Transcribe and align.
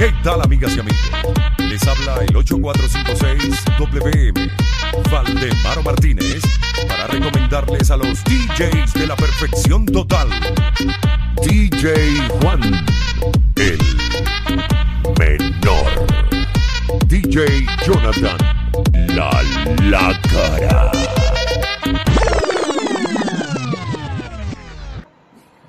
¿Qué 0.00 0.08
tal 0.24 0.40
amigas 0.40 0.74
y 0.74 0.80
amigos? 0.80 0.98
Les 1.58 1.86
habla 1.86 2.24
el 2.26 2.34
8456-WM, 2.34 4.50
Valdemaro 5.10 5.82
Martínez, 5.82 6.40
para 6.88 7.06
recomendarles 7.06 7.90
a 7.90 7.98
los 7.98 8.24
DJs 8.24 8.94
de 8.94 9.06
la 9.06 9.14
perfección 9.14 9.84
total. 9.84 10.30
DJ 11.42 12.16
Juan, 12.40 12.62
el 13.56 13.78
menor. 15.18 16.06
DJ 17.06 17.66
Jonathan, 17.84 18.38
la 19.08 19.42
la 19.82 20.18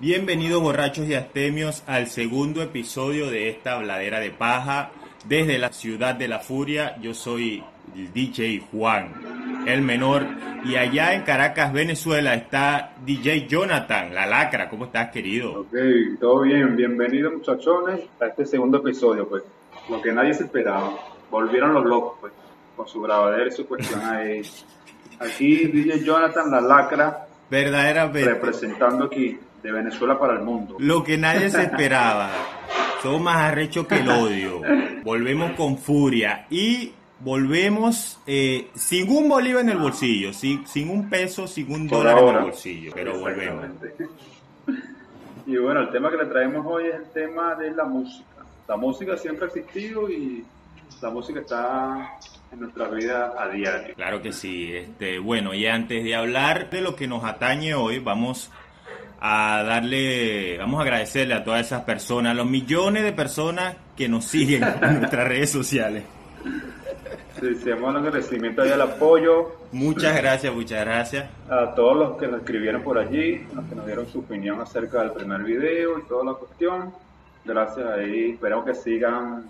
Bienvenidos 0.01 0.63
borrachos 0.63 1.07
y 1.07 1.13
astemios 1.13 1.83
al 1.85 2.07
segundo 2.07 2.63
episodio 2.63 3.29
de 3.29 3.49
esta 3.49 3.73
habladera 3.73 4.19
de 4.19 4.31
paja 4.31 4.89
desde 5.25 5.59
la 5.59 5.71
ciudad 5.71 6.15
de 6.15 6.27
la 6.27 6.39
furia. 6.39 6.97
Yo 6.99 7.13
soy 7.13 7.63
el 7.95 8.11
DJ 8.11 8.63
Juan, 8.71 9.63
el 9.67 9.83
menor, 9.83 10.25
y 10.65 10.75
allá 10.75 11.13
en 11.13 11.21
Caracas, 11.21 11.71
Venezuela, 11.71 12.33
está 12.33 12.95
DJ 13.05 13.45
Jonathan, 13.47 14.11
la 14.11 14.25
lacra. 14.25 14.69
¿Cómo 14.69 14.85
estás, 14.85 15.11
querido? 15.11 15.61
Ok, 15.61 15.75
todo 16.19 16.41
bien. 16.41 16.75
Bienvenidos, 16.75 17.33
muchachones, 17.33 17.99
a 18.19 18.25
este 18.25 18.47
segundo 18.47 18.79
episodio, 18.79 19.29
pues. 19.29 19.43
Lo 19.87 20.01
que 20.01 20.11
nadie 20.11 20.33
se 20.33 20.45
esperaba. 20.45 20.95
Volvieron 21.29 21.75
los 21.75 21.85
locos, 21.85 22.17
pues, 22.21 22.33
con 22.75 22.87
su 22.87 23.01
grabadera 23.03 23.47
y 23.47 23.51
su 23.51 23.67
cuestión 23.67 24.01
ahí. 24.03 24.41
Aquí 25.19 25.67
DJ 25.67 26.03
Jonathan, 26.03 26.49
la 26.49 26.61
lacra, 26.61 27.27
Verdaderamente. 27.51 28.27
representando 28.27 29.05
aquí 29.05 29.37
de 29.61 29.71
Venezuela 29.71 30.17
para 30.17 30.33
el 30.33 30.41
mundo. 30.41 30.75
Lo 30.79 31.03
que 31.03 31.17
nadie 31.17 31.49
se 31.49 31.63
esperaba. 31.63 32.31
Somos 33.01 33.21
más 33.21 33.37
arrechos 33.37 33.87
que 33.87 33.95
el 33.95 34.09
odio. 34.09 34.61
Volvemos 35.03 35.51
con 35.53 35.77
furia 35.77 36.45
y 36.49 36.91
volvemos 37.19 38.19
eh, 38.27 38.69
sin 38.75 39.09
un 39.09 39.29
bolívar 39.29 39.63
en 39.63 39.69
el 39.69 39.77
bolsillo, 39.77 40.33
sin, 40.33 40.65
sin 40.67 40.89
un 40.89 41.09
peso, 41.09 41.47
sin 41.47 41.71
un 41.71 41.87
dólar 41.87 42.17
en 42.19 42.27
el 42.27 42.43
bolsillo. 42.43 42.91
Pero 42.93 43.19
volvemos. 43.19 43.65
Y 45.47 45.57
bueno, 45.57 45.81
el 45.81 45.89
tema 45.89 46.11
que 46.11 46.17
le 46.17 46.25
traemos 46.25 46.65
hoy 46.65 46.85
es 46.85 46.95
el 46.95 47.09
tema 47.11 47.55
de 47.55 47.71
la 47.71 47.83
música. 47.85 48.25
La 48.67 48.77
música 48.77 49.17
siempre 49.17 49.45
ha 49.45 49.47
existido 49.47 50.09
y 50.09 50.45
la 51.01 51.09
música 51.09 51.39
está 51.39 52.19
en 52.51 52.59
nuestra 52.59 52.87
vida 52.89 53.33
a 53.37 53.49
diario. 53.49 53.95
Claro 53.95 54.21
que 54.21 54.31
sí. 54.31 54.73
Este, 54.73 55.19
bueno, 55.19 55.53
y 55.53 55.65
antes 55.65 56.03
de 56.03 56.15
hablar 56.15 56.69
de 56.69 56.81
lo 56.81 56.95
que 56.95 57.07
nos 57.07 57.23
atañe 57.23 57.73
hoy, 57.73 57.99
vamos 57.99 58.51
a 59.23 59.63
darle, 59.63 60.57
vamos 60.57 60.79
a 60.79 60.83
agradecerle 60.83 61.35
a 61.35 61.43
todas 61.43 61.65
esas 61.65 61.83
personas, 61.83 62.31
a 62.31 62.33
los 62.33 62.47
millones 62.49 63.03
de 63.03 63.13
personas 63.13 63.75
que 63.95 64.09
nos 64.09 64.25
siguen 64.25 64.63
en 64.81 64.99
nuestras 64.99 65.27
redes 65.27 65.51
sociales. 65.51 66.03
Sí, 67.39 67.47
sí, 67.63 67.69
un 67.71 67.95
agradecimiento 67.95 68.61
ahí 68.61 68.71
al 68.71 68.81
apoyo, 68.81 69.51
Muchas 69.71 70.15
gracias, 70.17 70.53
muchas 70.53 70.83
gracias. 70.85 71.29
a 71.49 71.73
todos 71.75 71.95
los 71.97 72.17
que 72.17 72.27
nos 72.27 72.41
escribieron 72.41 72.83
por 72.83 72.97
allí, 72.97 73.45
los 73.55 73.63
que 73.65 73.75
nos 73.75 73.85
dieron 73.85 74.05
su 74.07 74.19
opinión 74.19 74.59
acerca 74.59 74.99
del 75.01 75.11
primer 75.11 75.41
video 75.43 75.97
y 75.97 76.03
toda 76.03 76.25
la 76.25 76.33
cuestión. 76.33 76.91
Gracias 77.45 77.87
ahí, 77.87 78.31
esperamos 78.31 78.65
que 78.65 78.75
sigan 78.75 79.45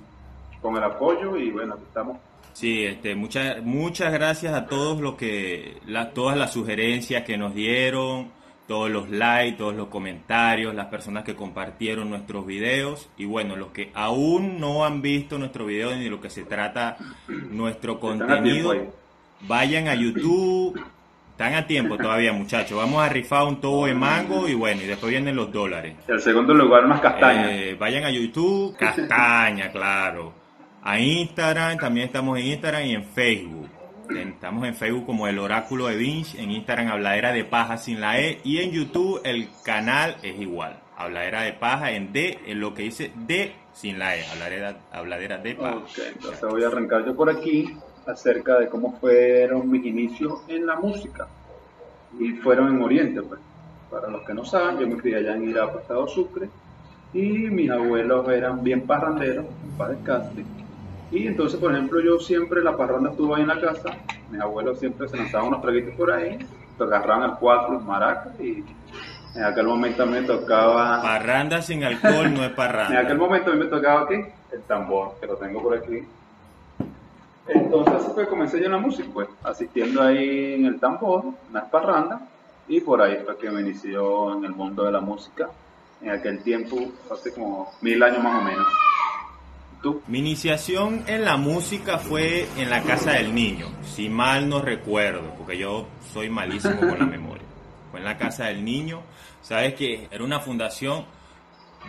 con 0.61 0.77
el 0.77 0.83
apoyo 0.83 1.35
y 1.37 1.49
bueno, 1.51 1.73
aquí 1.73 1.83
estamos. 1.87 2.17
Sí, 2.53 2.85
este, 2.85 3.15
muchas, 3.15 3.61
muchas 3.63 4.13
gracias 4.13 4.53
a 4.53 4.65
todos 4.67 5.01
los 5.01 5.15
que, 5.15 5.77
la- 5.87 6.11
todas 6.11 6.37
las 6.37 6.53
sugerencias 6.53 7.23
que 7.23 7.37
nos 7.37 7.53
dieron, 7.55 8.29
todos 8.71 8.89
los 8.89 9.09
likes, 9.09 9.57
todos 9.57 9.75
los 9.75 9.89
comentarios, 9.89 10.73
las 10.73 10.85
personas 10.85 11.25
que 11.25 11.35
compartieron 11.35 12.09
nuestros 12.09 12.45
videos 12.45 13.09
y 13.17 13.25
bueno, 13.25 13.57
los 13.57 13.71
que 13.71 13.91
aún 13.93 14.61
no 14.61 14.85
han 14.85 15.01
visto 15.01 15.37
nuestro 15.37 15.65
video 15.65 15.93
ni 15.93 16.05
de 16.05 16.09
lo 16.09 16.21
que 16.21 16.29
se 16.29 16.43
trata 16.43 16.95
nuestro 17.27 17.99
contenido, 17.99 18.73
vayan 19.41 19.89
a 19.89 19.95
YouTube. 19.95 20.81
Están 21.31 21.55
a 21.55 21.67
tiempo 21.67 21.97
todavía, 21.97 22.31
muchachos. 22.31 22.77
Vamos 22.77 23.03
a 23.03 23.09
rifar 23.09 23.43
un 23.43 23.59
tobo 23.59 23.87
de 23.87 23.93
mango 23.93 24.47
y 24.47 24.53
bueno, 24.53 24.81
y 24.83 24.85
después 24.85 25.09
vienen 25.11 25.35
los 25.35 25.51
dólares. 25.51 25.97
El 26.07 26.21
segundo 26.21 26.53
lugar 26.53 26.87
más 26.87 27.01
castaña. 27.01 27.53
Eh, 27.53 27.75
vayan 27.77 28.05
a 28.05 28.09
YouTube, 28.09 28.73
Castaña, 28.79 29.69
claro. 29.69 30.33
A 30.81 30.97
Instagram, 30.97 31.77
también 31.77 32.05
estamos 32.05 32.39
en 32.39 32.45
Instagram 32.45 32.85
y 32.85 32.93
en 32.93 33.03
Facebook. 33.03 33.80
Estamos 34.17 34.65
en 34.65 34.75
Facebook 34.75 35.05
como 35.05 35.27
el 35.27 35.39
Oráculo 35.39 35.87
de 35.87 35.95
Vinci, 35.95 36.37
en 36.39 36.51
Instagram 36.51 36.89
Habladera 36.89 37.31
de 37.31 37.45
Paja 37.45 37.77
sin 37.77 38.01
la 38.01 38.19
E 38.19 38.39
y 38.43 38.59
en 38.59 38.71
YouTube 38.71 39.21
el 39.23 39.47
canal 39.63 40.17
es 40.21 40.39
igual. 40.39 40.79
Habladera 40.97 41.43
de 41.43 41.53
Paja 41.53 41.91
en 41.91 42.11
D, 42.11 42.39
en 42.45 42.59
lo 42.59 42.73
que 42.73 42.83
dice 42.83 43.11
D 43.15 43.53
sin 43.73 43.97
la 43.97 44.17
E, 44.17 44.25
Habladera, 44.25 44.77
habladera 44.91 45.37
de 45.37 45.55
Paja. 45.55 45.77
Ok, 45.77 45.99
entonces 46.15 46.41
voy 46.41 46.63
a 46.63 46.67
arrancar 46.67 47.05
yo 47.05 47.15
por 47.15 47.29
aquí 47.29 47.75
acerca 48.05 48.59
de 48.59 48.67
cómo 48.67 48.97
fueron 48.99 49.69
mis 49.69 49.85
inicios 49.85 50.41
en 50.47 50.65
la 50.65 50.75
música. 50.75 51.27
Y 52.19 52.31
fueron 52.33 52.75
en 52.75 52.81
Oriente, 52.81 53.21
pues. 53.21 53.39
Para 53.89 54.09
los 54.09 54.25
que 54.25 54.33
no 54.33 54.43
saben, 54.45 54.79
yo 54.79 54.87
me 54.87 54.97
crié 54.97 55.17
allá 55.17 55.35
en 55.35 55.49
Irapuato, 55.49 55.79
Estado 55.79 56.07
Sucre. 56.07 56.49
Y 57.13 57.21
mis 57.21 57.69
abuelos 57.69 58.27
eran 58.29 58.63
bien 58.63 58.81
parranderos, 58.81 59.45
en 59.45 59.77
paz 59.77 59.89
descanse. 59.89 60.60
Y 61.11 61.27
entonces, 61.27 61.59
por 61.59 61.73
ejemplo, 61.73 61.99
yo 61.99 62.19
siempre, 62.19 62.63
la 62.63 62.77
parranda 62.77 63.09
estuvo 63.11 63.35
ahí 63.35 63.41
en 63.41 63.49
la 63.49 63.59
casa. 63.59 63.89
Mis 64.29 64.39
abuelos 64.39 64.79
siempre 64.79 65.09
se 65.09 65.17
lanzaban 65.17 65.47
unos 65.49 65.61
traguitos 65.61 65.93
por 65.95 66.11
ahí. 66.11 66.39
Agarraban 66.79 67.29
el 67.31 67.35
cuatro, 67.37 67.79
maracas. 67.81 68.39
Y 68.39 68.63
en 69.35 69.43
aquel 69.43 69.67
momento 69.67 70.03
a 70.03 70.05
mí 70.05 70.13
me 70.13 70.23
tocaba... 70.23 71.01
Parranda 71.01 71.61
sin 71.61 71.83
alcohol 71.83 72.33
no 72.33 72.41
es 72.43 72.49
En 72.49 72.55
parranda. 72.55 72.99
aquel 72.99 73.17
momento 73.17 73.51
a 73.51 73.53
mí 73.53 73.59
me 73.59 73.65
tocaba 73.65 74.07
¿qué? 74.07 74.33
el 74.51 74.61
tambor, 74.63 75.15
que 75.19 75.27
lo 75.27 75.35
tengo 75.35 75.61
por 75.61 75.77
aquí. 75.77 76.03
Entonces 77.47 77.93
así 77.93 78.11
fue, 78.13 78.27
comencé 78.27 78.59
yo 78.59 78.65
en 78.65 78.71
la 78.71 78.77
música, 78.77 79.09
pues, 79.13 79.27
asistiendo 79.43 80.01
ahí 80.01 80.53
en 80.53 80.65
el 80.65 80.79
tambor, 80.79 81.25
en 81.47 81.53
las 81.53 81.65
parrandas, 81.65 82.21
y 82.67 82.79
por 82.81 83.01
ahí 83.01 83.17
fue 83.25 83.37
que 83.37 83.49
me 83.49 83.61
inició 83.61 84.37
en 84.37 84.45
el 84.45 84.51
mundo 84.51 84.83
de 84.85 84.91
la 84.91 85.01
música, 85.01 85.49
en 86.01 86.11
aquel 86.11 86.41
tiempo, 86.43 86.77
hace 87.11 87.33
como 87.33 87.71
mil 87.81 88.01
años 88.03 88.23
más 88.23 88.41
o 88.41 88.45
menos. 88.45 88.67
¿Tú? 89.81 90.01
Mi 90.07 90.19
iniciación 90.19 91.03
en 91.07 91.25
la 91.25 91.37
música 91.37 91.97
fue 91.97 92.47
en 92.57 92.69
la 92.69 92.83
casa 92.83 93.13
del 93.13 93.33
niño, 93.33 93.67
si 93.83 94.09
mal 94.09 94.47
no 94.47 94.61
recuerdo, 94.61 95.33
porque 95.35 95.57
yo 95.57 95.87
soy 96.13 96.29
malísimo 96.29 96.79
con 96.81 96.99
la 96.99 97.05
memoria. 97.17 97.45
Fue 97.89 97.99
en 97.99 98.05
la 98.05 98.17
casa 98.17 98.45
del 98.45 98.63
niño, 98.63 99.01
sabes 99.41 99.73
que 99.73 100.07
era 100.11 100.23
una 100.23 100.39
fundación 100.39 101.05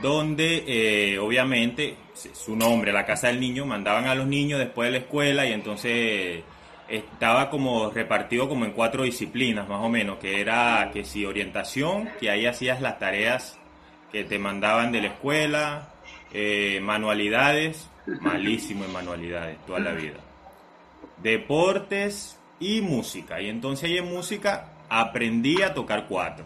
donde 0.01 0.65
eh, 0.67 1.19
obviamente 1.19 1.97
su 2.15 2.57
nombre, 2.57 2.93
la 2.93 3.05
casa 3.05 3.29
del 3.29 3.41
niño, 3.41 3.67
mandaban 3.67 4.07
a 4.07 4.15
los 4.15 4.27
niños 4.27 4.59
después 4.59 4.89
de 4.89 4.93
la 4.93 4.99
escuela 5.05 5.47
y 5.47 5.53
entonces 5.53 6.43
estaba 6.89 7.51
como 7.51 7.91
repartido 7.91 8.49
como 8.49 8.65
en 8.65 8.73
cuatro 8.73 9.03
disciplinas 9.03 9.69
más 9.69 9.81
o 9.85 9.91
menos, 9.91 10.19
que 10.19 10.41
era 10.41 10.91
que 10.93 11.05
si 11.05 11.27
orientación, 11.27 12.09
que 12.19 12.31
ahí 12.31 12.47
hacías 12.47 12.81
las 12.81 12.99
tareas 12.99 13.59
que 14.11 14.25
te 14.25 14.39
mandaban 14.39 14.93
de 14.93 15.03
la 15.03 15.09
escuela, 15.09 15.92
eh, 16.33 16.81
manualidades, 16.81 17.89
malísimo 18.21 18.85
en 18.85 18.93
manualidades 18.93 19.59
toda 19.67 19.81
la 19.81 19.93
vida, 19.93 20.19
deportes 21.23 22.39
y 22.61 22.81
música. 22.81 23.41
Y 23.41 23.49
entonces 23.49 23.85
ahí 23.85 23.99
en 23.99 24.07
música 24.07 24.69
aprendí 24.89 25.63
a 25.63 25.75
tocar 25.75 26.07
cuatro. 26.09 26.45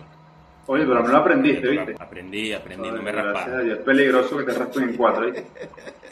Oye, 0.68 0.84
pero 0.84 1.00
no 1.02 1.08
lo 1.08 1.16
aprendiste, 1.18 1.68
¿viste? 1.68 1.94
Aprendí, 1.98 2.52
aprendí, 2.52 2.90
no 2.90 3.00
me 3.00 3.12
raspaba. 3.12 3.62
Es 3.62 3.78
peligroso 3.78 4.36
que 4.38 4.44
te 4.44 4.52
raspen 4.52 4.82
en 4.90 4.96
cuatro, 4.96 5.26
¿viste? 5.26 5.46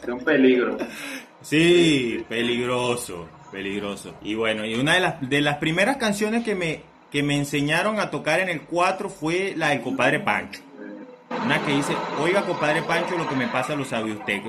Es 0.01 0.07
un 0.07 0.23
peligro. 0.23 0.77
Sí, 1.41 2.23
peligroso, 2.29 3.27
peligroso. 3.51 4.15
Y 4.21 4.35
bueno, 4.35 4.65
y 4.65 4.75
una 4.75 4.93
de 4.93 4.99
las, 5.01 5.29
de 5.29 5.41
las 5.41 5.57
primeras 5.57 5.97
canciones 5.97 6.45
que 6.45 6.55
me, 6.55 6.81
que 7.11 7.21
me 7.21 7.35
enseñaron 7.35 7.99
a 7.99 8.09
tocar 8.09 8.39
en 8.39 8.47
el 8.47 8.61
4 8.61 9.09
fue 9.09 9.53
la 9.57 9.69
del 9.69 9.81
compadre 9.81 10.21
Pancho. 10.21 10.61
Una 11.43 11.59
que 11.63 11.73
dice, 11.73 11.95
oiga 12.19 12.41
compadre 12.43 12.81
Pancho, 12.81 13.17
lo 13.17 13.27
que 13.27 13.35
me 13.35 13.47
pasa 13.47 13.75
lo 13.75 13.85
sabe 13.85 14.11
usted. 14.11 14.41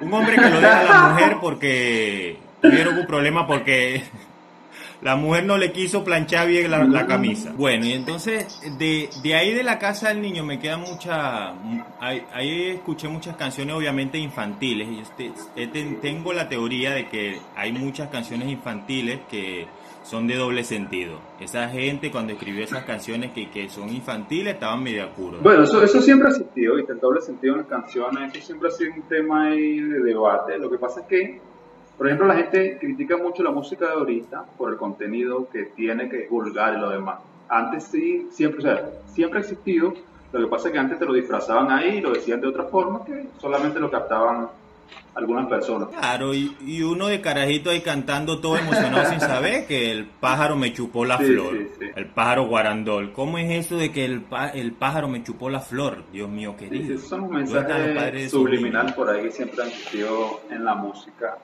Un 0.00 0.12
hombre 0.12 0.36
que 0.36 0.50
lo 0.50 0.60
deja 0.60 0.80
a 0.80 0.84
la 0.84 1.08
mujer 1.08 1.36
porque 1.40 2.38
tuvieron 2.60 2.98
un 2.98 3.06
problema 3.06 3.46
porque 3.46 4.02
la 5.02 5.16
mujer 5.16 5.44
no 5.44 5.58
le 5.58 5.72
quiso 5.72 6.04
planchar 6.04 6.46
bien 6.48 6.70
la, 6.70 6.84
la 6.84 7.06
camisa. 7.06 7.52
Bueno, 7.56 7.84
y 7.86 7.92
entonces 7.92 8.60
de, 8.78 9.08
de 9.22 9.34
ahí 9.34 9.52
de 9.52 9.62
la 9.64 9.78
casa 9.78 10.08
del 10.08 10.20
niño 10.22 10.44
me 10.44 10.58
queda 10.58 10.76
mucha... 10.76 11.54
Ahí, 12.00 12.24
ahí 12.32 12.62
escuché 12.70 13.08
muchas 13.08 13.36
canciones 13.36 13.74
obviamente 13.74 14.18
infantiles. 14.18 14.88
Y 14.88 15.00
este, 15.00 15.32
este- 15.56 15.98
tengo 16.00 16.32
la 16.32 16.48
teoría 16.48 16.92
de 16.94 17.08
que 17.08 17.38
hay 17.56 17.72
muchas 17.72 18.08
canciones 18.10 18.48
infantiles 18.48 19.20
que 19.28 19.66
son 20.04 20.26
de 20.26 20.34
doble 20.36 20.64
sentido. 20.64 21.20
Esa 21.40 21.68
gente 21.68 22.10
cuando 22.10 22.32
escribió 22.32 22.64
esas 22.64 22.84
canciones 22.84 23.32
que, 23.32 23.50
que 23.50 23.68
son 23.68 23.88
infantiles 23.88 24.54
estaban 24.54 24.82
medio 24.82 25.04
acuros. 25.04 25.42
Bueno, 25.42 25.62
eso, 25.64 25.82
eso 25.82 26.00
siempre 26.00 26.28
ha 26.28 26.30
existido, 26.32 26.74
¿viste? 26.76 26.92
El 26.92 26.98
doble 27.00 27.20
sentido 27.20 27.54
en 27.54 27.60
las 27.60 27.68
canciones, 27.68 28.34
eso 28.34 28.46
siempre 28.46 28.68
ha 28.68 28.72
sido 28.72 28.94
un 28.94 29.02
tema 29.02 29.46
ahí 29.48 29.78
de 29.80 30.00
debate. 30.00 30.58
Lo 30.58 30.68
que 30.70 30.78
pasa 30.78 31.00
es 31.02 31.06
que, 31.06 31.40
por 32.02 32.08
ejemplo, 32.08 32.26
la 32.26 32.34
gente 32.34 32.78
critica 32.80 33.16
mucho 33.16 33.44
la 33.44 33.52
música 33.52 33.86
de 33.86 33.92
ahorita 33.92 34.44
por 34.58 34.72
el 34.72 34.76
contenido 34.76 35.48
que 35.52 35.66
tiene, 35.66 36.08
que 36.08 36.24
es 36.24 36.28
vulgar 36.30 36.74
y 36.76 36.80
lo 36.80 36.90
demás. 36.90 37.20
Antes 37.48 37.84
sí, 37.84 38.26
siempre, 38.32 38.58
o 38.58 38.62
sea, 38.62 38.90
siempre 39.14 39.38
ha 39.38 39.42
existido. 39.42 39.94
Lo 40.32 40.40
que 40.40 40.46
pasa 40.48 40.66
es 40.66 40.72
que 40.72 40.80
antes 40.80 40.98
te 40.98 41.06
lo 41.06 41.12
disfrazaban 41.12 41.70
ahí 41.70 41.98
y 41.98 42.00
lo 42.00 42.10
decían 42.10 42.40
de 42.40 42.48
otra 42.48 42.64
forma 42.64 43.04
que 43.04 43.26
solamente 43.40 43.78
lo 43.78 43.88
captaban 43.88 44.48
algunas 45.14 45.46
personas. 45.46 45.90
Claro, 45.90 46.34
y, 46.34 46.56
y 46.66 46.82
uno 46.82 47.06
de 47.06 47.20
carajito 47.20 47.70
ahí 47.70 47.82
cantando 47.82 48.40
todo 48.40 48.56
emocionado 48.56 49.08
sin 49.08 49.20
saber 49.20 49.68
que 49.68 49.92
el 49.92 50.06
pájaro 50.06 50.56
me 50.56 50.72
chupó 50.72 51.04
la 51.04 51.18
Sí, 51.18 51.26
flor. 51.26 51.56
sí, 51.56 51.68
sí. 51.78 51.86
El 51.94 52.06
pájaro 52.06 52.48
guarandol. 52.48 53.12
¿Cómo 53.12 53.38
es 53.38 53.48
eso 53.48 53.76
de 53.76 53.92
que 53.92 54.04
el, 54.06 54.24
el 54.54 54.72
pájaro 54.72 55.06
me 55.06 55.22
chupó 55.22 55.48
la 55.50 55.60
flor? 55.60 56.02
Dios 56.10 56.28
mío, 56.28 56.56
querido. 56.56 56.98
son 56.98 57.28
¿Dónde 57.30 57.44
están 57.44 57.86
los 57.86 57.96
padres 57.96 58.32
de 58.32 58.38
mensajes 58.40 58.60
niños? 58.60 58.92
por 58.94 59.08
ahí 59.08 59.22
que 59.22 59.30
siempre 59.30 59.62
han 59.62 59.68
existido 59.68 60.40
en 60.50 60.64
la 60.64 60.74
música 60.74 61.38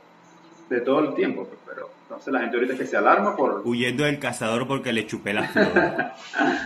de 0.69 0.81
todo 0.82 1.00
el 1.00 1.15
tiempo, 1.15 1.44
pues, 1.47 1.59
pero 1.67 1.91
entonces 2.03 2.32
la 2.32 2.41
gente 2.41 2.56
ahorita 2.56 2.76
que 2.76 2.87
se 2.87 2.97
alarma 2.97 3.35
por... 3.37 3.62
Huyendo 3.65 4.05
del 4.05 4.19
cazador 4.19 4.67
porque 4.67 4.93
le 4.93 5.06
chupé 5.06 5.32
la 5.35 5.44
flor. 5.49 5.73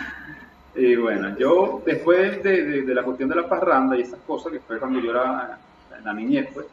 Y 0.74 0.96
bueno, 0.96 1.36
yo 1.38 1.82
después 1.84 2.42
de, 2.42 2.64
de- 2.64 2.82
de 2.82 2.94
la 2.94 3.02
cuestión 3.02 3.28
de 3.28 3.34
la 3.36 3.46
parranda 3.46 3.94
y 3.96 4.00
esas 4.02 4.20
cosas, 4.20 4.52
que 4.52 4.58
fue 4.60 4.78
cuando 4.78 5.00
yo 5.00 5.10
era 5.10 5.58
en 5.98 6.02
la 6.04 6.14
niñez, 6.14 6.48
pues, 6.54 6.64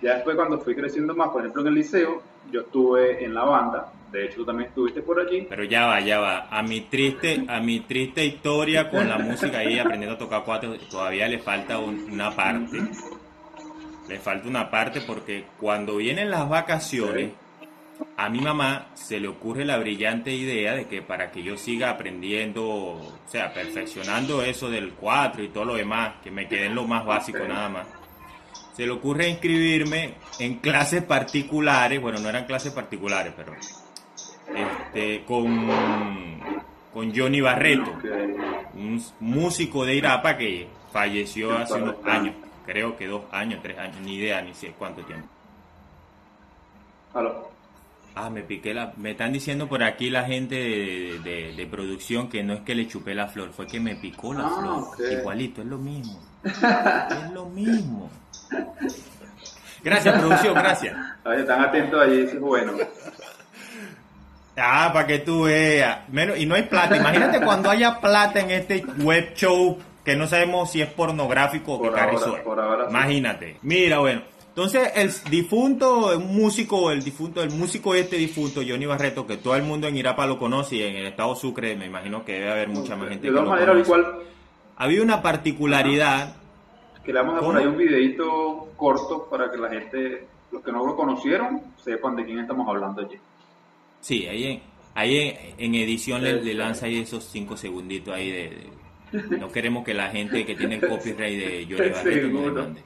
ya 0.00 0.14
después 0.14 0.36
cuando 0.36 0.60
fui 0.60 0.76
creciendo 0.76 1.12
más, 1.14 1.30
por 1.30 1.40
ejemplo 1.40 1.62
en 1.62 1.68
el 1.68 1.74
liceo, 1.74 2.22
yo 2.52 2.60
estuve 2.60 3.24
en 3.24 3.34
la 3.34 3.42
banda, 3.42 3.88
de 4.12 4.26
hecho 4.26 4.36
tú 4.36 4.44
también 4.44 4.68
estuviste 4.68 5.02
por 5.02 5.18
allí, 5.18 5.44
Pero 5.48 5.64
ya 5.64 5.86
va, 5.86 5.98
ya 6.00 6.20
va. 6.20 6.46
A 6.50 6.62
mi 6.62 6.82
triste, 6.82 7.44
a 7.48 7.58
mi 7.60 7.80
triste 7.80 8.24
historia 8.24 8.88
con 8.88 9.08
la 9.08 9.18
música 9.18 9.58
ahí 9.58 9.76
aprendiendo 9.78 10.14
a 10.14 10.18
tocar 10.18 10.42
cuatro, 10.44 10.76
todavía 10.88 11.26
le 11.26 11.38
falta 11.40 11.78
un- 11.80 12.08
una 12.12 12.30
parte. 12.30 12.78
Le 14.12 14.18
falta 14.18 14.46
una 14.46 14.70
parte 14.70 15.00
porque 15.00 15.46
cuando 15.58 15.96
vienen 15.96 16.30
las 16.30 16.46
vacaciones, 16.46 17.32
a 18.18 18.28
mi 18.28 18.40
mamá 18.40 18.88
se 18.92 19.18
le 19.18 19.26
ocurre 19.26 19.64
la 19.64 19.78
brillante 19.78 20.34
idea 20.34 20.74
de 20.74 20.86
que 20.86 21.00
para 21.00 21.30
que 21.30 21.42
yo 21.42 21.56
siga 21.56 21.88
aprendiendo, 21.88 22.62
o 22.62 23.18
sea, 23.26 23.54
perfeccionando 23.54 24.42
eso 24.42 24.68
del 24.68 24.92
4 24.92 25.44
y 25.44 25.48
todo 25.48 25.64
lo 25.64 25.74
demás, 25.76 26.16
que 26.22 26.30
me 26.30 26.46
quede 26.46 26.66
en 26.66 26.74
lo 26.74 26.86
más 26.86 27.06
básico 27.06 27.38
nada 27.48 27.70
más, 27.70 27.86
se 28.76 28.84
le 28.84 28.92
ocurre 28.92 29.30
inscribirme 29.30 30.16
en 30.38 30.56
clases 30.56 31.02
particulares, 31.02 31.98
bueno, 31.98 32.18
no 32.18 32.28
eran 32.28 32.44
clases 32.44 32.74
particulares, 32.74 33.32
pero 33.34 33.54
este, 34.54 35.24
con, 35.24 35.70
con 36.92 37.16
Johnny 37.16 37.40
Barreto, 37.40 37.98
un 38.74 39.02
músico 39.20 39.86
de 39.86 39.94
Irapa 39.94 40.36
que 40.36 40.68
falleció 40.92 41.56
hace 41.56 41.80
unos 41.80 41.96
años, 42.04 42.34
creo 42.64 42.96
que 42.96 43.06
dos 43.06 43.22
años, 43.32 43.60
tres 43.62 43.78
años, 43.78 43.96
ni 44.02 44.16
idea, 44.16 44.40
ni 44.42 44.54
sé 44.54 44.74
cuánto 44.78 45.02
tiempo. 45.02 45.28
aló, 47.14 47.50
Ah, 48.14 48.28
me 48.28 48.42
piqué 48.42 48.74
la... 48.74 48.92
Me 48.98 49.12
están 49.12 49.32
diciendo 49.32 49.66
por 49.68 49.82
aquí 49.82 50.10
la 50.10 50.24
gente 50.24 50.54
de, 50.54 51.18
de- 51.24 51.52
de 51.56 51.66
producción 51.66 52.28
que 52.28 52.42
no 52.42 52.52
es 52.52 52.60
que 52.60 52.74
le 52.74 52.86
chupé 52.86 53.14
la 53.14 53.26
flor, 53.28 53.52
fue 53.52 53.66
que 53.66 53.80
me 53.80 53.96
picó 53.96 54.34
la 54.34 54.44
Ah, 54.46 54.56
flor. 54.58 55.12
Igualito, 55.12 55.62
es 55.62 55.66
lo 55.68 55.78
mismo. 55.78 56.20
es 56.44 57.30
lo 57.32 57.46
mismo. 57.46 58.10
Gracias, 59.82 60.18
producción, 60.18 60.54
gracias. 60.54 60.94
Están 61.38 61.62
atentos 61.62 62.02
allí, 62.02 62.22
dices, 62.22 62.38
bueno, 62.40 62.72
Ah, 64.58 64.90
para 64.92 65.06
que 65.06 65.20
tú 65.20 65.44
veas. 65.44 66.06
Menos, 66.10 66.36
y 66.38 66.44
no 66.44 66.54
hay 66.54 66.64
plata. 66.64 66.94
Imagínate 66.94 67.40
cuando 67.40 67.70
haya 67.70 67.98
plata 67.98 68.40
en 68.40 68.50
este 68.50 68.84
web 68.98 69.32
show 69.34 69.78
que 70.04 70.16
no 70.16 70.26
sabemos 70.26 70.70
si 70.70 70.80
es 70.82 70.88
pornográfico 70.88 71.74
o 71.74 71.78
Por 71.78 71.88
ahora- 71.90 72.04
carrizo 72.06 72.36
es. 72.36 72.42
por 72.42 72.58
ahora 72.60 72.84
sí. 72.86 72.90
Imagínate. 72.90 73.56
Mira, 73.62 73.98
bueno. 73.98 74.22
Entonces, 74.48 74.90
el 74.96 75.10
difunto, 75.30 76.14
un 76.18 76.36
músico, 76.36 76.90
el 76.90 77.02
difunto, 77.02 77.42
el 77.42 77.50
músico 77.50 77.94
este 77.94 78.16
difunto, 78.16 78.60
Johnny 78.66 78.84
Barreto, 78.84 79.26
que 79.26 79.38
todo 79.38 79.56
el 79.56 79.62
mundo 79.62 79.86
en 79.88 79.96
Irapa 79.96 80.26
lo 80.26 80.38
conoce 80.38 80.76
y 80.76 80.82
en 80.82 80.94
el 80.96 81.06
estado 81.06 81.34
Sucre 81.34 81.74
me 81.74 81.86
imagino 81.86 82.22
que 82.24 82.34
debe 82.34 82.50
haber 82.52 82.68
mucha 82.68 82.94
más 82.94 83.08
gente 83.08 83.28
de 83.28 83.32
todas 83.32 83.48
maneras, 83.48 83.78
igual 83.78 84.06
Había 84.76 85.02
una 85.02 85.22
particularidad 85.22 86.36
que 87.04 87.12
le 87.14 87.20
vamos 87.22 87.38
a 87.38 87.40
por 87.46 87.56
ahí 87.56 87.66
un 87.66 87.76
videito 87.78 88.68
corto 88.76 89.26
para 89.30 89.50
que 89.50 89.56
la 89.56 89.70
gente, 89.70 90.26
los 90.50 90.62
que 90.62 90.70
no 90.70 90.84
lo 90.84 90.96
conocieron, 90.96 91.62
sepan 91.82 92.16
de 92.16 92.24
quién 92.26 92.38
estamos 92.40 92.68
hablando 92.68 93.00
allí. 93.00 93.16
Sí, 94.00 94.26
ahí 94.26 94.44
en, 94.44 94.62
ahí 94.94 95.16
en, 95.18 95.54
en 95.64 95.74
edición 95.76 96.22
le, 96.22 96.40
Sí, 96.40 96.44
le 96.44 96.52
sí. 96.52 96.56
lanza 96.58 96.86
ahí 96.86 96.98
esos 97.00 97.24
cinco 97.24 97.56
segunditos 97.56 98.14
ahí 98.14 98.30
de, 98.30 98.42
de- 98.50 98.70
No 99.12 99.50
queremos 99.50 99.84
que 99.84 99.92
la 99.92 100.08
gente 100.08 100.44
que 100.46 100.54
tiene 100.54 100.76
el 100.76 100.88
copyright 100.88 101.38
de 101.38 101.66
Johnny 101.68 101.90
Barreto 101.90 102.28
nos 102.28 102.54
demande. 102.54 102.82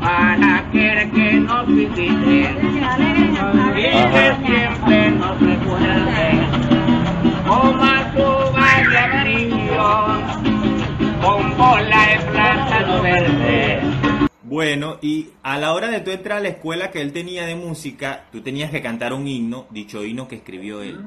para 0.00 0.58
aquel 0.58 1.10
que 1.12 1.32
nos 1.34 1.66
visite 1.68 2.50
y 3.76 3.92
que 4.12 4.36
siempre 4.44 5.10
nos 5.12 5.40
recuerde 5.40 6.30
como 7.46 7.82
a 7.82 8.12
su 8.12 8.52
valle 8.54 9.02
brillo 9.22 9.88
con 11.22 11.56
bola 11.56 12.06
de 12.06 12.32
plátano 12.32 13.02
verde. 13.02 13.80
Bueno, 14.42 14.98
y 15.00 15.28
a 15.44 15.58
la 15.58 15.72
hora 15.74 15.88
de 15.88 16.00
tú 16.00 16.10
entrar 16.10 16.38
a 16.38 16.40
la 16.40 16.48
escuela 16.48 16.90
que 16.90 17.00
él 17.00 17.12
tenía 17.12 17.46
de 17.46 17.54
música, 17.54 18.24
tú 18.32 18.40
tenías 18.40 18.72
que 18.72 18.82
cantar 18.82 19.12
un 19.12 19.28
himno, 19.28 19.66
dicho 19.70 20.04
himno 20.04 20.26
que 20.26 20.36
escribió 20.36 20.82
él. 20.82 20.98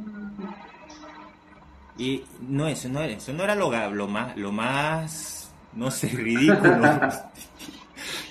Y 1.98 2.24
no, 2.48 2.68
eso 2.68 2.90
no, 2.90 3.02
eso 3.04 3.34
no 3.34 3.44
era 3.44 3.56
lo, 3.56 3.70
más, 4.08 4.36
lo 4.38 4.52
más, 4.52 5.54
no 5.74 5.92
sé, 5.92 6.08
ridículo. 6.10 7.00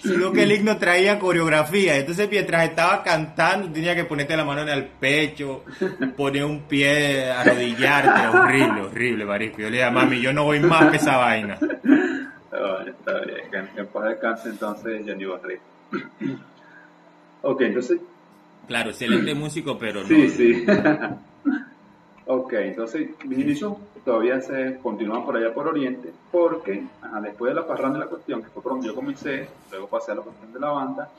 Sino 0.02 0.32
que 0.32 0.42
el 0.42 0.52
himno 0.52 0.76
traía 0.78 1.18
coreografía. 1.20 1.96
Entonces, 1.96 2.28
mientras 2.28 2.64
estaba 2.64 3.02
cantando, 3.04 3.70
tenía 3.72 3.94
que 3.94 4.04
ponerte 4.04 4.36
la 4.36 4.44
mano 4.44 4.62
en 4.62 4.68
el 4.68 4.84
pecho, 4.84 5.64
poner 6.16 6.44
un 6.44 6.62
pie, 6.62 7.30
arrodillarte. 7.30 8.26
Horrible, 8.26 8.82
horrible, 8.82 9.24
marisco. 9.24 9.58
Yo 9.58 9.66
le 9.66 9.76
dije 9.76 9.84
a 9.84 9.90
mami, 9.92 10.20
yo 10.20 10.32
no 10.32 10.44
voy 10.44 10.58
más 10.58 10.90
que 10.90 10.96
esa 10.96 11.16
vaina. 11.18 11.56
Ah, 12.52 12.84
está 12.86 13.20
bien, 13.20 13.68
en- 13.76 13.86
paz 13.86 14.04
descanse 14.10 14.48
entonces 14.50 15.02
Johnny 15.06 15.24
Barreto. 15.24 15.62
ok, 17.42 17.60
entonces, 17.62 17.98
Claro, 18.68 18.90
excelente 18.90 19.34
músico, 19.34 19.78
pero 19.78 20.02
no. 20.02 20.08
sí, 20.08 20.28
sí. 20.30 20.64
Ok, 22.26 22.52
entonces 22.54 23.10
mis 23.24 23.38
inicios 23.38 23.74
todavía 24.04 24.40
se 24.40 24.78
continúan 24.82 25.24
por 25.24 25.36
allá 25.36 25.52
por 25.52 25.68
Oriente, 25.68 26.12
porque 26.30 26.84
ajá, 27.00 27.20
después 27.20 27.54
de 27.54 27.60
la 27.60 27.66
parranda 27.66 27.98
de 27.98 28.04
la 28.04 28.10
cuestión, 28.10 28.42
que 28.42 28.48
fue 28.48 28.62
por 28.62 28.72
donde 28.72 28.88
yo 28.88 28.94
comencé, 28.94 29.48
luego 29.70 29.88
pasé 29.88 30.12
a 30.12 30.16
la 30.16 30.22
cuestión 30.22 30.52
de 30.52 30.60
la 30.60 30.70
banda, 30.70 31.10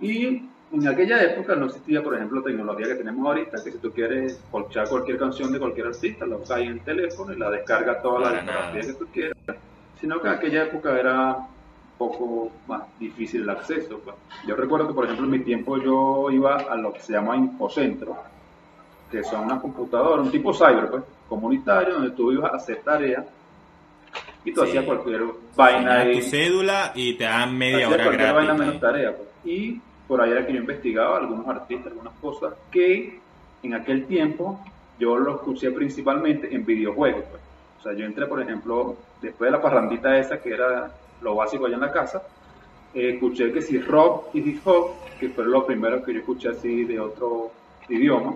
y 0.00 0.48
en 0.72 0.86
aquella 0.86 1.22
época 1.22 1.56
no 1.56 1.66
existía, 1.66 2.02
por 2.02 2.14
ejemplo, 2.14 2.38
la 2.40 2.46
tecnología 2.46 2.86
que 2.86 2.94
tenemos 2.94 3.26
ahorita, 3.26 3.62
que 3.62 3.72
si 3.72 3.78
tú 3.78 3.90
quieres 3.92 4.40
colchar 4.50 4.88
cualquier 4.88 5.18
canción 5.18 5.52
de 5.52 5.58
cualquier 5.58 5.88
artista, 5.88 6.26
la 6.26 6.38
ahí 6.54 6.66
en 6.66 6.72
el 6.72 6.80
teléfono 6.80 7.32
y 7.32 7.36
la 7.36 7.50
descarga 7.50 8.00
toda 8.00 8.20
la 8.20 8.32
discografía 8.32 8.80
que 8.82 8.92
tú 8.92 9.06
quieras, 9.12 9.36
sino 10.00 10.20
que 10.20 10.28
en 10.28 10.34
aquella 10.34 10.64
época 10.64 10.98
era 10.98 11.36
un 11.36 11.46
poco 11.98 12.50
más 12.68 12.82
difícil 12.98 13.42
el 13.42 13.50
acceso. 13.50 13.98
pues. 13.98 14.16
Yo 14.46 14.54
recuerdo 14.54 14.86
que, 14.86 14.94
por 14.94 15.04
ejemplo, 15.04 15.26
en 15.26 15.32
mi 15.32 15.40
tiempo 15.40 15.76
yo 15.78 16.30
iba 16.30 16.56
a 16.56 16.76
lo 16.76 16.92
que 16.92 17.00
se 17.00 17.12
llama 17.12 17.36
Infocentro, 17.36 18.16
que 19.10 19.22
son 19.24 19.44
unas 19.44 19.60
computadoras, 19.60 20.24
un 20.26 20.30
tipo 20.30 20.52
cyber, 20.54 20.88
pues, 20.90 21.02
comunitario, 21.28 21.94
donde 21.94 22.10
tú 22.10 22.32
ibas 22.32 22.52
a 22.52 22.56
hacer 22.56 22.80
tareas 22.84 23.24
y 24.44 24.52
tú 24.52 24.62
Sí. 24.62 24.68
hacías 24.68 24.84
cualquier 24.84 25.22
vaina 25.56 26.00
ahí. 26.00 26.14
tu 26.20 26.22
cédula 26.26 26.92
y 26.94 27.14
te 27.14 27.24
dan 27.24 27.56
media 27.56 27.88
hora 27.88 28.04
cualquier 28.04 28.32
vaina 28.34 28.54
gratis. 28.54 28.58
menos 28.66 28.80
tarea. 28.80 29.16
pues. 29.16 29.28
Y 29.44 29.80
por 30.08 30.20
ahí 30.20 30.30
era 30.32 30.46
que 30.46 30.52
yo 30.52 30.58
investigaba 30.60 31.18
algunos 31.18 31.46
artistas, 31.48 31.88
algunas 31.92 32.14
cosas 32.20 32.54
que 32.70 33.20
en 33.62 33.74
aquel 33.74 34.06
tiempo 34.06 34.60
yo 34.98 35.16
lo 35.16 35.36
escuché 35.36 35.70
principalmente 35.70 36.54
en 36.54 36.64
videojuegos. 36.64 37.24
pues. 37.30 37.42
O 37.78 37.82
sea, 37.82 37.92
yo 37.94 38.04
entré, 38.04 38.26
por 38.26 38.40
ejemplo, 38.42 38.96
después 39.22 39.50
de 39.50 39.56
la 39.56 39.62
parrandita 39.62 40.16
esa, 40.18 40.40
que 40.40 40.50
era 40.50 40.90
lo 41.22 41.34
básico 41.34 41.66
allá 41.66 41.76
en 41.76 41.80
la 41.80 41.92
casa, 41.92 42.22
eh, 42.94 43.12
escuché 43.14 43.52
que 43.52 43.62
si 43.62 43.78
rock 43.78 44.34
y 44.34 44.40
hip 44.40 44.60
hop, 44.66 44.90
que 45.18 45.28
fue 45.30 45.44
lo 45.46 45.64
primero 45.64 46.02
que 46.02 46.12
yo 46.12 46.18
escuché 46.20 46.48
así 46.50 46.84
de 46.84 46.98
otro 47.00 47.50
idioma, 47.88 48.34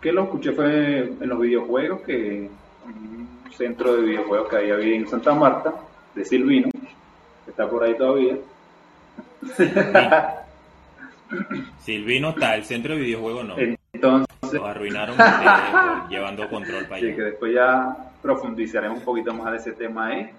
que 0.00 0.12
lo 0.12 0.24
escuché 0.24 0.52
fue 0.52 0.98
en 1.20 1.28
los 1.28 1.38
videojuegos, 1.40 2.00
que 2.02 2.48
un 2.86 3.28
centro 3.52 3.96
de 3.96 4.02
videojuegos 4.02 4.48
que 4.48 4.56
ahí 4.56 4.70
había 4.70 4.96
en 4.96 5.08
Santa 5.08 5.34
Marta, 5.34 5.74
de 6.14 6.24
Silvino, 6.24 6.70
que 7.44 7.50
está 7.50 7.68
por 7.68 7.84
ahí 7.84 7.96
todavía. 7.96 8.36
Silvino 11.80 12.30
está, 12.30 12.56
el 12.56 12.64
centro 12.64 12.94
de 12.94 13.00
videojuegos 13.00 13.44
no. 13.44 13.56
Entonces, 13.92 14.26
Lo 14.52 14.66
arruinaron 14.66 15.16
por 15.16 16.08
llevando 16.08 16.48
control 16.48 16.86
para 16.86 17.00
sí, 17.00 17.06
que 17.08 17.12
allá. 17.12 17.24
después 17.24 17.54
ya 17.54 17.96
profundizaremos 18.22 18.98
un 18.98 19.04
poquito 19.04 19.34
más 19.34 19.52
de 19.52 19.58
ese 19.58 19.72
tema 19.72 20.06
ahí. 20.08 20.30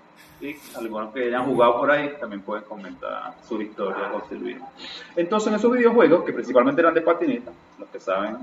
Y 0.41 0.55
algunos 0.75 1.13
que 1.13 1.25
hayan 1.25 1.45
jugado 1.45 1.79
por 1.79 1.91
ahí 1.91 2.13
también 2.19 2.41
pueden 2.41 2.63
comentar 2.63 3.35
su 3.47 3.61
historia 3.61 4.09
con 4.11 4.27
Silvino. 4.27 4.67
Entonces, 5.15 5.49
en 5.49 5.55
esos 5.55 5.71
videojuegos, 5.71 6.23
que 6.23 6.33
principalmente 6.33 6.81
eran 6.81 6.93
de 6.95 7.01
patineta, 7.01 7.51
los 7.77 7.87
que 7.89 7.99
saben 7.99 8.37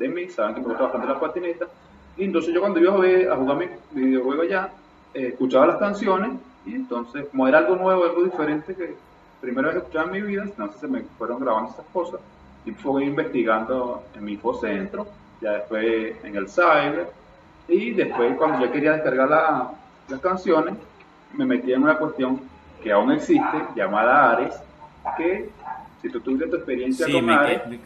de 0.00 0.08
mí 0.08 0.28
saben 0.30 0.54
que 0.54 0.60
me 0.62 0.66
gusta 0.68 0.84
bastante 0.84 1.06
la 1.06 1.20
patineta. 1.20 1.66
Y 2.16 2.24
entonces 2.24 2.52
yo 2.52 2.60
cuando 2.60 2.80
iba 2.80 2.92
a, 2.94 2.98
ver- 2.98 3.30
a 3.30 3.36
jugar 3.36 3.56
mi 3.58 3.66
videojuego 3.92 4.42
allá, 4.42 4.70
eh, 5.14 5.28
escuchaba 5.28 5.66
las 5.66 5.76
canciones 5.76 6.30
y 6.66 6.74
entonces, 6.74 7.26
como 7.30 7.46
era 7.46 7.58
algo 7.58 7.76
nuevo, 7.76 8.04
algo 8.04 8.24
diferente 8.24 8.74
que 8.74 8.94
primera 9.40 9.68
vez 9.68 9.74
que 9.76 9.78
escuchaba 9.82 10.06
en 10.06 10.12
mi 10.12 10.22
vida, 10.22 10.42
entonces 10.42 10.80
se 10.80 10.88
me 10.88 11.02
fueron 11.18 11.38
grabando 11.40 11.70
esas 11.70 11.86
cosas 11.92 12.20
y 12.64 12.72
fui 12.72 13.04
investigando 13.04 14.02
en 14.16 14.24
mi 14.24 14.32
infocentro, 14.32 15.06
ya 15.40 15.52
después 15.52 16.16
en 16.24 16.36
el 16.36 16.48
cyber 16.48 17.10
y 17.68 17.92
después 17.92 18.36
cuando 18.36 18.66
yo 18.66 18.72
quería 18.72 18.92
descargar 18.92 19.28
la- 19.30 19.70
las 20.08 20.20
canciones, 20.20 20.74
me 21.34 21.44
metí 21.46 21.72
en 21.72 21.82
una 21.82 21.96
cuestión 21.96 22.40
que 22.82 22.90
aún 22.90 23.12
existe, 23.12 23.58
llamada 23.76 24.32
Ares, 24.32 24.54
que 25.16 25.50
Si 26.02 26.08
tú 26.08 26.18
tuviste 26.20 26.46
tu 26.46 26.56
experiencia 26.56 27.04
Sí, 27.04 27.12
con 27.12 27.26
me 27.26 27.34
Ares, 27.34 27.60
que- 27.62 27.78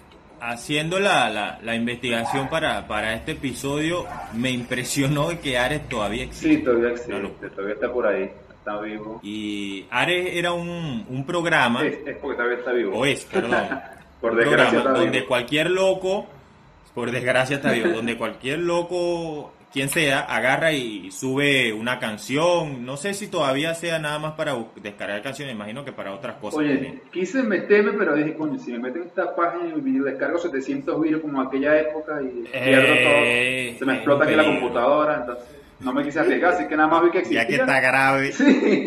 haciendo 0.46 1.00
la, 1.00 1.30
la, 1.30 1.58
la 1.62 1.74
investigación 1.74 2.48
para, 2.48 2.86
para 2.86 3.14
este 3.14 3.32
episodio, 3.32 4.06
me 4.34 4.50
impresionó 4.50 5.28
que 5.40 5.58
Ares 5.58 5.88
todavía 5.88 6.24
existe. 6.24 6.56
sí, 6.56 6.62
todavía 6.62 6.90
existe, 6.90 7.50
todavía 7.50 7.74
está 7.74 7.90
por 7.92 8.06
ahí, 8.06 8.30
está 8.58 8.80
vivo. 8.80 9.20
Y 9.22 9.86
Ares 9.90 10.34
era 10.36 10.52
un, 10.52 11.06
un 11.08 11.24
programa, 11.26 11.82
Es, 11.84 11.98
es 12.06 12.16
porque 12.18 12.36
todavía 12.36 12.58
está 12.58 12.72
vivo. 12.72 12.98
o 12.98 13.06
es, 13.06 13.24
perdón, 13.32 13.80
Por 14.20 14.36
desgracia 14.36 14.70
programa 14.70 14.78
está 14.78 14.92
donde 14.92 15.18
vivo. 15.18 15.28
cualquier 15.28 15.70
loco, 15.70 16.26
por 16.94 17.10
desgracia 17.10 17.56
está 17.56 17.72
vivo, 17.72 17.88
donde 17.90 18.16
cualquier 18.16 18.58
loco, 18.60 19.52
quien 19.74 19.88
sea, 19.88 20.20
agarra 20.20 20.70
y 20.72 21.10
sube 21.10 21.72
una 21.72 21.98
canción. 21.98 22.86
No 22.86 22.96
sé 22.96 23.12
si 23.12 23.26
todavía 23.26 23.74
sea 23.74 23.98
nada 23.98 24.20
más 24.20 24.34
para 24.34 24.54
descargar 24.80 25.20
canciones, 25.20 25.52
imagino 25.52 25.84
que 25.84 25.90
para 25.90 26.14
otras 26.14 26.36
cosas 26.36 26.60
Oye, 26.60 26.74
también. 26.74 27.02
quise 27.12 27.42
meterme, 27.42 27.92
pero 27.98 28.14
dije, 28.14 28.34
coño, 28.34 28.56
si 28.56 28.70
me 28.72 28.78
meto 28.78 28.98
en 28.98 29.08
esta 29.08 29.34
página 29.34 29.74
y 29.76 29.98
descargo 29.98 30.38
700 30.38 31.02
virus 31.02 31.22
como 31.22 31.40
aquella 31.42 31.76
época 31.76 32.22
y 32.22 32.44
pierdo 32.48 32.94
Eh, 32.94 33.70
todo, 33.72 33.78
se 33.80 33.84
me 33.84 33.94
explota 33.96 34.24
aquí 34.26 34.34
la 34.36 34.44
computadora, 34.44 35.16
entonces 35.16 35.44
no 35.80 35.92
me 35.92 36.04
quise 36.04 36.20
arriesgar, 36.20 36.52
así 36.54 36.68
que 36.68 36.76
nada 36.76 36.88
más 36.88 37.02
vi 37.02 37.10
que 37.10 37.18
existía. 37.18 37.42
Ya 37.42 37.48
que 37.48 37.54
está 37.56 37.80
grave, 37.80 38.32
Sí, 38.32 38.84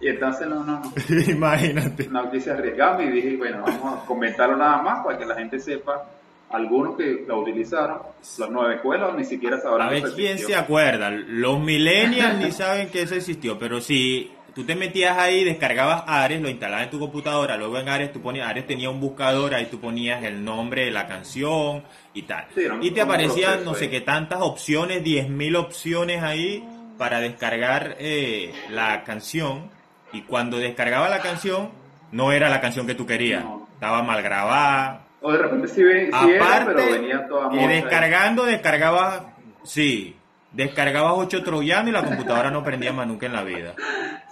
y 0.00 0.08
entonces 0.08 0.48
no, 0.48 0.64
no, 0.64 0.80
no, 0.80 0.92
imagínate. 1.30 2.08
no 2.08 2.28
quise 2.28 2.50
arriesgarme 2.50 3.04
y 3.04 3.10
dije, 3.12 3.36
bueno, 3.36 3.62
vamos 3.64 4.02
a 4.02 4.04
comentarlo 4.04 4.56
nada 4.56 4.82
más 4.82 5.04
para 5.04 5.16
que 5.16 5.24
la 5.26 5.36
gente 5.36 5.60
sepa, 5.60 6.04
algunos 6.50 6.96
que 6.96 7.24
la 7.26 7.34
utilizaron, 7.34 7.98
las 8.38 8.50
nueve 8.50 8.76
escuelas 8.76 9.14
ni 9.14 9.24
siquiera 9.24 9.60
sabrán 9.60 9.88
A 9.88 9.90
ver 9.90 10.02
quién 10.14 10.32
existió. 10.32 10.48
se 10.48 10.56
acuerda. 10.56 11.10
Los 11.10 11.60
millennials 11.60 12.38
ni 12.38 12.50
saben 12.52 12.88
que 12.88 13.02
eso 13.02 13.14
existió, 13.14 13.58
pero 13.58 13.80
si 13.80 14.32
tú 14.54 14.64
te 14.64 14.74
metías 14.74 15.16
ahí, 15.18 15.44
descargabas 15.44 16.04
Ares, 16.06 16.40
lo 16.40 16.48
instalabas 16.48 16.84
en 16.84 16.90
tu 16.90 16.98
computadora, 16.98 17.56
luego 17.56 17.78
en 17.78 17.88
Ares 17.88 18.12
tú 18.12 18.20
ponías, 18.20 18.48
Ares 18.48 18.66
tenía 18.66 18.90
un 18.90 18.98
buscador, 19.00 19.54
ahí 19.54 19.66
tú 19.66 19.78
ponías 19.78 20.24
el 20.24 20.44
nombre 20.44 20.84
de 20.86 20.90
la 20.90 21.06
canción 21.06 21.84
y 22.14 22.22
tal. 22.22 22.46
Sí, 22.54 22.62
y 22.80 22.90
te 22.90 23.00
aparecían 23.02 23.64
no 23.64 23.74
sé 23.74 23.84
ahí. 23.84 23.90
qué 23.90 24.00
tantas 24.00 24.40
opciones, 24.40 25.04
10.000 25.04 25.56
opciones 25.56 26.22
ahí 26.22 26.64
para 26.96 27.20
descargar 27.20 27.96
eh, 28.00 28.52
la 28.70 29.04
canción. 29.04 29.70
Y 30.12 30.22
cuando 30.22 30.56
descargaba 30.58 31.08
la 31.10 31.20
canción, 31.20 31.70
no 32.10 32.32
era 32.32 32.48
la 32.48 32.60
canción 32.62 32.86
que 32.86 32.94
tú 32.94 33.06
querías. 33.06 33.44
No. 33.44 33.68
Estaba 33.74 34.02
mal 34.02 34.22
grabada, 34.22 35.04
O 35.20 35.32
de 35.32 35.38
repente 35.38 35.68
sí, 35.68 35.74
sí 35.76 36.30
era, 36.30 36.44
Aparte, 36.44 36.72
pero 36.74 36.92
venía 36.92 37.26
toda 37.26 37.52
y 37.52 37.56
mocha. 37.56 37.68
descargando, 37.68 38.44
descargabas, 38.44 39.22
sí, 39.64 40.16
descargabas 40.52 41.14
8 41.16 41.42
troyanos 41.42 41.88
y 41.88 41.92
la 41.92 42.04
computadora 42.04 42.50
no 42.50 42.62
prendía 42.62 42.92
más 42.92 43.06
nunca 43.06 43.26
en 43.26 43.32
la 43.32 43.42
vida. 43.42 43.74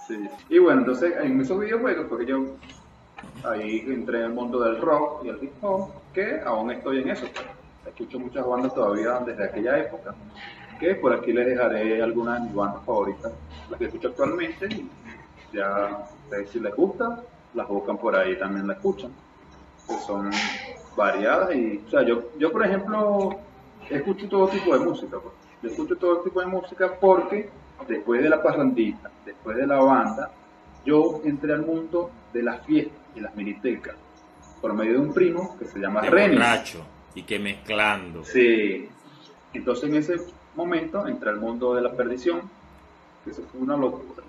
Sí. 0.07 0.29
Y 0.49 0.59
bueno, 0.59 0.81
entonces 0.81 1.13
en 1.21 1.41
esos 1.41 1.59
videojuegos, 1.59 2.05
porque 2.07 2.25
yo 2.25 2.55
ahí 3.43 3.83
entré 3.87 4.19
en 4.19 4.25
el 4.25 4.33
mundo 4.33 4.61
del 4.61 4.79
rock 4.81 5.25
y 5.25 5.29
el 5.29 5.43
hip 5.43 5.51
hop, 5.61 5.91
que 6.13 6.39
aún 6.45 6.71
estoy 6.71 7.01
en 7.01 7.09
eso. 7.09 7.25
Escucho 7.85 8.19
muchas 8.19 8.45
bandas 8.45 8.73
todavía 8.73 9.19
desde 9.25 9.43
aquella 9.43 9.77
época, 9.79 10.15
que 10.79 10.95
por 10.95 11.13
aquí 11.13 11.33
les 11.33 11.47
dejaré 11.47 12.01
algunas 12.01 12.35
de 12.35 12.45
mis 12.47 12.55
bandas 12.55 12.85
favoritas, 12.85 13.31
las 13.69 13.77
que 13.79 13.85
escucho 13.85 14.09
actualmente, 14.09 14.67
y 14.67 14.89
ya 15.53 16.05
si 16.51 16.59
les 16.59 16.75
gusta, 16.75 17.21
las 17.53 17.67
buscan 17.67 17.97
por 17.97 18.15
ahí, 18.15 18.37
también 18.37 18.67
la 18.67 18.73
escuchan, 18.73 19.11
que 19.87 19.95
son 20.05 20.29
variadas 20.97 21.55
y, 21.55 21.81
o 21.87 21.89
sea, 21.89 22.01
yo, 22.01 22.31
yo 22.37 22.51
por 22.51 22.65
ejemplo, 22.65 23.37
escucho 23.89 24.27
todo 24.27 24.49
tipo 24.49 24.77
de 24.77 24.83
música, 24.83 25.17
pues. 25.19 25.33
yo 25.61 25.69
escucho 25.69 25.95
todo 25.95 26.21
tipo 26.21 26.41
de 26.41 26.47
música 26.47 26.91
porque 26.99 27.49
después 27.87 28.21
de 28.21 28.29
la 28.29 28.43
parrandita, 28.43 29.09
después 29.25 29.55
de 29.55 29.67
la 29.67 29.79
banda, 29.79 30.31
yo 30.83 31.21
entré 31.23 31.53
al 31.53 31.65
mundo 31.65 32.11
de 32.33 32.43
las 32.43 32.65
fiestas 32.65 32.97
y 33.15 33.21
las 33.21 33.33
minitecas 33.35 33.95
por 34.61 34.73
medio 34.73 34.93
de 34.93 34.99
un 34.99 35.13
primo 35.13 35.55
que 35.57 35.65
se 35.65 35.79
llama 35.79 36.01
Reni. 36.01 36.39
y 37.13 37.23
que 37.23 37.39
mezclando. 37.39 38.25
Sí. 38.25 38.89
Entonces 39.53 39.89
en 39.89 39.95
ese 39.95 40.17
momento 40.55 41.07
entré 41.07 41.29
al 41.29 41.39
mundo 41.39 41.75
de 41.75 41.81
la 41.81 41.91
perdición, 41.91 42.41
que 43.23 43.31
eso 43.31 43.43
fue 43.51 43.61
una 43.61 43.77
locura. 43.77 44.23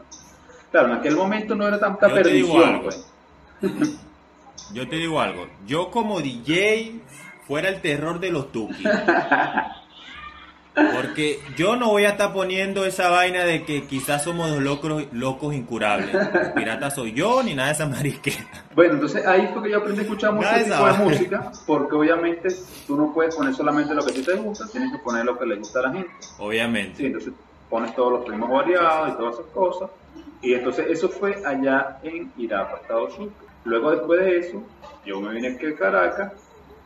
Claro, 0.71 0.89
en 0.89 0.95
aquel 0.99 1.17
momento 1.17 1.55
no 1.55 1.67
era 1.67 1.81
tanta 1.81 2.09
Yo 2.09 2.15
perdición, 2.15 2.83
pues. 2.83 3.11
Yo 4.73 4.89
te 4.89 4.97
digo 4.97 5.21
algo, 5.21 5.47
yo 5.67 5.91
como 5.91 6.21
DJ 6.21 7.01
fuera 7.47 7.69
el 7.69 7.81
terror 7.81 8.21
de 8.21 8.31
los 8.31 8.53
tukis. 8.53 8.87
Porque 10.95 11.41
yo 11.57 11.77
no 11.77 11.89
voy 11.89 12.05
a 12.05 12.11
estar 12.11 12.33
poniendo 12.33 12.85
esa 12.85 13.09
vaina 13.09 13.45
de 13.45 13.65
que 13.65 13.85
quizás 13.85 14.23
somos 14.23 14.51
los 14.51 14.61
locos, 14.61 15.07
locos 15.13 15.55
incurables. 15.55 16.17
Pirata 16.55 16.91
soy 16.91 17.13
yo, 17.13 17.43
ni 17.43 17.55
nada 17.55 17.69
de 17.69 17.75
esa 17.75 17.87
marisquera. 17.87 18.47
Bueno, 18.75 18.95
entonces 18.95 19.27
ahí 19.27 19.51
fue 19.53 19.65
que 19.65 19.71
yo 19.71 19.79
aprendí 19.79 20.01
a 20.01 20.03
escuchar 20.03 20.33
mucho 20.33 20.49
tipo 20.49 20.65
de 20.65 20.81
vaina. 20.81 21.05
música, 21.05 21.53
porque 21.67 21.97
obviamente 21.97 22.49
tú 22.87 22.97
no 22.97 23.13
puedes 23.13 23.35
poner 23.35 23.55
solamente 23.55 23.95
lo 23.95 24.05
que 24.05 24.13
a 24.13 24.15
ti 24.15 24.23
te 24.23 24.35
gusta, 24.35 24.67
tienes 24.71 24.93
que 24.93 24.99
poner 24.99 25.25
lo 25.25 25.37
que 25.39 25.47
le 25.47 25.57
gusta 25.57 25.81
a 25.81 25.83
la 25.83 25.93
gente. 25.93 26.11
Obviamente. 26.39 26.97
Sí, 26.97 27.07
entonces 27.07 27.33
pones 27.69 27.95
todos 27.95 28.13
los 28.13 28.29
ritmos 28.29 28.51
variados 28.51 29.11
y 29.11 29.13
todas 29.17 29.35
esas 29.35 29.47
cosas. 29.47 29.91
Y 30.41 30.55
entonces 30.55 30.87
eso 30.89 31.09
fue 31.09 31.45
allá 31.45 31.99
en 32.03 32.33
Irapa, 32.37 32.79
Estados 32.83 33.19
Unidos. 33.19 33.35
Luego 33.65 33.91
después 33.91 34.21
de 34.21 34.39
eso, 34.39 34.63
yo 35.05 35.21
me 35.21 35.33
vine 35.35 35.49
aquí 35.49 35.67
a 35.67 35.77
Caracas 35.77 36.33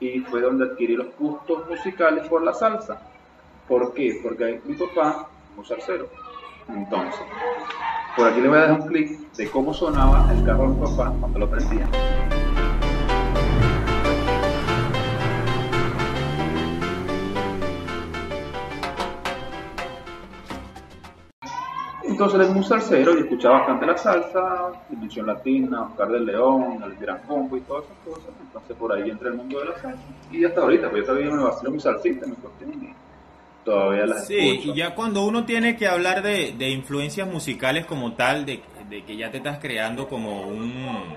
y 0.00 0.20
fue 0.20 0.40
donde 0.40 0.64
adquirí 0.64 0.96
los 0.96 1.16
gustos 1.18 1.68
musicales 1.68 2.26
por 2.28 2.42
la 2.42 2.54
salsa. 2.54 3.00
¿Por 3.68 3.92
qué? 3.94 4.18
Porque 4.22 4.60
mi 4.64 4.74
papá 4.74 5.28
es 5.52 5.58
un 5.58 5.64
salsero. 5.64 6.08
Entonces, 6.68 7.20
por 8.16 8.28
aquí 8.28 8.40
le 8.40 8.48
voy 8.48 8.58
a 8.58 8.62
dejar 8.62 8.80
un 8.80 8.86
clip 8.86 9.32
de 9.36 9.50
cómo 9.50 9.74
sonaba 9.74 10.32
el 10.32 10.44
carro 10.44 10.62
de 10.62 10.68
mi 10.68 10.86
papá 10.86 11.14
cuando 11.20 11.38
lo 11.38 11.50
prendía. 11.50 11.88
Entonces 22.24 22.50
es 22.50 22.56
un 22.56 22.64
salsero 22.64 23.16
y 23.18 23.20
escuchaba 23.22 23.58
bastante 23.58 23.86
la 23.86 23.98
salsa, 23.98 24.72
Dimensión 24.88 25.26
Latina, 25.26 25.82
Oscar 25.82 26.08
del 26.08 26.24
León, 26.26 26.80
el 26.84 26.96
Gran 26.96 27.18
Combo 27.26 27.56
y 27.56 27.60
todas 27.62 27.84
esas 27.84 27.98
cosas. 28.04 28.30
Entonces 28.40 28.76
por 28.76 28.92
ahí 28.92 29.10
entré 29.10 29.28
el 29.28 29.34
mundo 29.34 29.58
de 29.58 29.64
la 29.66 29.78
salsa. 29.80 30.02
Y 30.30 30.44
hasta 30.44 30.60
ahorita, 30.60 30.88
pues 30.90 31.02
yo 31.02 31.06
todavía 31.06 31.30
me 31.32 31.42
vacilo 31.42 31.70
mi 31.72 31.80
salsita, 31.80 32.26
mi 32.26 32.36
cuestión, 32.36 32.94
todavía 33.64 34.06
las 34.06 34.26
Sí, 34.26 34.36
escucho. 34.38 34.68
y 34.70 34.74
ya 34.76 34.94
cuando 34.94 35.24
uno 35.24 35.44
tiene 35.44 35.76
que 35.76 35.88
hablar 35.88 36.22
de, 36.22 36.52
de 36.56 36.70
influencias 36.70 37.26
musicales 37.28 37.86
como 37.86 38.12
tal, 38.14 38.46
de, 38.46 38.62
de 38.88 39.04
que 39.04 39.16
ya 39.16 39.30
te 39.32 39.38
estás 39.38 39.58
creando 39.58 40.06
como 40.08 40.42
un, 40.42 41.16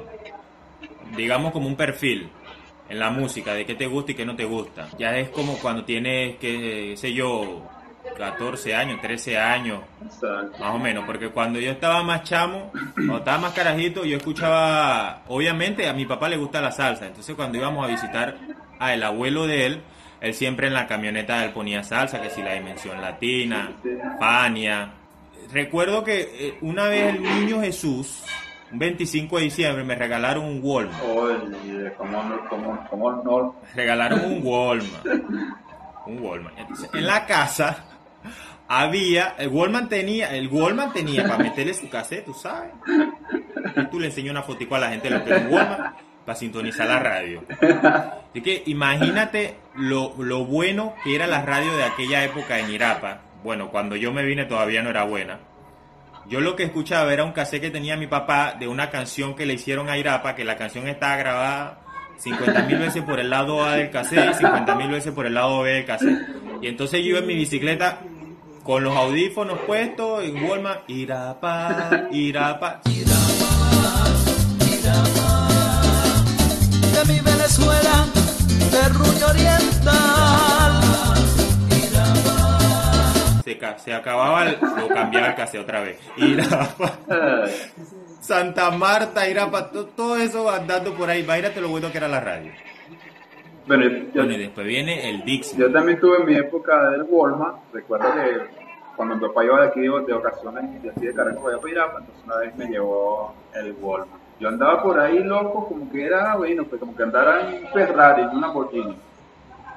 digamos 1.15 1.51
como 1.51 1.67
un 1.67 1.75
perfil 1.75 2.29
en 2.89 2.99
la 2.99 3.09
música, 3.09 3.53
de 3.53 3.65
qué 3.65 3.75
te 3.75 3.87
gusta 3.87 4.11
y 4.11 4.15
qué 4.15 4.25
no 4.25 4.35
te 4.35 4.45
gusta. 4.45 4.89
Ya 4.97 5.17
es 5.17 5.29
como 5.29 5.57
cuando 5.59 5.83
tienes, 5.85 6.37
qué 6.37 6.93
sé 6.97 7.13
yo, 7.13 7.61
14 8.17 8.75
años, 8.75 9.01
13 9.01 9.37
años, 9.37 9.81
Exacto. 10.03 10.57
más 10.59 10.75
o 10.75 10.79
menos, 10.79 11.05
porque 11.05 11.29
cuando 11.29 11.59
yo 11.59 11.71
estaba 11.71 12.03
más 12.03 12.23
chamo, 12.23 12.71
cuando 12.93 13.17
estaba 13.17 13.37
más 13.39 13.53
carajito, 13.53 14.05
yo 14.05 14.17
escuchaba, 14.17 15.23
obviamente 15.27 15.87
a 15.87 15.93
mi 15.93 16.05
papá 16.05 16.29
le 16.29 16.37
gusta 16.37 16.61
la 16.61 16.71
salsa, 16.71 17.07
entonces 17.07 17.35
cuando 17.35 17.57
íbamos 17.57 17.83
a 17.83 17.87
visitar 17.87 18.37
a 18.79 18.93
el 18.93 19.03
abuelo 19.03 19.47
de 19.47 19.65
él, 19.65 19.81
él 20.21 20.33
siempre 20.33 20.67
en 20.67 20.73
la 20.73 20.87
camioneta 20.87 21.43
él 21.43 21.51
ponía 21.51 21.83
salsa, 21.83 22.21
que 22.21 22.29
si 22.29 22.41
la 22.41 22.53
dimensión 22.53 23.01
latina, 23.01 23.71
Fania. 24.19 24.91
Recuerdo 25.51 26.03
que 26.03 26.47
eh, 26.47 26.57
una 26.61 26.85
vez 26.87 27.15
el 27.15 27.21
niño 27.21 27.61
Jesús, 27.61 28.23
un 28.71 28.79
25 28.79 29.37
de 29.37 29.43
diciembre, 29.43 29.83
me 29.83 29.95
regalaron 29.95 30.45
un 30.45 30.59
Walmart. 30.63 31.03
Oye, 31.03 31.93
¿cómo 31.97 32.23
no? 32.23 32.49
¿Cómo, 32.49 32.87
cómo 32.89 33.11
no? 33.11 33.55
regalaron 33.75 34.25
un 34.25 34.41
Walmart. 34.43 35.05
Un 36.07 36.19
Walmart. 36.19 36.57
Entonces, 36.57 36.89
en 36.93 37.05
la 37.05 37.25
casa 37.25 37.85
había, 38.67 39.35
el 39.37 39.49
Walmart 39.49 39.89
tenía, 39.89 40.35
el 40.35 40.47
Walmart 40.47 40.93
tenía 40.93 41.23
para 41.23 41.37
meterle 41.37 41.73
su 41.73 41.89
cassette, 41.89 42.25
tú 42.25 42.33
sabes. 42.33 42.71
Y 43.75 43.85
tú 43.87 43.99
le 43.99 44.07
enseñas 44.07 44.31
una 44.31 44.43
fotico 44.43 44.75
a 44.75 44.79
la 44.79 44.89
gente 44.89 45.09
de 45.09 45.17
es 45.17 45.41
un 45.43 45.53
Walmart 45.53 45.97
para 46.25 46.37
sintonizar 46.37 46.87
la 46.87 46.99
radio. 46.99 47.43
Así 48.29 48.41
que 48.41 48.63
imagínate 48.65 49.57
lo, 49.75 50.15
lo 50.17 50.45
bueno 50.45 50.95
que 51.03 51.15
era 51.15 51.27
la 51.27 51.43
radio 51.43 51.75
de 51.77 51.83
aquella 51.83 52.23
época 52.23 52.59
en 52.59 52.71
Irapa. 52.71 53.21
Bueno, 53.43 53.69
cuando 53.69 53.95
yo 53.95 54.11
me 54.11 54.23
vine 54.23 54.45
todavía 54.45 54.81
no 54.81 54.89
era 54.89 55.03
buena. 55.03 55.39
Yo 56.27 56.41
lo 56.41 56.55
que 56.55 56.63
escuchaba 56.63 57.13
era 57.13 57.23
un 57.23 57.33
cassette 57.33 57.61
que 57.61 57.69
tenía 57.69 57.95
mi 57.97 58.07
papá 58.07 58.55
de 58.59 58.67
una 58.67 58.89
canción 58.89 59.35
que 59.35 59.45
le 59.45 59.53
hicieron 59.53 59.89
a 59.89 59.97
Irapa, 59.97 60.33
que 60.33 60.43
la 60.43 60.57
canción 60.57 60.87
estaba 60.87 61.17
grabada 61.17 61.81
50 62.17 62.63
mil 62.63 62.79
veces 62.79 63.03
por 63.03 63.19
el 63.19 63.29
lado 63.29 63.63
A 63.63 63.75
del 63.75 63.91
cassette 63.91 64.31
y 64.31 64.33
50 64.33 64.75
mil 64.75 64.89
veces 64.89 65.13
por 65.13 65.27
el 65.27 65.35
lado 65.35 65.61
B 65.61 65.71
del 65.71 65.85
cassette. 65.85 66.17
Y 66.61 66.67
entonces 66.67 67.03
yo 67.05 67.17
en 67.17 67.27
mi 67.27 67.35
bicicleta 67.35 67.99
con 68.65 68.83
los 68.83 68.95
audífonos 68.95 69.59
puestos 69.59 70.23
en 70.23 70.43
Walmart, 70.43 70.89
Irapa, 70.89 72.07
Irapa. 72.11 72.81
de 76.93 77.13
mi 77.13 77.19
Venezuela, 77.19 78.05
terruño 78.71 79.27
oriental. 79.27 80.81
Se, 83.43 83.57
ca- 83.59 83.77
se 83.77 83.93
acababa, 83.93 84.45
el- 84.47 84.57
lo 84.77 84.87
cambiaba 84.87 85.27
el 85.27 85.35
otra 85.59 85.81
vez. 85.81 85.99
Irapa. 86.17 86.93
Santa 88.19 88.71
Marta, 88.71 89.27
Irapa, 89.29 89.69
to- 89.69 89.85
todo 89.85 90.17
eso 90.17 90.49
andando 90.49 90.95
por 90.95 91.07
ahí. 91.09 91.21
Imagínate 91.21 91.61
lo 91.61 91.69
bueno 91.69 91.91
que 91.91 91.99
era 91.99 92.07
la 92.07 92.19
radio. 92.19 92.51
Bueno, 93.67 93.85
yo, 94.13 94.21
Bueno, 94.21 94.33
y 94.33 94.37
después 94.37 94.67
viene 94.67 95.09
el 95.09 95.23
Dixie. 95.25 95.57
yo 95.57 95.71
también 95.71 95.99
tuve 95.99 96.23
mi 96.23 96.35
época 96.35 96.89
del 96.91 97.03
Walmart. 97.09 97.57
Recuerdo 97.73 98.05
que 98.13 98.65
cuando 98.95 99.15
mi 99.15 99.21
papá 99.27 99.43
iba 99.43 99.61
de 99.61 99.67
aquí 99.67 99.81
de 99.81 99.89
ocasiones, 100.13 100.83
de 100.83 100.89
aquí 100.91 101.05
de 101.05 101.13
Caracas, 101.13 101.41
iba 101.41 101.57
para 101.59 101.71
Irapa, 101.71 101.99
entonces 101.99 102.23
una 102.25 102.37
vez 102.37 102.55
me 102.55 102.65
llevó 102.67 103.33
el 103.55 103.73
Walmart. 103.81 104.21
Yo 104.39 104.49
andaba 104.49 104.83
por 104.83 104.99
ahí 104.99 105.23
loco, 105.23 105.67
como 105.69 105.89
que 105.91 106.05
era, 106.05 106.35
bueno, 106.35 106.63
pues 106.65 106.79
como 106.79 106.95
que 106.95 107.03
andara 107.03 107.49
en 107.49 107.63
un 107.65 107.69
Ferrari, 107.71 108.21
en 108.23 108.29
una 108.29 108.47
Lamborghini. 108.47 108.95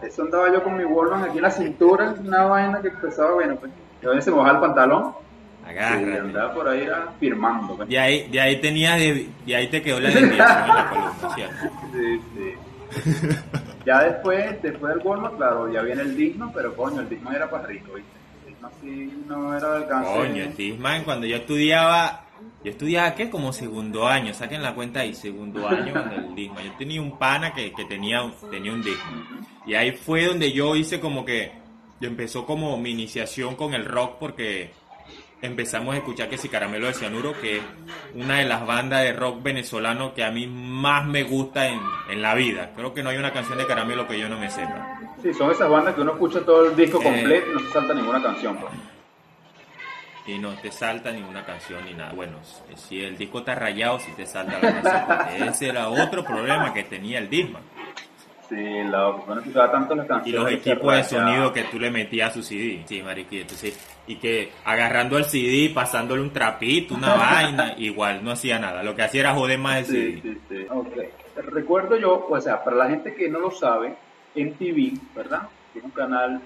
Eso 0.03 0.23
andaba 0.23 0.53
yo 0.53 0.63
con 0.63 0.77
mi 0.77 0.85
Walmart 0.85 1.25
aquí 1.29 1.39
en 1.39 1.43
la 1.43 1.51
cintura, 1.51 2.15
una 2.25 2.45
vaina 2.45 2.81
que 2.83 2.89
empezaba, 2.89 3.33
bueno, 3.35 3.57
pues, 3.57 3.73
yo 4.03 4.11
a 4.11 4.15
veces 4.15 4.33
me 4.33 4.39
bajaba 4.41 4.59
el 4.59 4.63
pantalón 4.67 5.13
y 5.65 5.71
Agárrate. 5.71 6.19
andaba 6.19 6.55
por 6.55 6.69
ahí 6.69 6.83
era, 6.83 7.13
firmando. 7.19 7.77
pues. 7.77 7.89
De 7.89 7.99
ahí, 7.99 8.29
de 8.29 8.41
ahí 8.41 8.61
tenías, 8.61 8.99
de, 8.99 9.29
de 9.47 9.57
ahí 9.57 9.69
te 9.69 9.81
quedó 9.83 9.99
la 10.01 10.09
desviación 10.11 10.41
en 10.41 10.75
la 10.75 10.91
columna, 10.91 11.35
¿cierto? 11.35 11.67
Sí, 11.93 12.21
sí. 12.35 12.55
ya 13.89 14.03
después, 14.03 14.61
después 14.61 14.95
del 14.95 15.07
Walmart, 15.07 15.37
claro, 15.39 15.73
ya 15.73 15.81
viene 15.81 16.03
el 16.03 16.15
Digno, 16.15 16.53
pero 16.55 16.77
coño, 16.77 17.01
el 17.01 17.09
Digno 17.09 17.33
era 17.33 17.49
para 17.49 17.67
rico, 17.67 17.95
¿viste? 17.95 18.11
El 18.47 18.53
Digno 18.53 18.71
sí 18.83 19.25
no 19.27 19.57
era 19.57 19.71
de 19.71 19.77
alcance. 19.79 20.13
Coño, 20.13 20.43
el 20.45 20.57
Disman, 20.57 21.05
cuando 21.05 21.27
yo 21.27 21.37
estudiaba, 21.37 22.27
yo 22.63 22.71
estudiaba, 22.71 23.15
¿qué? 23.15 23.31
Como 23.31 23.51
segundo 23.51 24.07
año, 24.07 24.35
saquen 24.35 24.63
la 24.63 24.75
cuenta 24.75 25.01
ahí, 25.01 25.15
segundo 25.15 25.67
año 25.67 25.95
con 25.95 26.13
el 26.13 26.35
Disman. 26.35 26.65
Yo 26.65 26.73
tenía 26.77 27.01
un 27.01 27.19
pana 27.19 27.55
que, 27.55 27.73
que 27.73 27.87
tenía, 27.87 28.31
tenía 28.51 28.75
un 28.75 28.83
Disman. 28.83 29.47
Y 29.65 29.73
ahí 29.73 29.93
fue 29.93 30.27
donde 30.27 30.53
yo 30.53 30.77
hice 30.77 31.01
como 31.01 31.25
que, 31.25 31.53
yo 31.99 32.09
empezó 32.09 32.45
como 32.45 32.77
mi 32.77 32.91
iniciación 32.91 33.57
con 33.57 33.73
el 33.73 33.87
rock 33.87 34.19
porque 34.21 34.71
empezamos 35.41 35.95
a 35.95 35.99
escuchar 35.99 36.29
que 36.29 36.37
si 36.39 36.49
Caramelo 36.49 36.87
de 36.89 36.95
Cianuro, 36.95 37.33
que 37.41 37.59
es 37.59 37.63
una 38.15 38.39
de 38.39 38.45
las 38.45 38.67
bandas 38.67 39.03
de 39.03 39.13
rock 39.13 39.43
venezolano 39.43 40.13
que 40.15 40.25
a 40.25 40.31
mí 40.31 40.47
más 40.47 41.07
me 41.07 41.23
gusta 41.23 41.69
en, 41.69 41.81
en 42.11 42.23
la 42.23 42.35
vida. 42.35 42.73
Creo 42.75 42.93
que 42.93 43.03
no 43.03 43.11
hay 43.11 43.17
una 43.19 43.33
canción 43.33 43.57
de 43.59 43.67
Caramelo 43.67 44.07
que 44.09 44.19
yo 44.19 44.29
no 44.29 44.39
me 44.39 44.51
sepa. 44.51 44.99
Sí, 45.23 45.33
son 45.35 45.51
esas 45.51 45.69
bandas 45.69 45.95
que 45.95 46.01
uno 46.01 46.13
escucha 46.13 46.41
todo 46.41 46.67
el 46.67 46.77
disco 46.77 47.01
Eh. 47.01 47.05
completo 47.05 47.51
y 47.51 47.55
no 47.55 47.61
se 47.61 47.73
salta 47.73 47.95
ninguna 47.95 48.23
canción. 48.23 48.57
pues. 48.57 48.73
y 50.27 50.39
no 50.39 50.51
te 50.57 50.71
salta 50.71 51.11
ninguna 51.11 51.43
canción 51.45 51.83
ni 51.87 51.95
nada. 51.95 52.13
Bueno, 52.13 52.37
si 52.77 53.01
el 53.03 53.17
disco 53.17 53.39
está 53.39 53.55
rayado, 53.55 53.99
si 53.99 54.13
te 54.13 54.27
salta 54.27 54.59
la 54.61 54.83
canción, 54.83 55.49
ese 55.49 55.69
era 55.71 55.89
otro 55.89 56.23
problema 56.23 56.75
que 56.75 56.83
tenía 56.85 57.19
el 57.19 57.31
Disman. 57.31 57.63
Sí, 58.49 58.57
la, 58.85 59.71
tanto 59.71 59.95
las 59.95 60.07
Y 60.07 60.09
canciones. 60.09 60.35
los 60.35 60.45
que 60.51 60.63
se 60.63 60.71
equipos 60.73 60.95
de 60.97 61.05
sonido 61.05 61.53
que 61.53 61.65
tú 61.65 61.79
le 61.79 61.91
metías 61.91 62.31
a 62.31 62.35
su 62.35 62.43
CD. 62.43 62.83
Sí, 62.87 63.03
mariquita, 63.03 63.43
entonces, 63.43 63.79
y 64.07 64.17
que 64.17 64.53
agarrando 64.65 65.19
el 65.19 65.25
CD, 65.27 65.71
pasándole 65.75 66.23
un 66.23 66.33
trapito, 66.33 66.95
una 66.95 67.15
vaina, 67.17 67.75
igual, 67.77 68.25
no 68.25 68.31
hacía 68.31 68.59
nada. 68.59 68.83
Lo 68.83 68.95
que 68.97 69.03
hacía 69.03 69.21
era 69.21 69.35
joder 69.35 69.59
más 69.59 69.79
el 69.79 69.85
Sí, 69.87 69.93
CD. 69.93 70.21
sí, 70.23 70.41
sí. 70.49 70.67
Ok. 70.71 70.97
Recuerdo 71.53 71.97
yo, 71.99 72.27
o 72.29 72.41
sea, 72.41 72.65
para 72.65 72.77
la 72.77 72.89
gente 72.89 73.15
que 73.15 73.29
no 73.29 73.39
lo 73.39 73.51
sabe, 73.51 73.95
MTV, 74.35 74.99
¿verdad? 75.15 75.43
Tiene 75.73 75.87
un 75.87 75.93
canal 75.93 76.41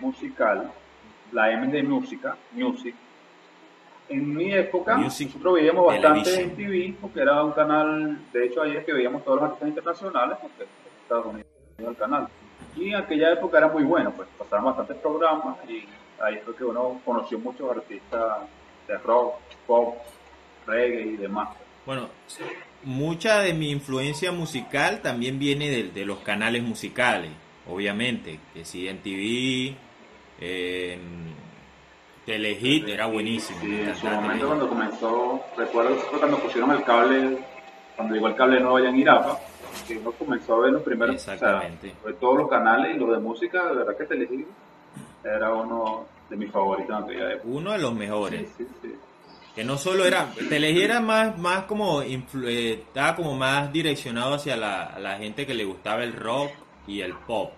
musical, 0.00 0.70
la 1.32 1.50
M 1.52 1.66
de 1.66 1.82
música, 1.82 2.36
Music. 2.52 2.94
En 4.08 4.34
mi 4.34 4.52
época, 4.54 4.96
Music 4.96 5.28
nosotros 5.28 5.54
veíamos 5.54 5.86
bastante. 5.86 6.46
MTV, 6.46 6.94
porque 7.00 7.20
era 7.20 7.42
un 7.42 7.52
canal, 7.52 8.18
de 8.32 8.46
hecho, 8.46 8.64
es 8.64 8.84
que 8.84 8.92
veíamos 8.92 9.22
todos 9.24 9.36
los 9.40 9.44
artistas 9.50 9.68
internacionales, 9.68 10.38
porque 10.40 10.64
Estados 11.08 11.26
Unidos 11.26 11.46
el 11.78 11.96
canal. 11.96 12.28
Y 12.76 12.90
en 12.90 12.96
aquella 12.96 13.32
época 13.32 13.58
era 13.58 13.68
muy 13.68 13.84
bueno, 13.84 14.12
pues 14.12 14.28
pasaban 14.36 14.66
bastantes 14.66 14.96
programas 14.98 15.56
y 15.68 15.84
ahí 16.20 16.38
fue 16.44 16.54
que 16.54 16.64
uno 16.64 17.00
conoció 17.04 17.38
muchos 17.38 17.70
artistas 17.70 18.38
de 18.86 18.98
rock, 18.98 19.34
pop, 19.66 19.96
reggae 20.66 21.02
y 21.02 21.16
demás. 21.16 21.48
Bueno, 21.86 22.08
mucha 22.84 23.40
de 23.40 23.54
mi 23.54 23.70
influencia 23.70 24.32
musical 24.32 25.00
también 25.00 25.38
viene 25.38 25.70
de, 25.70 25.84
de 25.84 26.04
los 26.04 26.18
canales 26.18 26.62
musicales, 26.62 27.30
obviamente. 27.66 28.38
Que 28.52 28.64
si 28.64 28.88
en 28.88 28.98
TV, 28.98 29.74
en 30.40 31.34
Telehit 32.26 32.88
era 32.88 33.06
buenísimo. 33.06 33.60
Sí, 33.60 33.80
en 33.80 33.96
su 33.96 34.06
momento 34.06 34.46
cuando 34.46 34.68
comenzó, 34.68 35.42
recuerdo 35.56 35.96
cuando 36.18 36.38
pusieron 36.38 36.72
el 36.72 36.84
cable, 36.84 37.38
cuando 37.96 38.14
llegó 38.14 38.28
el 38.28 38.34
cable 38.34 38.60
nuevo 38.60 38.76
allá 38.76 38.90
en 38.90 38.98
Irapa, 38.98 39.40
que 39.86 39.98
uno 39.98 40.12
comenzó 40.12 40.54
a 40.56 40.60
ver 40.60 40.72
los 40.72 40.82
primeros, 40.82 41.16
o 41.16 41.18
sea, 41.18 41.34
Exactamente. 41.34 41.94
todos 42.20 42.38
los 42.38 42.48
canales 42.48 42.96
y 42.96 42.98
los 42.98 43.10
de 43.10 43.18
música, 43.18 43.66
de 43.70 43.76
verdad 43.76 43.96
que 43.96 44.04
Telehit 44.04 44.46
era 45.24 45.52
uno 45.54 46.06
de 46.30 46.36
mis 46.36 46.50
favoritos 46.50 46.96
en 46.96 47.04
aquella 47.04 47.32
época. 47.32 47.48
Uno 47.48 47.72
de 47.72 47.78
los 47.78 47.94
mejores. 47.94 48.48
Sí, 48.56 48.64
sí, 48.64 48.74
sí. 48.82 48.92
Que 49.54 49.64
no 49.64 49.76
solo 49.76 50.04
era, 50.04 50.32
Telehit 50.48 50.82
era 50.84 51.00
más, 51.00 51.36
más 51.38 51.64
como, 51.64 52.02
eh, 52.02 52.22
estaba 52.72 53.16
como 53.16 53.34
más 53.34 53.72
direccionado 53.72 54.34
hacia 54.34 54.56
la, 54.56 54.84
a 54.84 54.98
la 55.00 55.16
gente 55.18 55.46
que 55.46 55.54
le 55.54 55.64
gustaba 55.64 56.04
el 56.04 56.12
rock 56.12 56.50
y 56.86 57.00
el 57.00 57.14
pop. 57.14 57.52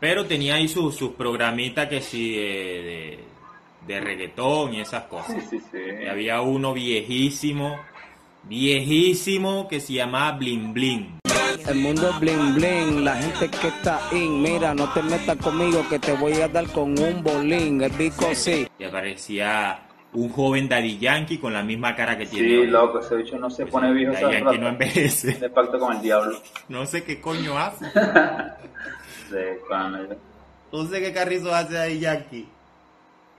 Pero 0.00 0.26
tenía 0.26 0.54
ahí 0.56 0.68
sus 0.68 0.94
programitas 1.16 1.88
que 1.88 2.00
sí 2.02 2.36
de, 2.36 2.42
de, 2.42 3.24
de 3.94 4.00
reggaetón 4.00 4.74
y 4.74 4.80
esas 4.80 5.04
cosas. 5.04 5.36
Sí, 5.48 5.58
sí, 5.58 5.64
sí. 5.72 5.78
Y 6.02 6.06
había 6.06 6.40
uno 6.42 6.72
viejísimo, 6.74 7.78
viejísimo, 8.44 9.66
que 9.68 9.80
se 9.80 9.94
llamaba 9.94 10.32
Bling 10.38 10.72
Bling. 10.72 11.17
El 11.68 11.76
mundo 11.80 12.08
es 12.10 12.20
bling 12.20 12.54
bling, 12.54 13.04
la 13.04 13.14
gente 13.16 13.48
que 13.50 13.68
está 13.68 14.00
in, 14.12 14.40
mira, 14.40 14.74
no 14.74 14.90
te 14.92 15.02
metas 15.02 15.36
conmigo 15.36 15.84
que 15.88 15.98
te 15.98 16.12
voy 16.12 16.34
a 16.40 16.48
dar 16.48 16.66
con 16.72 16.98
un 16.98 17.22
bolín, 17.22 17.82
el 17.82 17.96
disco 17.96 18.26
sí. 18.34 18.66
Y 18.78 18.84
aparecía 18.84 19.80
un 20.14 20.30
joven 20.30 20.68
Daddy 20.68 20.98
Yankee 20.98 21.38
con 21.38 21.52
la 21.52 21.62
misma 21.62 21.94
cara 21.94 22.16
que 22.16 22.24
tiene 22.26 22.48
Sí, 22.48 22.56
hoy. 22.56 22.66
loco, 22.68 23.00
ese 23.00 23.16
bicho 23.16 23.38
no 23.38 23.50
se 23.50 23.64
Pues 23.64 23.72
pone 23.72 23.92
viejo, 23.92 24.12
Daddy 24.14 24.32
Yankee 24.32 24.58
no 24.58 24.68
envejece. 24.68 25.32
De 25.34 25.50
pacto 25.50 25.78
con 25.78 25.94
el 25.96 26.00
diablo. 26.02 26.38
No 26.68 26.86
sé 26.86 27.04
qué 27.04 27.20
coño 27.20 27.58
hace. 27.58 27.84
De 29.30 29.60
pana, 29.68 30.06
ya. 30.08 30.16
No 30.72 30.84
sé 30.86 31.00
qué 31.00 31.12
carrizo 31.12 31.54
hace 31.54 31.74
Daddy 31.74 31.98
Yankee. 31.98 32.48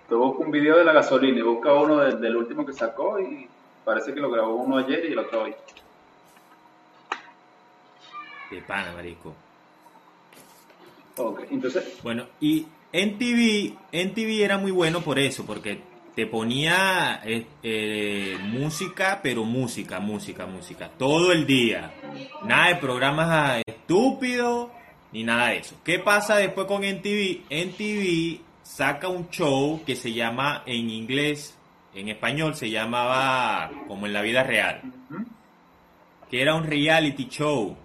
Te 0.07 0.15
busca 0.15 0.43
un 0.43 0.51
video 0.51 0.77
de 0.77 0.83
la 0.83 0.93
gasolina 0.93 1.39
y 1.39 1.41
busca 1.41 1.73
uno 1.73 1.97
de- 1.97 2.15
del 2.17 2.35
último 2.35 2.63
que 2.65 2.73
sacó 2.73 3.19
y 3.19 3.47
parece 3.83 4.13
que 4.13 4.19
lo 4.19 4.29
grabó 4.29 4.55
uno 4.55 4.77
ayer 4.77 5.05
y 5.09 5.13
el 5.13 5.19
otro 5.19 5.43
hoy. 5.43 5.55
De 8.49 8.61
pana, 8.61 8.93
marico. 8.93 9.35
Ok, 11.17 11.41
entonces, 11.51 11.99
Bueno, 12.01 12.25
y 12.39 12.65
NTV, 12.91 13.75
NTV 13.91 14.43
era 14.43 14.57
muy 14.57 14.71
bueno 14.71 15.01
por 15.01 15.19
eso, 15.19 15.45
porque 15.45 15.81
te 16.15 16.25
ponía 16.25 17.21
eh, 17.23 17.45
eh, 17.63 18.37
música, 18.41 19.19
pero 19.21 19.43
música, 19.43 19.99
música, 19.99 20.45
música, 20.45 20.89
todo 20.97 21.31
el 21.31 21.45
día. 21.45 21.93
Nada 22.45 22.69
de 22.69 22.75
programas 22.75 23.27
ah, 23.29 23.61
estúpidos, 23.65 24.69
ni 25.11 25.23
nada 25.23 25.49
de 25.49 25.57
eso. 25.59 25.75
¿Qué 25.83 25.99
pasa 25.99 26.37
después 26.37 26.67
con 26.67 26.83
NTV? 26.83 27.43
NTV 27.49 28.41
saca 28.63 29.07
un 29.07 29.29
show 29.29 29.81
que 29.85 29.95
se 29.95 30.13
llama 30.13 30.63
en 30.65 30.89
inglés, 30.89 31.57
en 31.93 32.09
español 32.09 32.55
se 32.55 32.69
llamaba 32.69 33.71
como 33.87 34.05
en 34.05 34.13
la 34.13 34.21
vida 34.21 34.43
real, 34.43 34.81
que 36.29 36.41
era 36.41 36.55
un 36.55 36.65
reality 36.65 37.27
show. 37.29 37.77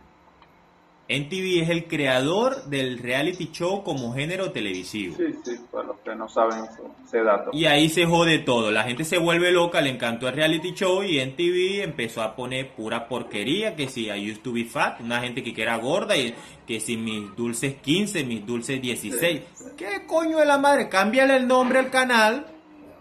NTV 1.06 1.62
es 1.62 1.68
el 1.68 1.86
creador 1.86 2.64
del 2.64 2.98
reality 2.98 3.50
show 3.52 3.84
como 3.84 4.14
género 4.14 4.52
televisivo. 4.52 5.14
sí, 5.16 5.24
sí, 5.44 5.60
para 5.70 5.88
los 5.88 5.98
que 5.98 6.14
no 6.14 6.28
saben 6.30 6.64
ese 7.06 7.22
dato. 7.22 7.50
Y 7.52 7.66
ahí 7.66 7.90
se 7.90 8.06
jode 8.06 8.38
todo. 8.38 8.70
La 8.70 8.84
gente 8.84 9.04
se 9.04 9.18
vuelve 9.18 9.52
loca, 9.52 9.82
le 9.82 9.90
encantó 9.90 10.28
el 10.28 10.34
reality 10.34 10.72
show 10.72 11.02
y 11.02 11.20
NTV 11.20 11.82
empezó 11.82 12.22
a 12.22 12.34
poner 12.34 12.70
pura 12.74 13.06
porquería. 13.06 13.76
Que 13.76 13.88
si 13.88 14.06
I 14.06 14.30
used 14.30 14.40
to 14.42 14.52
be 14.52 14.64
fat, 14.64 15.00
una 15.00 15.20
gente 15.20 15.42
que 15.42 15.60
era 15.60 15.76
gorda 15.76 16.16
y 16.16 16.34
que 16.66 16.80
si 16.80 16.96
mis 16.96 17.36
dulces 17.36 17.74
15, 17.74 18.24
mis 18.24 18.46
dulces 18.46 18.80
16. 18.80 19.42
¿Qué 19.76 20.06
coño 20.06 20.38
de 20.38 20.46
la 20.46 20.56
madre? 20.56 20.88
Cámbiale 20.88 21.36
el 21.36 21.46
nombre 21.46 21.80
al 21.80 21.90
canal, 21.90 22.46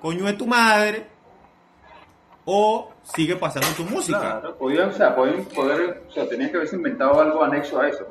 coño 0.01 0.25
de 0.25 0.33
tu 0.33 0.45
madre. 0.45 1.12
O 2.45 2.91
sigue 3.03 3.35
pasando 3.37 3.67
tu 3.77 3.83
música. 3.83 4.19
Claro, 4.19 4.55
podían, 4.57 4.89
o 4.89 4.93
sea, 4.93 5.15
podían 5.15 5.45
poder, 5.45 6.03
o 6.09 6.11
sea, 6.11 6.27
tenían 6.27 6.49
que 6.51 6.57
haberse 6.57 6.75
inventado 6.75 7.21
algo 7.21 7.43
anexo 7.43 7.79
a 7.79 7.87
eso. 7.87 8.05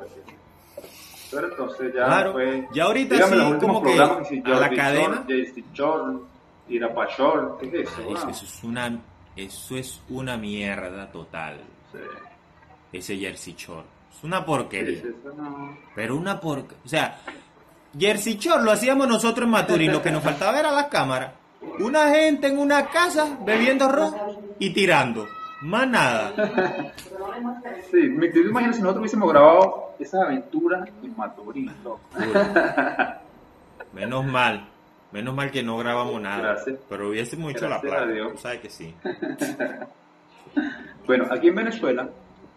Pero 1.31 1.47
entonces 1.49 1.93
ya 1.95 2.05
Claro, 2.05 2.33
fue, 2.33 2.67
ya 2.73 2.83
ahorita 2.85 3.15
dígame 3.15 3.31
sí, 3.33 3.37
los 3.41 3.51
últimos 3.51 3.75
como 3.77 3.87
que 3.89 3.95
programas 3.95 4.27
si 4.27 4.43
a 4.45 4.49
la 4.49 4.69
cadena- 4.69 5.25
Irapashore, 6.69 7.47
¿qué 7.59 7.81
es 7.81 7.89
eso? 7.89 8.01
Eso, 8.01 8.03
Wow. 8.21 8.29
eso 8.29 8.45
es 8.45 8.63
una, 8.63 8.99
eso 9.35 9.75
es 9.77 10.01
una 10.09 10.37
mierda 10.37 11.11
total. 11.11 11.57
Sí, 11.91 11.97
Ese 12.91 13.17
Jersey 13.17 13.55
Shore. 13.57 13.85
Es 14.15 14.23
una 14.23 14.45
porquería. 14.45 15.01
sí, 15.01 15.07
eso 15.19 15.33
no- 15.35 15.77
Pero 15.95 16.15
una 16.15 16.39
porca. 16.39 16.75
O 16.85 16.87
sea, 16.87 17.19
Jersey 17.97 18.37
Shore 18.37 18.63
lo 18.63 18.71
hacíamos 18.71 19.07
nosotros 19.07 19.45
en 19.45 19.51
Maturín. 19.51 19.91
Lo 19.91 20.01
que 20.01 20.11
nos 20.11 20.23
faltaba 20.23 20.59
era 20.59 20.71
la 20.71 20.87
cámara. 20.89 21.33
Una 21.79 22.09
gente 22.09 22.47
en 22.47 22.59
una 22.59 22.87
casa 22.87 23.37
bebiendo 23.45 23.89
ron 23.89 24.13
y 24.59 24.73
tirando. 24.73 25.27
Más 25.61 25.87
nada. 25.87 26.33
Sí, 27.89 28.09
me 28.09 28.27
te 28.27 28.39
imaginas 28.39 28.75
si 28.75 28.81
nosotros 28.81 29.01
hubiésemos 29.01 29.29
grabado 29.29 29.95
esas 29.97 30.21
aventuras 30.23 30.89
en 31.01 31.15
Maturín, 31.15 31.71
loco. 31.83 32.01
Menos 33.93 34.25
mal. 34.25 34.67
Menos 35.11 35.35
mal 35.35 35.51
que 35.51 35.63
no 35.63 35.77
grabamos 35.77 36.19
nada. 36.21 36.39
Gracias. 36.39 36.79
Pero 36.89 37.09
hubiésemos 37.09 37.51
hecho 37.51 37.69
la 37.69 37.79
Gracias 37.79 38.03
plata. 38.05 38.31
Tú 38.31 38.37
sabes 38.37 38.59
que 38.59 38.69
sí. 38.69 38.93
Bueno, 41.05 41.25
aquí 41.29 41.49
en 41.49 41.55
Venezuela 41.55 42.07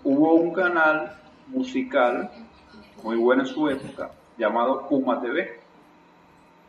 hubo 0.04 0.34
un 0.34 0.52
canal 0.52 1.16
musical 1.48 2.30
muy 3.02 3.16
bueno 3.16 3.42
en 3.42 3.48
su 3.48 3.68
época 3.68 4.10
llamado 4.38 4.86
Puma 4.88 5.20
TV. 5.20 5.60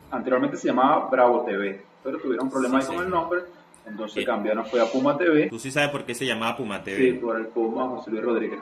Anteriormente 0.09 0.57
se 0.57 0.69
llamaba 0.69 1.07
Bravo 1.09 1.43
TV, 1.43 1.85
pero 2.07 2.19
tuvieron 2.19 2.49
problemas 2.49 2.85
Sí, 2.85 2.91
ahí 2.91 2.95
con 2.97 3.05
el 3.05 3.11
nombre, 3.11 3.39
entonces 3.85 4.25
cambiaron 4.25 4.65
fue 4.65 4.79
a 4.81 4.85
Puma 4.85 5.17
TV. 5.17 5.49
Tú 5.49 5.59
sí 5.59 5.71
sabes 5.71 5.89
por 5.89 6.05
qué 6.05 6.15
se 6.15 6.25
llamaba 6.25 6.55
Puma 6.55 6.81
TV. 6.81 6.97
Sí, 6.97 7.11
por 7.17 7.35
el 7.35 7.47
Puma 7.47 7.89
José 7.89 8.11
Luis 8.11 8.23
Rodríguez. 8.23 8.59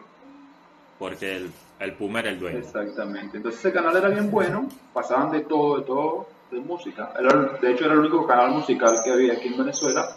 Porque 0.97 1.35
el, 1.35 1.51
el 1.79 1.93
Puma 1.93 2.21
era 2.21 2.31
el 2.31 2.39
dueño. 2.39 2.57
Exactamente. 2.57 3.37
Entonces 3.37 3.59
ese 3.59 3.71
canal 3.71 3.95
era 3.95 4.09
bien 4.09 4.31
bueno, 4.31 4.67
pasaban 4.93 5.29
de 5.31 5.41
todo, 5.41 5.77
de 5.77 5.83
todo, 5.85 6.27
de 6.49 6.59
música. 6.59 7.13
Era- 7.19 7.57
de 7.61 7.71
hecho 7.71 7.85
era 7.85 7.93
el 7.93 7.99
único 7.99 8.25
canal 8.25 8.49
musical 8.51 8.95
que 9.03 9.11
había 9.11 9.33
aquí 9.33 9.49
en 9.49 9.57
Venezuela, 9.59 10.07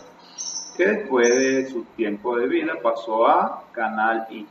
que 0.76 0.86
después 0.86 1.28
de 1.28 1.68
su 1.68 1.84
tiempo 1.96 2.34
de 2.38 2.46
vida 2.46 2.72
pasó 2.82 3.26
a 3.28 3.64
Canal 3.72 4.26
I. 4.30 4.46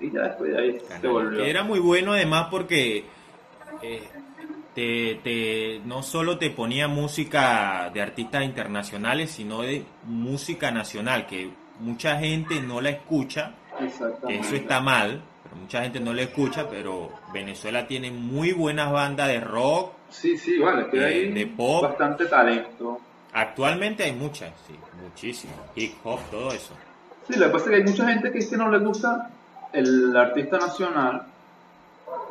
Y 0.00 0.10
ya 0.10 0.22
después 0.24 0.50
de 0.52 0.58
ahí 0.60 0.82
se 1.00 1.06
volvió. 1.08 1.42
era 1.44 1.62
muy 1.62 1.78
bueno 1.78 2.12
además 2.12 2.48
porque 2.50 3.04
eh, 3.82 4.02
te, 4.74 5.20
te- 5.22 5.80
no 5.84 6.02
solo 6.02 6.38
te 6.38 6.50
ponía 6.50 6.88
música 6.88 7.90
de 7.92 8.00
artistas 8.02 8.44
internacionales, 8.44 9.30
sino 9.30 9.62
de 9.62 9.84
música 10.04 10.70
nacional, 10.70 11.26
que 11.26 11.50
mucha 11.80 12.18
gente 12.18 12.60
no 12.60 12.80
la 12.80 12.90
escucha, 12.90 13.52
que 13.78 13.84
Exactamente. 13.86 14.46
eso 14.46 14.56
está 14.56 14.80
mal, 14.80 15.22
pero 15.42 15.56
mucha 15.56 15.82
gente 15.82 16.00
no 16.00 16.12
la 16.14 16.22
escucha, 16.22 16.68
pero 16.70 17.10
Venezuela 17.32 17.86
tiene 17.86 18.10
muy 18.10 18.52
buenas 18.52 18.90
bandas 18.92 19.28
de 19.28 19.40
rock, 19.40 19.92
Sí, 20.10 20.36
sí, 20.36 20.58
de- 20.98 21.04
hay 21.06 21.32
de 21.32 21.46
pop. 21.46 21.82
bastante 21.84 22.26
talento. 22.26 23.00
actualmente 23.34 24.02
hay 24.04 24.12
muchas, 24.12 24.52
sí, 24.66 24.74
muchísimo, 25.02 25.54
hip 25.74 25.94
hop, 26.04 26.20
todo 26.30 26.52
eso. 26.52 26.74
Sí, 27.28 27.38
lo 27.38 27.46
que 27.46 27.52
pasa 27.52 27.64
es 27.64 27.70
que 27.70 27.76
hay 27.76 27.82
mucha 27.84 28.08
gente 28.08 28.30
que 28.32 28.42
no 28.58 28.70
le 28.70 28.78
gusta 28.78 29.30
el 29.72 30.14
artista 30.16 30.58
nacional, 30.58 31.22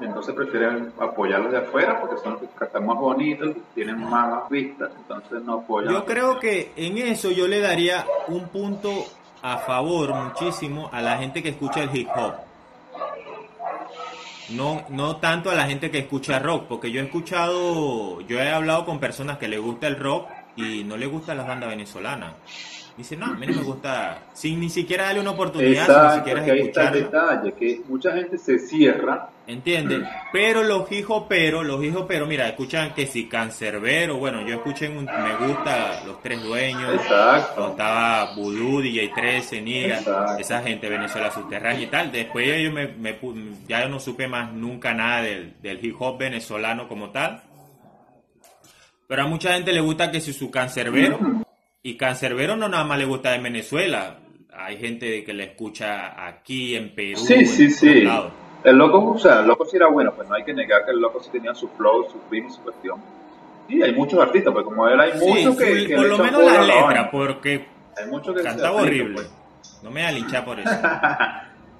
entonces 0.01 0.33
prefieren 0.33 0.91
apoyarlos 0.99 1.51
de 1.51 1.59
afuera 1.59 1.99
porque 1.99 2.17
son 2.21 2.33
los 2.33 2.41
que 2.41 2.47
cantan 2.57 2.85
más 2.85 2.97
bonitos, 2.97 3.47
los 3.47 3.55
que 3.55 3.61
tienen 3.75 3.99
más 3.99 4.49
vistas, 4.49 4.89
entonces 4.97 5.43
no 5.43 5.59
apoyan. 5.59 5.93
Yo 5.93 6.05
creo 6.05 6.39
que 6.39 6.71
en 6.75 6.97
eso 6.97 7.31
yo 7.31 7.47
le 7.47 7.59
daría 7.59 8.05
un 8.27 8.47
punto 8.47 8.89
a 9.41 9.57
favor 9.57 10.13
muchísimo 10.13 10.89
a 10.91 11.01
la 11.01 11.17
gente 11.17 11.41
que 11.41 11.49
escucha 11.49 11.83
el 11.83 11.95
hip 11.95 12.09
hop. 12.15 12.33
No, 14.49 14.83
no 14.89 15.17
tanto 15.17 15.49
a 15.49 15.55
la 15.55 15.65
gente 15.65 15.89
que 15.89 15.99
escucha 15.99 16.39
rock, 16.39 16.65
porque 16.67 16.91
yo 16.91 17.01
he 17.01 17.05
escuchado, 17.05 18.19
yo 18.21 18.39
he 18.39 18.51
hablado 18.51 18.85
con 18.85 18.99
personas 18.99 19.37
que 19.37 19.47
les 19.47 19.61
gusta 19.61 19.87
el 19.87 19.97
rock 19.97 20.27
y 20.57 20.83
no 20.83 20.97
les 20.97 21.09
gustan 21.09 21.37
las 21.37 21.47
bandas 21.47 21.69
venezolanas. 21.69 22.33
Dicen, 23.01 23.19
no, 23.19 23.25
a 23.27 23.33
mí 23.33 23.47
no 23.47 23.53
me 23.55 23.63
gusta, 23.63 24.19
sin 24.33 24.59
ni 24.59 24.69
siquiera 24.69 25.05
darle 25.05 25.21
una 25.21 25.31
oportunidad, 25.31 25.85
sin 25.85 25.93
ni 25.93 25.99
Exacto, 25.99 26.17
siquiera 26.17 26.45
que 26.45 26.51
ahí 26.51 26.59
está 26.61 26.89
el 26.89 26.95
escucharla. 26.97 27.29
detalle, 27.41 27.53
que 27.53 27.81
mucha 27.87 28.11
gente 28.13 28.37
se 28.37 28.59
cierra. 28.59 29.29
¿Entiendes? 29.47 30.07
Pero 30.31 30.61
los 30.63 30.89
hijos 30.91 31.23
pero, 31.27 31.63
los 31.63 31.83
hijos 31.83 32.05
pero, 32.07 32.27
mira, 32.27 32.47
escuchan 32.47 32.93
que 32.93 33.07
si 33.07 33.27
Cancerbero, 33.27 34.17
bueno, 34.17 34.45
yo 34.47 34.55
escuché, 34.55 34.87
un- 34.87 35.05
me 35.05 35.47
gusta 35.47 36.03
Los 36.05 36.21
Tres 36.21 36.43
Dueños, 36.43 36.93
Exacto. 36.93 37.69
estaba 37.71 38.35
Voodoo, 38.35 38.81
DJ 38.81 39.09
13, 39.15 39.61
Niga, 39.61 39.97
Exacto. 39.97 40.37
esa 40.39 40.61
gente 40.61 40.87
Venezuela 40.87 41.31
subterránea 41.31 41.81
y 41.81 41.87
tal. 41.87 42.11
Después 42.11 42.61
yo 42.63 42.71
me, 42.71 42.93
ya 43.67 43.81
yo 43.81 43.89
no 43.89 43.99
supe 43.99 44.27
más 44.27 44.53
nunca 44.53 44.93
nada 44.93 45.23
del, 45.23 45.55
del 45.61 45.83
hip 45.83 45.95
hop 45.99 46.19
venezolano 46.19 46.87
como 46.87 47.09
tal. 47.09 47.41
Pero 49.07 49.23
a 49.23 49.27
mucha 49.27 49.53
gente 49.55 49.73
le 49.73 49.81
gusta 49.81 50.09
que 50.11 50.21
si 50.21 50.31
su 50.31 50.49
Cancerbero, 50.49 51.19
y 51.83 51.97
Cancerbero 51.97 52.55
no 52.55 52.67
nada 52.69 52.83
más 52.83 52.97
le 52.99 53.05
gusta 53.05 53.35
en 53.35 53.43
Venezuela. 53.43 54.17
Hay 54.53 54.77
gente 54.77 55.23
que 55.23 55.33
le 55.33 55.45
escucha 55.45 56.27
aquí 56.27 56.75
en 56.75 56.93
Perú, 56.93 57.17
Sí, 57.19 57.33
en 57.33 57.47
sí, 57.47 57.71
sí. 57.71 58.03
El 58.63 58.77
loco, 58.77 59.11
o 59.13 59.17
sea, 59.17 59.39
el 59.39 59.47
loco 59.47 59.65
sí 59.65 59.77
era 59.77 59.87
bueno, 59.87 60.13
pues 60.15 60.27
no 60.29 60.35
hay 60.35 60.43
que 60.43 60.53
negar 60.53 60.85
que 60.85 60.91
el 60.91 60.99
loco 60.99 61.19
sí 61.23 61.29
tenía 61.31 61.55
su 61.55 61.67
flow, 61.69 62.07
su 62.11 62.19
ritmo, 62.29 62.51
su 62.53 62.61
cuestión. 62.61 63.01
Y 63.67 63.81
hay 63.81 63.93
muchos 63.93 64.19
artistas, 64.19 64.53
pues 64.53 64.65
como 64.65 64.87
él 64.87 64.99
hay 64.99 65.13
Sí, 65.17 65.25
muchos 65.25 65.57
que, 65.57 65.79
sí, 65.79 65.87
que 65.87 65.95
por 65.95 66.05
lo 66.07 66.17
menos 66.19 66.43
la 66.43 66.83
vaina. 66.83 67.09
porque 67.09 67.65
Hay 67.97 68.09
muchos 68.09 68.35
que 68.35 68.43
cantaba 68.43 68.81
horrible. 68.81 69.13
pues. 69.15 69.33
No 69.81 69.89
me 69.89 70.01
voy 70.01 70.09
a 70.09 70.11
linchar 70.11 70.45
por 70.45 70.59
eso. 70.59 70.69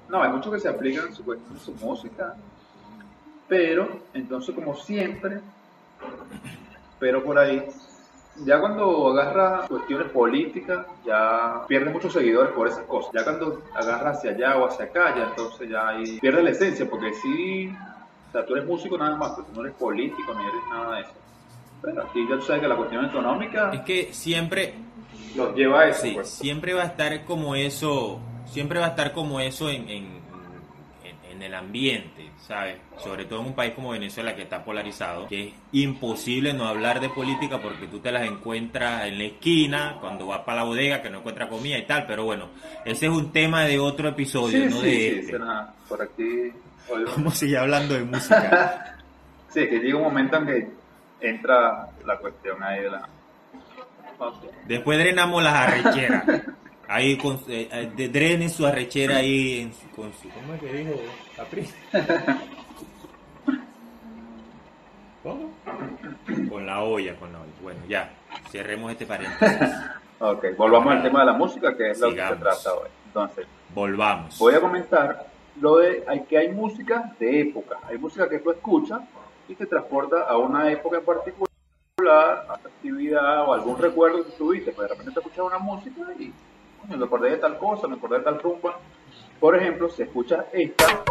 No, 0.08 0.22
hay 0.22 0.28
muchos 0.30 0.52
que 0.52 0.60
se 0.60 0.68
aplican 0.68 1.14
su, 1.14 1.24
cuestión, 1.24 1.58
su 1.58 1.72
música, 1.76 2.34
pero 3.48 4.02
entonces 4.12 4.54
como 4.54 4.76
siempre, 4.76 5.40
pero 6.98 7.24
por 7.24 7.38
ahí, 7.38 7.64
ya 8.44 8.60
cuando 8.60 9.08
agarra 9.10 9.66
cuestiones 9.68 10.10
políticas, 10.10 10.86
ya 11.04 11.64
pierde 11.68 11.90
muchos 11.90 12.12
seguidores 12.12 12.52
por 12.52 12.66
esas 12.68 12.84
cosas. 12.84 13.12
Ya 13.12 13.24
cuando 13.24 13.62
agarra 13.74 14.10
hacia 14.10 14.30
allá 14.30 14.56
o 14.56 14.66
hacia 14.66 14.86
acá, 14.86 15.14
ya 15.16 15.24
entonces 15.24 15.68
ya 15.68 15.88
ahí 15.88 16.18
pierde 16.18 16.42
la 16.42 16.50
esencia, 16.50 16.88
porque 16.88 17.12
sí, 17.14 17.70
o 18.28 18.32
sea, 18.32 18.46
tú 18.46 18.54
eres 18.54 18.66
músico 18.66 18.96
nada 18.96 19.16
más, 19.16 19.32
pero 19.32 19.46
tú 19.48 19.54
no 19.54 19.66
eres 19.66 19.76
político 19.76 20.34
ni 20.34 20.42
eres 20.42 20.62
nada 20.70 20.96
de 20.96 21.02
eso. 21.02 21.12
Pero 21.82 22.02
aquí 22.02 22.26
ya 22.28 22.36
tú 22.36 22.42
sabes 22.42 22.62
que 22.62 22.68
la 22.68 22.76
cuestión 22.76 23.04
económica 23.04 23.70
Es 23.72 23.80
que 23.80 24.12
siempre, 24.12 24.74
los 25.36 25.54
lleva 25.54 25.80
a 25.80 25.88
eso. 25.88 26.02
sí, 26.02 26.12
pues. 26.14 26.28
siempre 26.28 26.74
va 26.74 26.82
a 26.82 26.86
estar 26.86 27.24
como 27.24 27.54
eso, 27.54 28.20
siempre 28.46 28.78
va 28.80 28.86
a 28.86 28.90
estar 28.90 29.12
como 29.12 29.40
eso 29.40 29.68
en, 29.68 29.88
en, 29.88 30.21
en- 31.42 31.52
el 31.52 31.54
ambiente, 31.54 32.30
¿sabes? 32.46 32.76
Sobre 33.02 33.24
todo 33.24 33.40
en 33.40 33.46
un 33.48 33.54
país 33.54 33.72
como 33.74 33.90
Venezuela 33.90 34.34
que 34.36 34.42
está 34.42 34.64
polarizado, 34.64 35.26
que 35.28 35.48
es 35.48 35.54
imposible 35.72 36.52
no 36.52 36.66
hablar 36.66 37.00
de 37.00 37.08
política 37.08 37.58
porque 37.60 37.86
tú 37.88 37.98
te 38.00 38.10
las 38.12 38.22
encuentras 38.26 39.06
en 39.06 39.18
la 39.18 39.24
esquina, 39.24 39.96
cuando 40.00 40.26
vas 40.26 40.40
para 40.40 40.58
la 40.58 40.64
bodega 40.64 41.02
que 41.02 41.10
no 41.10 41.18
encuentras 41.18 41.48
comida 41.48 41.76
y 41.78 41.86
tal, 41.86 42.06
pero 42.06 42.24
bueno, 42.24 42.48
ese 42.84 43.06
es 43.06 43.12
un 43.12 43.32
tema 43.32 43.64
de 43.64 43.78
otro 43.78 44.08
episodio, 44.08 44.58
Sí, 44.62 44.66
no 44.74 44.80
sí, 44.80 44.86
de 44.86 44.90
sí, 44.92 45.06
este. 45.18 45.32
será 45.32 45.72
por 45.88 46.00
aquí. 46.02 46.52
Vamos 47.16 47.32
a 47.34 47.36
seguir 47.36 47.58
hablando 47.58 47.94
de 47.94 48.04
música. 48.04 48.96
Sí, 49.52 49.68
que 49.68 49.80
llega 49.80 49.96
un 49.98 50.04
momento 50.04 50.38
en 50.38 50.46
que 50.46 50.68
entra 51.20 51.86
la 52.06 52.16
cuestión 52.16 52.62
ahí 52.62 52.84
de 52.84 52.90
la... 52.90 53.06
Ok. 54.18 54.44
Después 54.66 54.98
drenamos 54.98 55.42
las 55.42 55.52
arrecheras. 55.54 56.24
Ahí 56.88 57.16
con, 57.16 57.40
eh, 57.48 57.68
eh, 57.70 58.48
su 58.50 58.66
arrechera 58.66 59.16
ahí 59.18 59.60
en 59.60 59.72
su- 59.72 59.88
con 59.96 60.12
su. 60.12 60.28
¿Cómo 60.28 60.52
es 60.54 60.60
que 60.60 60.72
dijo 60.72 60.90
Capri? 61.52 61.68
¿Cómo? 65.22 65.50
Con 66.48 66.66
la 66.66 66.82
olla, 66.82 67.14
con 67.16 67.32
la 67.32 67.40
olla. 67.40 67.52
Bueno, 67.62 67.80
ya, 67.88 68.10
cerremos 68.50 68.90
este 68.92 69.06
paréntesis. 69.06 69.58
Ok, 70.24 70.56
volvamos 70.56 70.92
al 70.92 71.02
tema 71.02 71.18
de 71.18 71.26
la 71.26 71.32
música, 71.32 71.76
que 71.76 71.90
es 71.90 71.98
lo 71.98 72.10
que 72.14 72.24
se 72.24 72.36
trata 72.36 72.74
hoy. 72.74 72.88
Entonces, 73.06 73.44
Volvamos. 73.74 74.38
voy 74.38 74.54
a 74.54 74.60
comentar 74.60 75.26
lo 75.60 75.78
de 75.78 76.04
hay, 76.06 76.20
que 76.20 76.38
hay 76.38 76.48
música 76.48 77.12
de 77.18 77.40
época. 77.40 77.78
Hay 77.88 77.98
música 77.98 78.28
que 78.28 78.38
tú 78.38 78.52
escuchas 78.52 79.00
y 79.48 79.56
te 79.56 79.66
transporta 79.66 80.22
a 80.22 80.36
una 80.36 80.70
época 80.70 80.98
en 80.98 81.04
particular, 81.04 81.48
a 81.98 82.44
una 82.44 82.54
actividad 82.54 83.48
o 83.48 83.52
algún 83.52 83.76
recuerdo 83.76 84.24
que 84.24 84.30
tuviste. 84.30 84.70
Pues 84.70 84.88
de 84.88 84.94
repente 84.94 85.12
te 85.12 85.18
escuchas 85.18 85.44
una 85.44 85.58
música 85.58 86.02
y 86.16 86.32
coño, 86.80 86.98
me 86.98 87.04
acordé 87.04 87.30
de 87.30 87.38
tal 87.38 87.58
cosa, 87.58 87.88
me 87.88 87.96
acordé 87.96 88.18
de 88.18 88.24
tal 88.24 88.40
rumba. 88.40 88.78
Por 89.40 89.56
ejemplo, 89.56 89.88
si 89.88 90.02
escuchas 90.02 90.44
esta, 90.52 91.02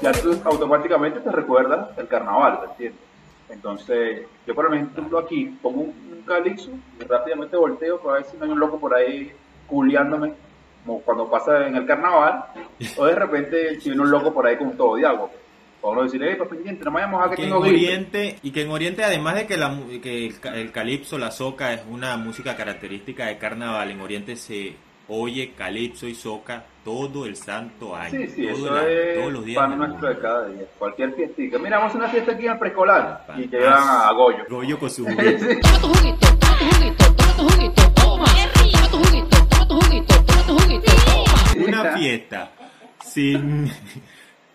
ya 0.00 0.12
tú 0.12 0.38
automáticamente 0.44 1.20
te 1.20 1.30
recuerdas 1.30 1.88
el 1.96 2.06
carnaval, 2.08 2.60
¿te 2.60 2.66
entiendes? 2.66 3.00
Entonces, 3.48 4.22
yo 4.46 4.54
por 4.54 4.72
ejemplo 4.74 5.18
aquí 5.18 5.46
pongo 5.62 5.82
un, 5.82 5.88
un 6.12 6.22
calixo 6.26 6.70
y 7.00 7.04
rápidamente 7.04 7.56
volteo 7.56 8.00
para 8.00 8.16
ver 8.18 8.24
si 8.24 8.36
no 8.36 8.44
hay 8.44 8.50
un 8.50 8.60
loco 8.60 8.78
por 8.78 8.94
ahí 8.94 9.32
culiándome, 9.66 10.34
como 10.84 11.00
cuando 11.00 11.30
pasa 11.30 11.66
en 11.66 11.76
el 11.76 11.86
carnaval, 11.86 12.44
o 12.96 13.06
de 13.06 13.14
repente 13.14 13.80
si 13.80 13.90
viene 13.90 14.02
un 14.02 14.10
loco 14.10 14.32
por 14.32 14.46
ahí 14.46 14.56
con 14.56 14.76
todo 14.76 14.96
de 14.96 15.06
agua. 15.06 15.30
O 15.80 15.90
uno 15.90 16.04
decirle, 16.04 16.34
papi, 16.36 16.56
pendiente, 16.56 16.84
no 16.84 16.90
me 16.90 17.00
vayamos 17.00 17.26
a 17.26 17.30
que 17.30 17.36
que 17.36 17.42
en 17.42 17.48
tengo 17.48 17.60
gripe. 17.60 17.76
Oriente 17.76 18.38
y 18.42 18.50
que 18.52 18.62
en 18.62 18.70
Oriente 18.70 19.04
además 19.04 19.34
de 19.34 19.46
que 19.46 19.56
la 19.58 19.78
que 20.02 20.26
el, 20.26 20.34
el 20.54 20.72
calipso 20.72 21.18
la 21.18 21.30
soca 21.30 21.74
es 21.74 21.82
una 21.90 22.16
música 22.16 22.56
característica 22.56 23.26
de 23.26 23.36
carnaval 23.36 23.90
en 23.90 24.00
Oriente 24.00 24.36
se 24.36 24.76
oye 25.08 25.52
calipso 25.56 26.06
y 26.06 26.14
soca 26.14 26.64
todo 26.84 27.24
el 27.26 27.36
santo 27.36 27.94
año 27.96 28.10
Sí, 28.10 28.26
sí, 28.28 28.46
todo 28.46 28.66
eso 28.66 28.74
año, 28.74 28.86
es 28.88 29.18
todos 29.18 29.32
los 29.32 29.44
días 29.44 29.58
pan 29.58 29.78
nuestro 29.78 30.08
de 30.08 30.18
cada 30.18 30.48
día. 30.48 30.62
Cualquier 30.78 31.14
fiestica. 31.14 31.58
Mira, 31.58 31.78
vamos 31.78 31.94
a 31.94 31.98
una 31.98 32.08
fiesta 32.08 32.32
aquí 32.32 32.46
en 32.46 32.52
el 32.52 32.58
preescolar 32.58 33.26
y 33.36 33.48
llegan 33.48 33.72
a, 33.74 34.08
a 34.08 34.12
Goyo. 34.12 34.44
Goyo 34.48 34.78
con 34.78 34.90
su 34.90 35.04
juguete. 35.06 35.54
Sí. 35.54 35.60
Toma 35.60 35.78
tu 35.80 35.88
juguito, 35.88 36.26
toma 36.38 36.58
tu 36.58 36.64
juguito, 36.64 37.14
toma 37.14 37.36
tu 37.36 37.42
juguito, 37.48 37.82
toma. 37.94 38.24
Toma 38.24 38.88
tu 38.90 38.98
juguito, 38.98 39.36
toma 39.48 39.68
tu 39.68 39.74
juguito, 39.80 40.14
toma 40.24 40.42
tu 40.46 40.58
juguito, 40.58 40.92
toma. 41.06 41.66
una 41.68 41.84
fiesta 41.96 42.50
sin 43.04 43.70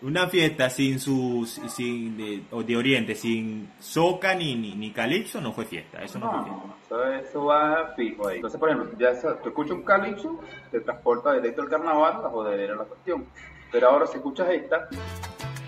una 0.02 0.28
fiesta 0.28 0.70
sin 0.70 0.98
su 0.98 1.44
sin 1.46 2.16
de, 2.16 2.42
de 2.64 2.76
Oriente 2.76 3.14
sin 3.14 3.70
soca 3.78 4.34
ni, 4.34 4.54
ni 4.54 4.74
ni 4.74 4.92
calipso 4.92 5.40
no 5.40 5.52
fue 5.52 5.64
fiesta 5.66 6.02
eso 6.02 6.18
no, 6.18 6.30
fue 6.30 6.42
fiesta 6.44 6.64
No, 6.90 7.04
eso, 7.18 7.28
eso 7.28 7.44
va 7.44 7.92
fijo 7.96 8.26
ahí. 8.28 8.36
Entonces, 8.36 8.58
por 8.58 8.70
ejemplo, 8.70 8.98
ya 8.98 9.12
tú 9.42 9.48
escuchas 9.50 9.72
un 9.76 9.82
calipso, 9.82 10.40
te 10.70 10.80
transporta 10.80 11.34
directo 11.34 11.62
al 11.62 11.68
carnaval, 11.68 12.22
la 12.22 12.28
jodedera 12.30 12.74
la 12.76 12.84
cuestión. 12.84 13.26
Pero 13.70 13.88
ahora 13.90 14.06
si 14.06 14.16
escuchas 14.16 14.48
esta, 14.50 14.88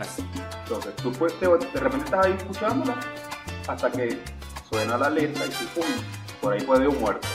Así. 0.00 0.24
entonces 0.64 0.96
tú 0.96 1.12
pues, 1.12 1.32
te- 1.38 1.46
de 1.46 1.80
repente 1.80 2.04
estás 2.06 2.26
ahí 2.26 2.32
escuchándola 2.36 2.98
hasta 3.68 3.92
que 3.92 4.18
suena 4.68 4.96
la 4.98 5.08
letra 5.10 5.46
y 5.46 5.50
tú, 5.50 5.64
pum, 5.80 5.84
por 6.40 6.52
ahí 6.54 6.62
puede 6.62 6.84
haber 6.84 6.96
un 6.96 7.00
muerto. 7.00 7.28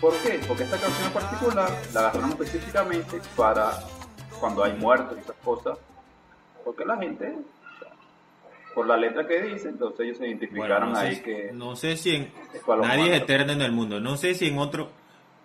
¿Por 0.00 0.12
qué? 0.18 0.38
Porque 0.46 0.64
esta 0.64 0.76
canción 0.78 1.06
en 1.06 1.12
particular 1.14 1.70
la 1.94 2.00
agarraron 2.00 2.30
específicamente 2.32 3.20
para 3.34 3.70
cuando 4.40 4.62
hay 4.64 4.74
muertos 4.74 5.16
y 5.16 5.20
esas 5.20 5.36
cosas. 5.42 5.78
Porque 6.66 6.84
la 6.84 6.96
gente, 6.96 7.28
o 7.28 7.78
sea, 7.78 7.92
por 8.74 8.86
la 8.88 8.96
letra 8.96 9.24
que 9.26 9.40
dice, 9.40 9.68
entonces 9.68 10.00
ellos 10.00 10.18
se 10.18 10.26
identificaron 10.26 10.90
Bueno, 10.90 10.94
no, 10.94 10.98
ahí 10.98 11.20
que 11.22 11.50
no 11.52 11.76
sé 11.76 11.96
si 11.96 12.16
en 12.16 12.28
nadie 12.82 13.14
es 13.14 13.22
eterno 13.22 13.52
en 13.52 13.62
el 13.62 13.70
mundo. 13.70 14.00
No 14.00 14.16
sé 14.16 14.34
si 14.34 14.48
en 14.48 14.58
otro 14.58 14.90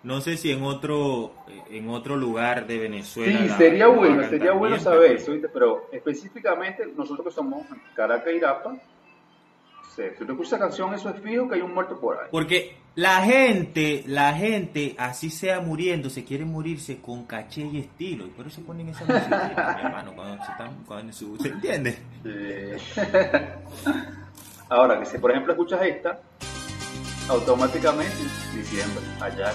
no 0.02 0.20
sé 0.20 0.36
si 0.36 0.50
en 0.50 0.64
otro 0.64 1.32
en 1.70 1.88
otro 1.88 2.16
lugar 2.16 2.66
de 2.66 2.76
Venezuela. 2.76 3.38
Sí, 3.38 3.48
la- 3.48 3.56
sería 3.56 3.86
bueno, 3.86 4.28
sería 4.28 4.52
bueno 4.52 4.78
saber 4.80 5.12
eso, 5.12 5.32
pero 5.52 5.86
específicamente 5.92 6.84
nosotros 6.96 7.26
que 7.28 7.32
somos 7.32 7.64
Caracas 7.94 8.32
y 8.32 8.36
Irapa, 8.38 8.74
sí, 9.94 10.02
si 10.18 10.24
tú 10.24 10.32
escuchas 10.32 10.52
esa 10.54 10.58
canción, 10.58 10.94
eso 10.94 11.10
es 11.10 11.20
fijo 11.20 11.48
que 11.48 11.56
hay 11.56 11.60
un 11.60 11.74
muerto 11.74 11.98
por 11.98 12.18
ahí. 12.18 12.28
Porque 12.30 12.76
la 12.94 13.22
gente, 13.22 14.04
la 14.06 14.34
gente, 14.34 14.94
así 14.98 15.30
sea 15.30 15.60
muriendo, 15.60 16.10
se 16.10 16.24
quiere 16.24 16.44
morirse 16.44 17.00
con 17.00 17.24
caché 17.24 17.62
y 17.62 17.78
estilo. 17.78 18.26
Y 18.26 18.30
por 18.30 18.46
eso 18.46 18.60
ponen 18.62 18.88
esa 18.88 19.04
música, 19.04 19.76
mi 19.76 19.86
hermano, 19.86 20.12
cuando 20.14 20.44
se 20.44 20.52
están, 20.52 20.84
cuando 20.84 21.12
se, 21.12 21.24
¿se 21.38 21.48
entiende? 21.48 21.98
Sí. 22.22 23.02
Ahora, 24.68 24.98
que 24.98 25.06
si 25.06 25.18
por 25.18 25.30
ejemplo 25.30 25.52
escuchas 25.52 25.82
esta, 25.82 26.20
automáticamente 27.28 28.16
diciembre, 28.54 29.04
allá. 29.20 29.52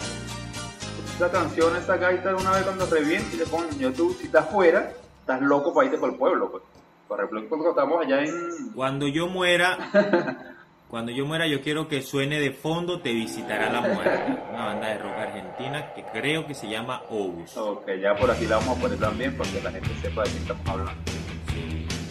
Esa 1.15 1.31
canción, 1.31 1.75
esa 1.75 1.97
gaita, 1.97 2.35
una 2.35 2.51
vez 2.51 2.63
cuando 2.63 2.85
reviente 2.85 3.35
y 3.35 3.39
le 3.39 3.45
ponen 3.45 3.69
en 3.71 3.79
YouTube, 3.79 4.15
si 4.19 4.25
estás 4.25 4.49
fuera, 4.49 4.91
estás 5.21 5.41
loco 5.41 5.73
para 5.73 5.85
irte 5.85 5.97
para 5.97 6.13
el 6.13 6.19
pueblo. 6.19 6.51
Pues. 6.51 6.63
Por 7.07 7.19
ejemplo, 7.19 7.47
cuando 7.49 7.69
estamos 7.69 8.05
allá 8.05 8.23
en. 8.23 8.71
Cuando 8.73 9.07
yo 9.07 9.27
muera, 9.27 9.77
cuando 10.89 11.11
yo 11.11 11.25
muera, 11.25 11.47
yo 11.47 11.61
quiero 11.61 11.87
que 11.87 12.01
suene 12.01 12.39
de 12.39 12.51
fondo 12.51 12.99
Te 12.99 13.13
visitará 13.13 13.71
la 13.71 13.81
muerte. 13.81 14.37
Una 14.51 14.65
banda 14.65 14.87
de 14.87 14.97
rock 14.97 15.13
argentina 15.13 15.93
que 15.93 16.03
creo 16.03 16.45
que 16.45 16.53
se 16.53 16.67
llama 16.67 17.03
Obus. 17.09 17.55
Ok, 17.57 17.89
ya 18.01 18.15
por 18.15 18.29
aquí 18.29 18.45
la 18.45 18.57
vamos 18.57 18.77
a 18.77 18.81
poner 18.81 18.99
también 18.99 19.37
para 19.37 19.49
que 19.49 19.61
la 19.61 19.71
gente 19.71 19.89
sepa 20.01 20.23
de 20.23 20.31
qué 20.31 20.37
estamos 20.37 20.67
hablando. 20.67 21.01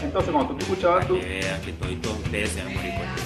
Entonces, 0.02 0.30
cuando 0.32 0.54
tú 0.54 0.58
escuchabas 0.58 1.06
Para 1.06 1.08
tu, 1.08 1.20
que 1.20 1.40
vean 1.40 1.60
que 1.62 1.72
todos, 1.72 2.00
todos 2.02 2.18
ustedes 2.18 2.50
se 2.50 2.62
van 2.62 2.72
a 2.72 2.76
morir 2.76 2.92
por 2.94 3.04
ti. 3.14 3.22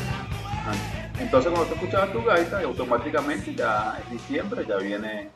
Ajá. 0.61 0.72
entonces 1.18 1.52
cuando 1.52 1.68
tú 1.68 1.74
escuchabas 1.74 2.12
tu 2.12 2.22
gaita, 2.22 2.62
automáticamente 2.62 3.54
ya 3.54 3.98
es 3.98 4.11
diciembre, 4.11 4.64
ya 4.68 4.76
viene 4.76 5.30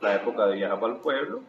la 0.00 0.16
época 0.16 0.46
de 0.46 0.56
viajar 0.56 0.80
para 0.80 0.94
el 0.94 0.98
pueblo. 1.00 1.40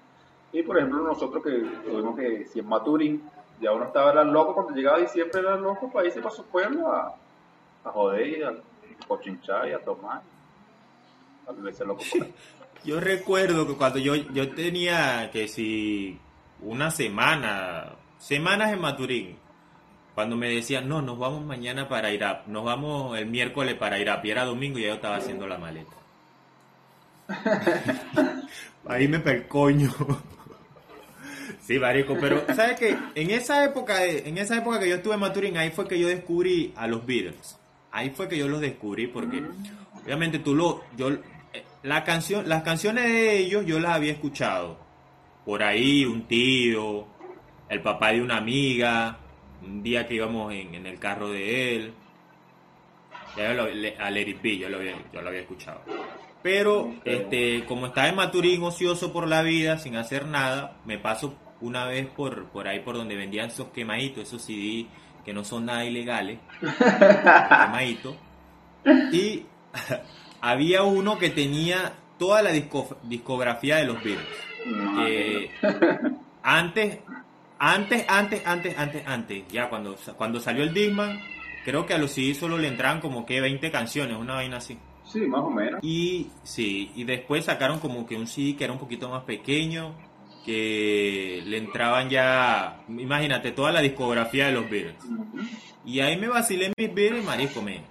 Y 0.54 0.64
por 0.64 0.78
ejemplo, 0.78 1.00
nosotros 1.02 1.44
que 1.44 1.52
tuvimos 1.86 2.16
que, 2.18 2.46
si 2.46 2.60
en 2.60 2.68
Maturín, 2.68 3.24
ya 3.62 3.72
uno 3.72 3.86
estaba 3.86 4.12
era 4.12 4.24
loco, 4.24 4.54
cuando 4.54 4.74
llegaba 4.74 5.00
diciembre 5.00 5.40
era 5.40 5.56
loco 5.56 5.92
para 5.92 6.08
irse 6.08 6.22
para 6.22 6.36
su 6.36 6.46
pueblo 6.46 6.92
a, 6.92 7.16
a 7.84 7.92
joder 7.92 8.28
y 8.28 8.44
a 8.44 8.54
cochinchar 9.08 9.68
y 9.68 9.74
a 9.74 9.80
tomar. 9.80 10.22
A 11.48 11.52
vivirse 11.52 11.86
loco 11.86 12.04
por 12.12 12.24
ahí. 12.24 12.34
Yo 12.84 13.00
recuerdo 13.00 13.66
que 13.66 13.74
cuando 13.74 13.98
yo, 13.98 14.14
yo 14.14 14.54
tenía 14.54 15.32
que 15.32 15.48
si 15.48 16.20
una 16.62 16.92
semana, 16.92 17.94
semanas 18.20 18.74
en 18.74 18.80
Maturín, 18.80 19.38
cuando 20.14 20.36
me 20.36 20.50
decían, 20.50 20.88
no, 20.88 21.02
nos 21.02 21.18
vamos 21.18 21.44
mañana 21.44 21.90
para 21.90 22.12
Irap, 22.12 22.46
nos 22.46 22.64
vamos 22.64 23.18
el 23.18 23.26
miércoles 23.26 23.74
para 23.74 23.98
Irap, 23.98 24.24
y 24.24 24.30
era 24.30 24.46
domingo 24.46 24.78
y 24.78 24.84
ya 24.84 24.90
yo 24.90 24.94
estaba 24.94 25.16
haciendo 25.16 25.48
la 25.48 25.58
maleta. 25.58 25.96
Ahí 28.88 29.08
me 29.08 29.20
percoño. 29.20 29.90
Sí, 31.66 31.80
marico, 31.80 32.16
pero 32.22 32.46
¿sabes 32.56 32.80
qué? 32.80 32.96
En 33.16 33.32
esa 33.32 33.64
época, 33.66 34.06
en 34.06 34.38
esa 34.38 34.58
época 34.58 34.80
que 34.80 34.88
yo 34.90 34.96
estuve 34.96 35.16
en 35.16 35.20
Maturín, 35.20 35.58
ahí 35.58 35.72
fue 35.72 35.88
que 35.88 35.98
yo 35.98 36.08
descubrí 36.08 36.72
a 36.76 36.86
los 36.88 37.06
Beatles. 37.06 37.58
Ahí 37.92 38.12
fue 38.12 38.28
que 38.28 38.38
yo 38.38 38.48
los 38.48 38.62
descubrí 38.62 39.08
porque 39.08 39.42
obviamente 40.04 40.40
tú 40.40 40.54
lo 40.54 40.84
yo 40.98 41.10
eh, 41.10 41.64
la 41.82 42.04
canción 42.04 42.48
las 42.50 42.62
canciones 42.64 43.06
de 43.06 43.38
ellos 43.40 43.66
yo 43.66 43.80
las 43.80 43.94
había 43.96 44.12
escuchado. 44.12 44.78
Por 45.46 45.64
ahí 45.64 46.06
un 46.06 46.28
tío, 46.28 47.08
el 47.70 47.82
papá 47.82 48.12
de 48.12 48.22
una 48.22 48.38
amiga, 48.38 49.18
un 49.64 49.82
día 49.82 50.06
que 50.08 50.16
íbamos 50.16 50.54
en, 50.54 50.76
en 50.76 50.86
el 50.86 51.00
carro 51.00 51.30
de 51.32 51.76
él. 51.76 51.94
Ya 53.38 53.54
lo- 53.54 53.64
a 53.66 54.10
Let 54.12 54.30
It 54.30 54.42
Be, 54.42 54.58
yo 54.58 54.70
lo 54.70 54.78
había, 54.78 54.94
yo 55.14 55.22
lo 55.22 55.30
había 55.30 55.42
escuchado. 55.42 55.82
Pero 56.44 56.94
este, 57.06 57.66
como 57.66 57.88
estaba 57.88 58.08
en 58.08 58.16
Maturín 58.16 58.62
ocioso 58.64 59.12
por 59.12 59.28
la 59.28 59.42
vida, 59.42 59.78
sin 59.80 59.96
hacer 59.96 60.28
nada, 60.28 60.78
me 60.86 60.98
paso 61.00 61.36
una 61.66 61.86
vez 61.86 62.08
por, 62.08 62.46
por 62.48 62.68
ahí 62.68 62.80
por 62.80 62.96
donde 62.96 63.16
vendían 63.16 63.48
esos 63.48 63.68
quemaditos, 63.70 64.24
esos 64.28 64.42
CD 64.42 64.86
que 65.24 65.34
no 65.34 65.44
son 65.44 65.66
nada 65.66 65.86
ilegales, 65.86 66.40
quemaditos. 66.62 68.16
Y 69.12 69.46
había 70.42 70.84
uno 70.84 71.18
que 71.18 71.30
tenía 71.30 71.94
toda 72.20 72.42
la 72.42 72.52
disco- 72.52 72.98
discografía 73.04 73.78
de 73.78 73.86
los 73.86 74.04
Beatles. 74.04 74.28
Que 74.96 75.50
antes, 76.44 77.00
antes, 77.60 78.06
antes, 78.08 78.44
antes, 78.46 78.78
antes, 78.78 79.04
antes, 79.08 79.44
ya 79.50 79.70
cuando, 79.70 79.96
cuando 80.18 80.40
salió 80.40 80.64
el 80.64 80.74
Disman, 80.74 81.20
creo 81.64 81.86
que 81.86 81.94
a 81.94 81.98
los 81.98 82.12
CD 82.12 82.34
solo 82.36 82.58
le 82.58 82.68
entraban 82.68 83.00
como 83.02 83.26
que 83.26 83.42
20 83.42 83.72
canciones, 83.72 84.18
una 84.18 84.36
vaina 84.36 84.58
así. 84.58 84.78
Sí, 85.04 85.22
más 85.22 85.42
o 85.42 85.50
menos. 85.52 85.80
Y 85.84 86.28
sí, 86.44 86.92
y 86.96 87.04
después 87.04 87.46
sacaron 87.46 87.80
como 87.80 88.06
que 88.08 88.16
un 88.16 88.26
CD 88.28 88.56
que 88.56 88.64
era 88.64 88.74
un 88.74 88.80
poquito 88.80 89.08
más 89.10 89.24
pequeño, 89.24 89.94
que 90.46 91.42
le 91.46 91.58
entraban 91.58 92.10
ya, 92.10 92.82
imagínate, 92.88 93.52
toda 93.52 93.72
la 93.72 93.82
discografía 93.82 94.46
de 94.48 94.52
los 94.52 94.70
Beatles. 94.70 94.96
Y 95.86 96.00
ahí 96.00 96.18
me 96.18 96.28
vacilé 96.28 96.72
mis 96.78 96.94
Beatles, 96.94 97.24
marisco, 97.24 97.62
me, 97.62 97.82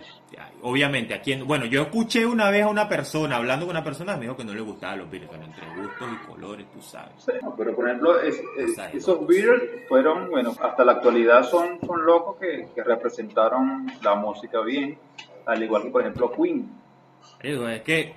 obviamente, 0.62 1.14
aquí 1.14 1.32
en- 1.32 1.46
bueno, 1.46 1.64
yo 1.66 1.82
escuché 1.82 2.24
una 2.26 2.50
vez 2.50 2.62
a 2.64 2.68
una 2.68 2.88
persona, 2.88 3.36
hablando 3.36 3.66
con 3.66 3.74
una 3.76 3.84
persona, 3.84 4.16
me 4.16 4.22
dijo 4.22 4.36
que 4.36 4.44
no 4.44 4.52
le 4.54 4.60
gustaban 4.60 4.98
los 5.00 5.10
Beatles, 5.10 5.30
pero 5.32 5.44
entre 5.44 5.66
gustos 5.82 6.08
y 6.12 6.26
colores, 6.26 6.66
tú 6.72 6.80
sabes. 6.82 7.12
Sí, 7.18 7.32
pero 7.56 7.74
por 7.76 7.86
ejemplo, 7.88 8.20
es- 8.20 8.42
es- 8.58 8.70
Exacto. 8.70 8.96
esos 8.98 9.26
Beatles 9.26 9.62
fueron, 9.88 10.30
bueno, 10.30 10.54
hasta 10.60 10.84
la 10.84 10.92
actualidad 10.92 11.42
son, 11.44 11.78
son 11.86 12.04
locos 12.04 12.36
que, 12.40 12.68
que 12.74 12.82
representaron 12.82 13.86
la 14.02 14.14
música 14.14 14.60
bien, 14.60 14.96
al 15.46 15.62
igual 15.62 15.82
que 15.82 15.90
por 15.90 16.00
ejemplo 16.02 16.32
Queen. 16.32 16.68
Es 17.40 17.82
que, 17.82 18.14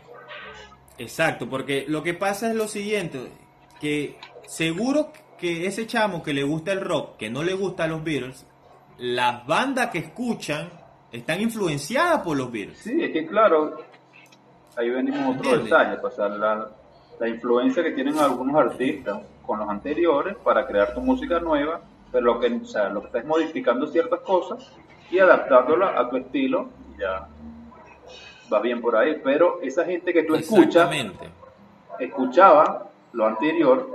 exacto, 0.97 1.49
porque 1.49 1.85
lo 1.87 2.01
que 2.03 2.13
pasa 2.13 2.49
es 2.49 2.55
lo 2.55 2.67
siguiente, 2.67 3.19
que 3.79 4.17
seguro 4.47 5.11
que 5.37 5.67
ese 5.67 5.85
chamo 5.85 6.23
que 6.23 6.33
le 6.33 6.43
gusta 6.43 6.71
el 6.71 6.81
rock, 6.81 7.17
que 7.17 7.29
no 7.29 7.43
le 7.43 7.53
gusta 7.53 7.83
a 7.83 7.87
los 7.87 8.03
Beatles, 8.03 8.45
las 8.97 9.45
bandas 9.45 9.89
que 9.91 9.99
escuchan 9.99 10.69
están 11.11 11.41
influenciadas 11.41 12.21
por 12.21 12.37
los 12.37 12.51
Beatles. 12.51 12.79
Sí, 12.79 13.03
es 13.03 13.11
que 13.11 13.27
claro, 13.27 13.77
ahí 14.75 14.89
venimos 14.89 15.19
otro 15.21 15.51
¿Entiendes? 15.53 15.63
detalle, 15.65 15.97
pues, 15.97 16.17
la, 16.17 16.69
la 17.19 17.27
influencia 17.27 17.83
que 17.83 17.91
tienen 17.91 18.17
algunos 18.17 18.55
artistas 18.55 19.21
con 19.45 19.59
los 19.59 19.69
anteriores 19.69 20.35
para 20.43 20.65
crear 20.65 20.93
tu 20.93 21.01
música 21.01 21.39
nueva, 21.39 21.81
pero 22.11 22.25
lo 22.25 22.39
que, 22.39 22.47
o 22.47 22.65
sea, 22.65 22.89
lo 22.89 23.01
que 23.01 23.07
estás 23.07 23.25
modificando 23.25 23.87
ciertas 23.87 24.19
cosas 24.21 24.71
y 25.09 25.19
adaptándola 25.19 25.99
a 25.99 26.09
tu 26.09 26.17
estilo, 26.17 26.69
ya 26.99 27.27
va 28.51 28.59
bien 28.59 28.81
por 28.81 28.95
ahí, 28.95 29.21
pero 29.23 29.61
esa 29.61 29.85
gente 29.85 30.13
que 30.13 30.23
tú 30.23 30.35
escuchas, 30.35 30.89
escuchaba 31.99 32.86
lo 33.13 33.25
anterior 33.25 33.89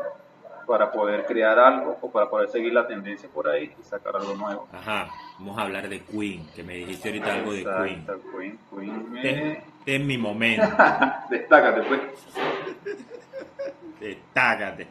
para 0.67 0.91
poder 0.93 1.27
crear 1.27 1.59
algo 1.59 1.99
o 2.01 2.11
para 2.11 2.31
poder 2.31 2.49
seguir 2.49 2.73
la 2.73 2.87
tendencia 2.87 3.29
por 3.29 3.49
ahí 3.49 3.73
y 3.79 3.85
sacar 3.85 4.15
algo 4.17 4.35
nuevo. 4.35 4.69
Ajá, 4.73 5.09
vamos 5.39 5.59
a 5.59 5.63
hablar 5.63 5.89
de 5.89 6.01
Queen, 6.03 6.47
que 6.55 6.63
me 6.63 6.75
dijiste 6.77 7.09
ahorita 7.09 7.35
algo 7.35 7.53
de 7.53 7.65
Queen. 7.65 8.07
Queen. 8.37 8.59
Queen, 8.71 9.17
este 9.19 9.63
es 9.97 10.01
mi 10.05 10.17
momento. 10.19 10.63
Destácate, 11.31 11.83
pues. 11.83 12.01
Destácate. 14.01 14.87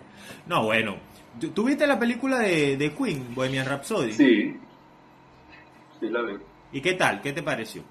No, 0.46 0.66
bueno. 0.66 0.96
¿Tú- 1.40 1.50
¿Tú 1.52 1.64
viste 1.64 1.88
la 1.88 1.98
película 1.98 2.40
de, 2.40 2.76
de 2.78 2.94
Queen, 2.94 3.34
Bohemian 3.34 3.66
Rhapsody? 3.66 4.12
Sí. 4.14 4.60
Sí, 6.00 6.10
la 6.10 6.22
vi. 6.22 6.34
¿Y 6.74 6.82
qué 6.82 6.94
tal? 6.94 7.22
¿Qué 7.22 7.32
te 7.32 7.42
pareció? 7.44 7.84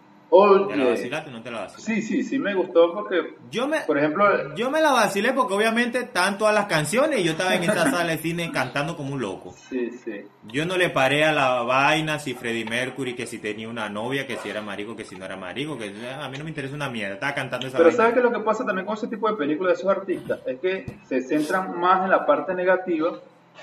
¿Te 0.69 0.77
la 0.77 0.85
vacilaste 0.91 1.31
o 1.31 1.33
no 1.33 1.43
te 1.43 1.51
la 1.51 1.61
vacilaste? 1.63 1.93
sí, 1.93 2.03
sí, 2.03 2.23
sí 2.23 2.39
me 2.39 2.55
gustó 2.55 2.93
porque, 2.95 3.35
Yo 3.51 3.67
me, 3.67 3.81
por 3.81 3.99
ejemplo, 3.99 4.55
yo 4.55 4.71
me 4.71 4.81
la 4.81 4.93
vacilé 4.93 5.33
porque 5.33 5.55
obviamente 5.55 5.99
estaban 5.99 6.39
todas 6.39 6.55
las 6.55 6.67
canciones 6.67 7.19
y 7.21 7.25
yo 7.25 7.33
estaba 7.33 7.55
en 7.57 7.65
esa 7.65 7.85
sala 7.91 8.13
de 8.13 8.19
cine 8.19 8.51
cantando 8.53 8.97
como 8.97 9.15
un 9.15 9.21
loco. 9.21 9.53
sí, 9.69 9.91
sí. 9.91 10.23
Yo 10.45 10.65
no 10.67 10.77
le 10.77 10.91
paré 10.91 11.25
a 11.25 11.33
la 11.33 11.63
vaina 11.63 12.19
si 12.19 12.35
Freddie 12.35 12.65
Mercury, 12.65 13.15
que 13.15 13.27
si 13.27 13.39
tenía 13.39 13.69
una 13.69 13.89
novia, 13.89 14.27
que 14.27 14.37
si 14.37 14.49
era 14.49 14.63
marico, 14.63 14.95
que 14.97 15.05
si 15.05 15.17
no 15.17 15.25
era 15.25 15.37
marico, 15.37 15.77
que 15.77 15.93
a 16.21 16.29
mí 16.29 16.39
no 16.39 16.45
me 16.45 16.51
interesa 16.51 16.75
una 16.75 16.89
mierda. 16.89 17.15
Estaba 17.15 17.35
cantando 17.35 17.67
esa 17.67 17.77
Pero 17.77 17.89
vaina. 17.89 17.97
¿sabes 17.97 18.13
qué 18.15 18.19
es 18.21 18.25
lo 18.25 18.33
que 18.33 18.41
pasa 18.45 18.65
también 18.65 18.87
con 18.87 18.97
ese 18.97 19.09
tipo 19.09 19.29
de 19.29 19.37
películas 19.37 19.73
de 19.75 19.79
esos 19.81 19.91
artistas? 19.97 20.41
Es 20.47 20.61
que 20.61 20.87
se 21.07 21.23
centran 21.23 21.79
más 21.79 22.05
en 22.05 22.11
la 22.11 22.25
parte 22.25 22.55
negativa 22.55 23.19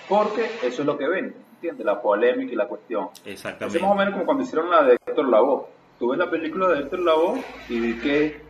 porque 0.10 0.46
eso 0.64 0.82
es 0.82 0.86
lo 0.86 0.98
que 0.98 1.08
ven, 1.08 1.34
¿entiendes? 1.56 1.86
La 1.86 2.02
polémica 2.02 2.52
y 2.52 2.56
la 2.56 2.68
cuestión. 2.68 3.10
Es 3.26 3.34
Exactamente. 3.34 3.80
más 3.80 3.92
o 3.92 3.96
menos 3.96 4.14
como 4.14 4.26
cuando 4.26 4.44
hicieron 4.44 4.70
la 4.70 4.84
de 4.84 4.94
Héctor 5.06 5.30
Lavoe. 5.30 5.77
Tú 6.00 6.10
ves 6.10 6.20
la 6.20 6.30
película 6.30 6.68
de 6.70 6.80
Héctor 6.82 7.00
Lavoe 7.00 7.44
y 7.70 7.80
vi 7.80 8.00
que, 8.00 8.42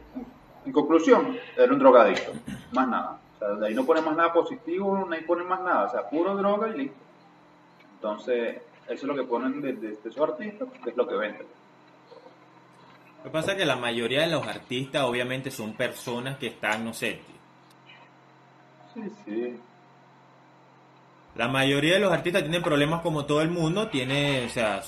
en 0.65 0.71
conclusión, 0.71 1.37
era 1.55 1.71
un 1.71 1.79
drogadicto. 1.79 2.33
Más 2.73 2.87
nada. 2.87 3.19
O 3.35 3.39
sea, 3.39 3.47
de 3.49 3.67
ahí 3.67 3.73
no 3.73 3.85
pone 3.85 4.01
más 4.01 4.15
nada 4.17 4.33
positivo, 4.33 5.05
no 5.07 5.13
ahí 5.15 5.21
pone 5.23 5.43
más 5.43 5.61
nada. 5.61 5.85
O 5.85 5.91
sea, 5.91 6.09
puro 6.09 6.35
droga 6.35 6.67
y 6.69 6.77
listo. 6.79 6.97
Entonces, 7.95 8.57
eso 8.85 8.93
es 8.93 9.03
lo 9.03 9.15
que 9.15 9.23
ponen 9.23 9.61
de, 9.61 9.73
de- 9.73 9.91
de 9.91 10.09
esos 10.09 10.17
artistas, 10.29 10.67
que 10.83 10.89
es 10.89 10.97
lo 10.97 11.07
que 11.07 11.15
venden. 11.15 11.47
Lo 13.17 13.23
que 13.23 13.29
pasa 13.29 13.51
es 13.53 13.57
que 13.57 13.65
la 13.65 13.75
mayoría 13.75 14.21
de 14.21 14.27
los 14.27 14.45
artistas 14.47 15.03
obviamente 15.03 15.49
son 15.51 15.73
personas 15.73 16.37
que 16.37 16.47
están, 16.47 16.85
no 16.85 16.93
sé, 16.93 17.19
Sí, 18.93 19.01
sí. 19.25 19.59
la 21.35 21.47
mayoría 21.47 21.95
de 21.95 21.99
los 21.99 22.11
artistas 22.11 22.41
tienen 22.43 22.63
problemas 22.63 23.01
como 23.01 23.25
todo 23.25 23.41
el 23.41 23.49
mundo, 23.49 23.89
tiene, 23.89 24.45
o 24.45 24.49
sea, 24.49 24.81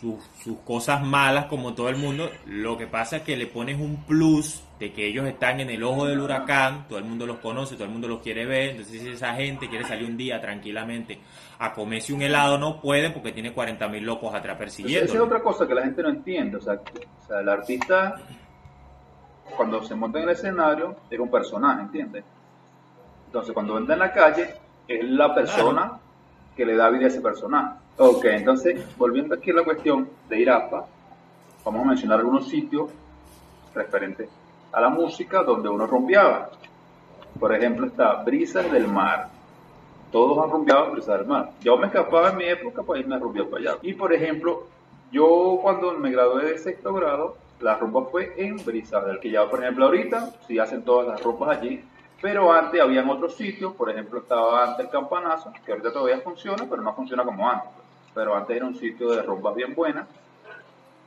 sus, 0.00 0.22
sus 0.42 0.58
cosas 0.60 1.02
malas 1.02 1.46
como 1.46 1.74
todo 1.74 1.88
el 1.88 1.96
mundo. 1.96 2.30
Lo 2.46 2.76
que 2.78 2.86
pasa 2.86 3.18
es 3.18 3.22
que 3.22 3.36
le 3.36 3.46
pones 3.46 3.78
un 3.78 4.04
plus 4.04 4.62
de 4.78 4.92
que 4.92 5.06
ellos 5.06 5.26
están 5.26 5.60
en 5.60 5.68
el 5.68 5.82
ojo 5.82 6.06
del 6.06 6.20
huracán, 6.20 6.86
todo 6.88 6.98
el 6.98 7.04
mundo 7.04 7.26
los 7.26 7.36
conoce, 7.38 7.74
todo 7.74 7.84
el 7.84 7.90
mundo 7.90 8.08
los 8.08 8.20
quiere 8.20 8.46
ver, 8.46 8.70
entonces 8.70 9.02
si 9.02 9.08
esa 9.10 9.34
gente 9.34 9.68
quiere 9.68 9.84
salir 9.84 10.08
un 10.08 10.16
día 10.16 10.40
tranquilamente 10.40 11.18
a 11.58 11.74
comerse 11.74 12.14
un 12.14 12.22
helado, 12.22 12.56
no 12.56 12.80
puede 12.80 13.10
porque 13.10 13.32
tiene 13.32 13.52
40 13.52 13.86
mil 13.88 14.04
locos 14.04 14.34
atrás 14.34 14.56
persiguiendo. 14.56 15.04
esa 15.04 15.14
es 15.16 15.20
otra 15.20 15.42
cosa 15.42 15.68
que 15.68 15.74
la 15.74 15.82
gente 15.82 16.02
no 16.02 16.08
entiende. 16.08 16.56
O 16.56 16.60
sea, 16.62 16.78
que- 16.78 17.06
o 17.06 17.26
sea, 17.26 17.40
el 17.40 17.48
artista, 17.50 18.16
cuando 19.54 19.82
se 19.82 19.94
monta 19.94 20.18
en 20.18 20.24
el 20.24 20.30
escenario, 20.30 20.96
es 21.10 21.18
un 21.18 21.30
personaje, 21.30 21.82
¿entiendes? 21.82 22.24
Entonces, 23.26 23.52
cuando 23.52 23.76
anda 23.76 23.92
en 23.94 24.00
la 24.00 24.12
calle, 24.12 24.54
es 24.88 25.04
la 25.04 25.34
persona 25.34 25.92
que 26.56 26.64
le 26.64 26.74
da 26.74 26.88
vida 26.88 27.04
a 27.04 27.08
ese 27.08 27.20
personaje. 27.20 27.79
Ok, 28.02 28.24
entonces, 28.24 28.82
volviendo 28.96 29.34
aquí 29.34 29.50
a 29.50 29.54
la 29.56 29.62
cuestión 29.62 30.08
de 30.26 30.40
Irapa, 30.40 30.86
vamos 31.62 31.82
a 31.82 31.88
mencionar 31.88 32.20
algunos 32.20 32.48
sitios 32.48 32.88
referentes 33.74 34.26
a 34.72 34.80
la 34.80 34.88
música 34.88 35.42
donde 35.42 35.68
uno 35.68 35.86
rumbeaba. 35.86 36.48
Por 37.38 37.54
ejemplo, 37.54 37.86
está 37.86 38.22
Brisas 38.22 38.72
del 38.72 38.88
Mar. 38.88 39.28
Todos 40.10 40.42
han 40.42 40.50
rumbeado 40.50 40.86
en 40.86 40.92
Brisas 40.92 41.18
del 41.18 41.28
Mar. 41.28 41.50
Yo 41.60 41.76
me 41.76 41.88
escapaba 41.88 42.30
en 42.30 42.38
mi 42.38 42.44
época 42.44 42.82
para 42.82 43.00
irme 43.00 43.16
a 43.16 43.18
rumbear 43.18 43.48
para 43.48 43.62
allá. 43.64 43.78
Y 43.82 43.92
por 43.92 44.14
ejemplo, 44.14 44.66
yo 45.12 45.58
cuando 45.60 45.92
me 45.92 46.10
gradué 46.10 46.46
de 46.52 46.56
sexto 46.56 46.94
grado, 46.94 47.36
la 47.60 47.76
rumba 47.76 48.06
fue 48.06 48.32
en 48.38 48.64
Brisas 48.64 49.04
del 49.04 49.20
que 49.20 49.30
ya 49.30 49.46
por 49.46 49.62
ejemplo 49.62 49.84
ahorita 49.84 50.30
sí 50.46 50.58
hacen 50.58 50.84
todas 50.86 51.06
las 51.06 51.22
rumbas 51.22 51.58
allí. 51.58 51.84
Pero 52.22 52.50
antes 52.50 52.80
habían 52.80 53.10
otros 53.10 53.34
sitios, 53.34 53.74
por 53.74 53.90
ejemplo 53.90 54.20
estaba 54.20 54.64
antes 54.64 54.86
el 54.86 54.90
campanazo, 54.90 55.52
que 55.66 55.72
ahorita 55.72 55.92
todavía 55.92 56.22
funciona, 56.22 56.66
pero 56.66 56.80
no 56.80 56.94
funciona 56.94 57.24
como 57.26 57.46
antes. 57.46 57.79
Pues. 58.12 58.14
Pero 58.14 58.36
antes 58.36 58.56
era 58.56 58.66
un 58.66 58.74
sitio 58.76 59.10
de 59.10 59.22
rumbas 59.22 59.54
bien 59.54 59.74
buenas, 59.74 60.06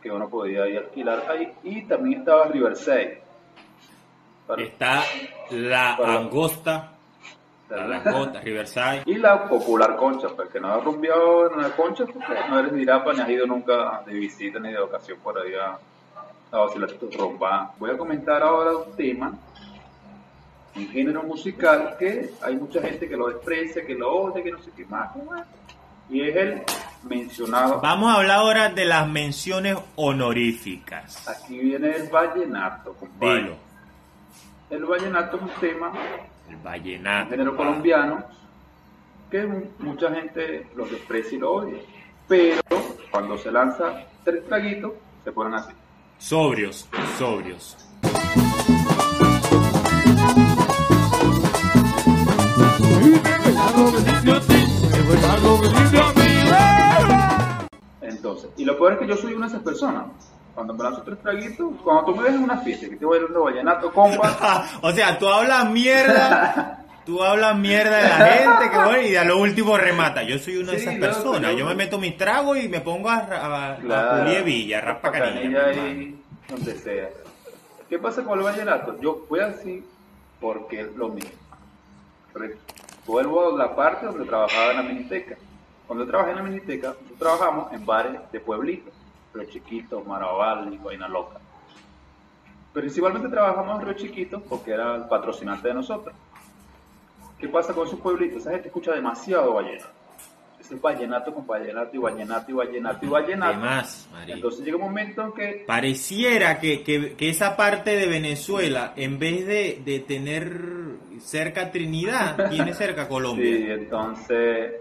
que 0.02 0.12
uno 0.12 0.28
podía 0.30 0.68
ir 0.68 0.78
a 0.78 0.82
alquilar 0.82 1.26
ahí. 1.30 1.52
Y 1.64 1.84
también 1.84 2.20
estaba 2.20 2.46
Riverside. 2.48 3.22
Para- 4.48 4.62
Está 4.64 5.02
la 5.52 5.96
Para- 5.98 6.18
angosta, 6.20 6.92
la 7.70 7.88
langosta, 7.88 8.42
Riverside. 8.42 9.04
Y 9.06 9.16
la 9.16 9.48
popular 9.48 9.96
concha, 9.96 10.28
pues 10.36 10.50
que 10.50 10.60
no 10.60 10.68
has 10.74 10.84
rumbeado 10.84 11.52
en 11.52 11.62
la 11.62 11.70
concha, 11.76 12.06
porque 12.06 12.28
no 12.50 12.60
eres 12.60 12.74
de 12.74 12.82
Irapa 12.82 13.14
ni 13.14 13.22
has 13.22 13.30
ido 13.30 13.46
nunca 13.48 14.02
de 14.06 14.14
visita 14.14 14.60
ni 14.60 14.72
de 14.72 14.80
ocasión 14.80 15.18
por 15.24 15.40
ahí 15.40 15.54
a, 15.56 15.78
a 16.52 16.58
vacilar 16.58 16.92
tu 16.94 17.10
rumba. 17.10 17.74
Voy 17.80 17.90
a 17.92 17.98
comentar 17.98 18.44
ahora 18.44 18.76
un 18.76 18.96
tema, 18.98 19.34
un 20.76 20.88
género 20.90 21.24
musical 21.24 21.96
que 21.98 22.32
hay 22.42 22.56
mucha 22.58 22.82
gente 22.82 23.08
que 23.08 23.16
lo 23.16 23.28
desprecia, 23.30 23.86
que 23.86 23.96
lo 23.96 24.12
odia, 24.14 24.44
que 24.44 24.52
no 24.52 24.60
sé 24.60 24.72
qué 24.76 24.86
más. 24.86 25.14
qué 25.14 25.22
más. 25.24 25.48
Y 26.10 26.22
es 26.28 26.36
el 26.36 26.62
mencionado. 27.04 27.80
Vamos 27.82 28.12
a 28.14 28.18
hablar 28.20 28.40
ahora 28.40 28.70
de 28.70 28.86
las 28.86 29.08
menciones 29.08 29.78
honoríficas. 29.96 31.28
Aquí 31.28 31.58
viene 31.60 31.96
el 31.96 32.10
vallenato, 32.10 32.94
compadre. 32.94 33.42
Dilo, 33.44 33.56
El 34.70 34.86
vallenato 34.86 35.38
es 35.38 35.44
un 35.44 35.50
tema 35.60 35.92
el 36.50 36.56
un 36.56 36.64
vallenato. 36.64 37.30
género 37.30 37.56
colombiano 37.56 38.24
que 39.30 39.46
mu- 39.46 39.66
mucha 39.80 40.14
gente 40.14 40.68
lo 40.76 40.86
desprecia 40.86 41.36
y 41.36 41.40
lo 41.40 41.52
odia. 41.54 41.80
Pero 42.28 42.62
cuando 43.12 43.38
se 43.38 43.52
lanza 43.52 44.04
tres 44.24 44.46
traguitos, 44.48 44.94
se 45.24 45.32
ponen 45.32 45.56
así. 45.56 45.74
Sobrios, 46.18 46.88
sobrios. 47.18 47.76
Y 58.58 58.66
lo 58.66 58.78
peor 58.78 58.94
es 58.94 59.00
que 59.00 59.08
yo 59.08 59.18
soy 59.18 59.34
una 59.34 59.48
de 59.48 59.54
esas 59.54 59.64
personas. 59.64 60.06
Cuando 60.56 60.74
me 60.76 60.84
lanzo 60.84 61.02
tres 61.02 61.20
traguitos, 61.22 61.72
cuando 61.84 62.06
tú 62.06 62.16
me 62.16 62.24
ves 62.24 62.34
en 62.36 62.44
una 62.44 62.58
fiesta 62.60 62.88
que 62.88 62.96
te 62.96 63.06
voy 63.06 63.18
bailando 63.18 63.44
vallenato, 63.44 63.92
compa, 63.92 64.66
o 64.82 64.92
sea, 64.92 65.18
tú 65.18 65.28
hablas 65.28 65.70
mierda, 65.72 66.86
tú 67.06 67.24
hablas 67.24 67.58
mierda 67.58 67.98
de 67.98 68.04
la 68.10 68.16
gente 68.28 68.70
que 68.70 68.78
bueno, 68.78 69.02
y 69.08 69.16
a 69.16 69.24
lo 69.24 69.40
último 69.40 69.76
remata. 69.78 70.22
Yo 70.22 70.38
soy 70.38 70.58
una 70.58 70.74
de 70.74 70.78
esas 70.78 70.96
personas. 70.96 71.52
yo- 71.54 71.58
Yo 71.60 71.66
me 71.66 71.74
meto 71.76 71.98
mis 71.98 72.16
tragos 72.18 72.58
y 72.60 72.70
me 72.70 72.82
pongo 72.82 73.10
a, 73.10 73.16
a, 73.18 73.74
a 73.74 73.76
Claro. 73.78 74.24
pulir 74.26 74.44
villa, 74.44 74.80
raspa 74.82 75.12
canilla. 75.12 75.66
ahí, 75.66 76.22
donde 76.48 76.76
sea. 76.78 77.10
¿Qué 77.90 77.98
pasa 78.00 78.24
con 78.24 78.38
el 78.38 78.44
vallenato? 78.46 79.00
Yo 79.02 79.26
voy 79.28 79.40
así 79.40 79.84
porque 80.40 80.82
es 80.82 80.96
lo 80.96 81.10
mismo. 81.10 81.32
Vuelvo 83.06 83.54
a 83.56 83.58
la 83.58 83.76
parte 83.76 84.06
donde 84.06 84.26
trabajaba 84.26 84.72
en 84.72 84.78
la 84.78 84.84
miniteca. 84.84 85.36
Cuando 85.88 86.06
yo 86.06 86.10
trabajé 86.12 86.32
en 86.32 86.38
la 86.38 86.44
miniteca, 86.44 86.88
nosotros 86.90 87.20
trabajamos 87.20 87.74
en 87.74 87.86
bares 87.86 88.20
de 88.32 88.40
pueblitos, 88.40 88.94
Río 89.34 89.46
Chiquito, 89.50 90.02
Maraval 90.02 90.74
y 90.74 90.78
Vaina 90.78 91.08
Loca. 91.08 91.40
Principalmente 92.74 93.28
trabajamos 93.30 93.80
en 93.82 93.86
Río 93.88 93.96
Chiquito 93.98 94.42
porque 94.42 94.72
era 94.72 94.96
el 94.96 95.04
patrocinante 95.06 95.68
de 95.68 95.74
nosotros. 95.76 96.16
¿Qué 97.38 97.48
pasa 97.50 97.74
con 97.74 97.88
esos 97.88 98.00
pueblitos? 98.00 98.42
Esa 98.42 98.52
gente 98.52 98.68
escucha 98.70 98.94
demasiado 98.94 99.54
vallenato. 99.54 99.90
Ese 100.60 100.76
es 100.76 100.82
vallenato 100.82 101.34
con 101.34 101.46
vallenato 101.46 101.90
y 101.94 102.00
vallenato 102.00 102.50
y 102.50 102.54
vallenato 102.54 103.06
y 103.06 103.10
vallenato. 103.10 103.52
Además, 103.58 104.08
marico. 104.14 104.36
Entonces 104.38 104.64
llega 104.66 104.78
un 104.78 104.84
momento 104.84 105.22
en 105.22 105.34
que 105.34 105.64
Pareciera 105.68 106.58
que, 106.60 106.84
que- 106.84 107.16
que 107.16 107.30
esa 107.30 107.58
parte 107.58 107.98
de 107.98 108.08
Venezuela, 108.08 108.94
en 108.96 109.20
vez 109.20 109.46
de, 109.46 109.82
de 109.84 110.00
tener 110.00 110.62
cerca 111.20 111.70
Trinidad, 111.70 112.50
tiene 112.50 112.74
cerca 112.74 113.10
Colombia. 113.10 113.46
sí, 113.46 113.66
entonces 113.68 114.72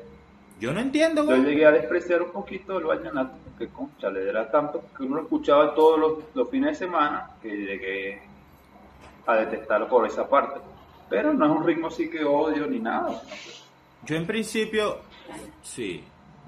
Yo 0.62 0.72
no 0.72 0.79
entiendo, 0.81 1.22
yo 1.22 1.29
güey. 1.31 1.42
llegué 1.42 1.66
a 1.66 1.72
despreciar 1.72 2.22
un 2.22 2.31
poquito 2.31 2.79
el 2.79 2.85
vallenato 2.85 3.33
porque 3.44 3.66
concha, 3.72 4.09
le 4.11 4.29
era 4.29 4.48
tanto 4.48 4.85
que 4.96 5.03
uno 5.03 5.16
lo 5.16 5.22
escuchaba 5.22 5.75
todos 5.75 5.98
los, 5.98 6.12
los 6.35 6.48
fines 6.51 6.70
de 6.79 6.87
semana 6.87 7.31
que 7.42 7.48
llegué 7.48 8.22
a 9.27 9.35
detestarlo 9.35 9.88
por 9.88 10.07
esa 10.07 10.29
parte. 10.29 10.61
Pero 11.11 11.35
no 11.35 11.44
es 11.46 11.51
un 11.61 11.66
ritmo 11.66 11.88
así 11.88 12.09
que 12.09 12.22
odio 12.25 12.66
ni 12.68 12.79
nada. 12.79 13.20
Yo 14.05 14.14
en 14.14 14.25
principio, 14.27 15.01
sí. 15.62 16.05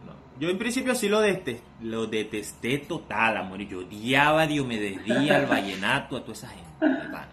no. 0.06 0.12
Yo 0.38 0.48
en 0.48 0.58
principio 0.58 0.94
sí 0.94 1.08
lo, 1.08 1.20
dete- 1.20 1.60
lo 1.82 2.06
detesté 2.06 2.78
total, 2.78 3.36
amor. 3.36 3.58
Yo 3.62 3.80
odiaba, 3.80 4.46
Dios 4.46 4.64
me 4.64 4.78
desdía 4.78 5.36
al 5.38 5.46
vallenato, 5.46 6.16
a 6.16 6.20
toda 6.20 6.34
esa 6.34 6.48
gente, 6.48 6.86
hermano. 6.86 7.32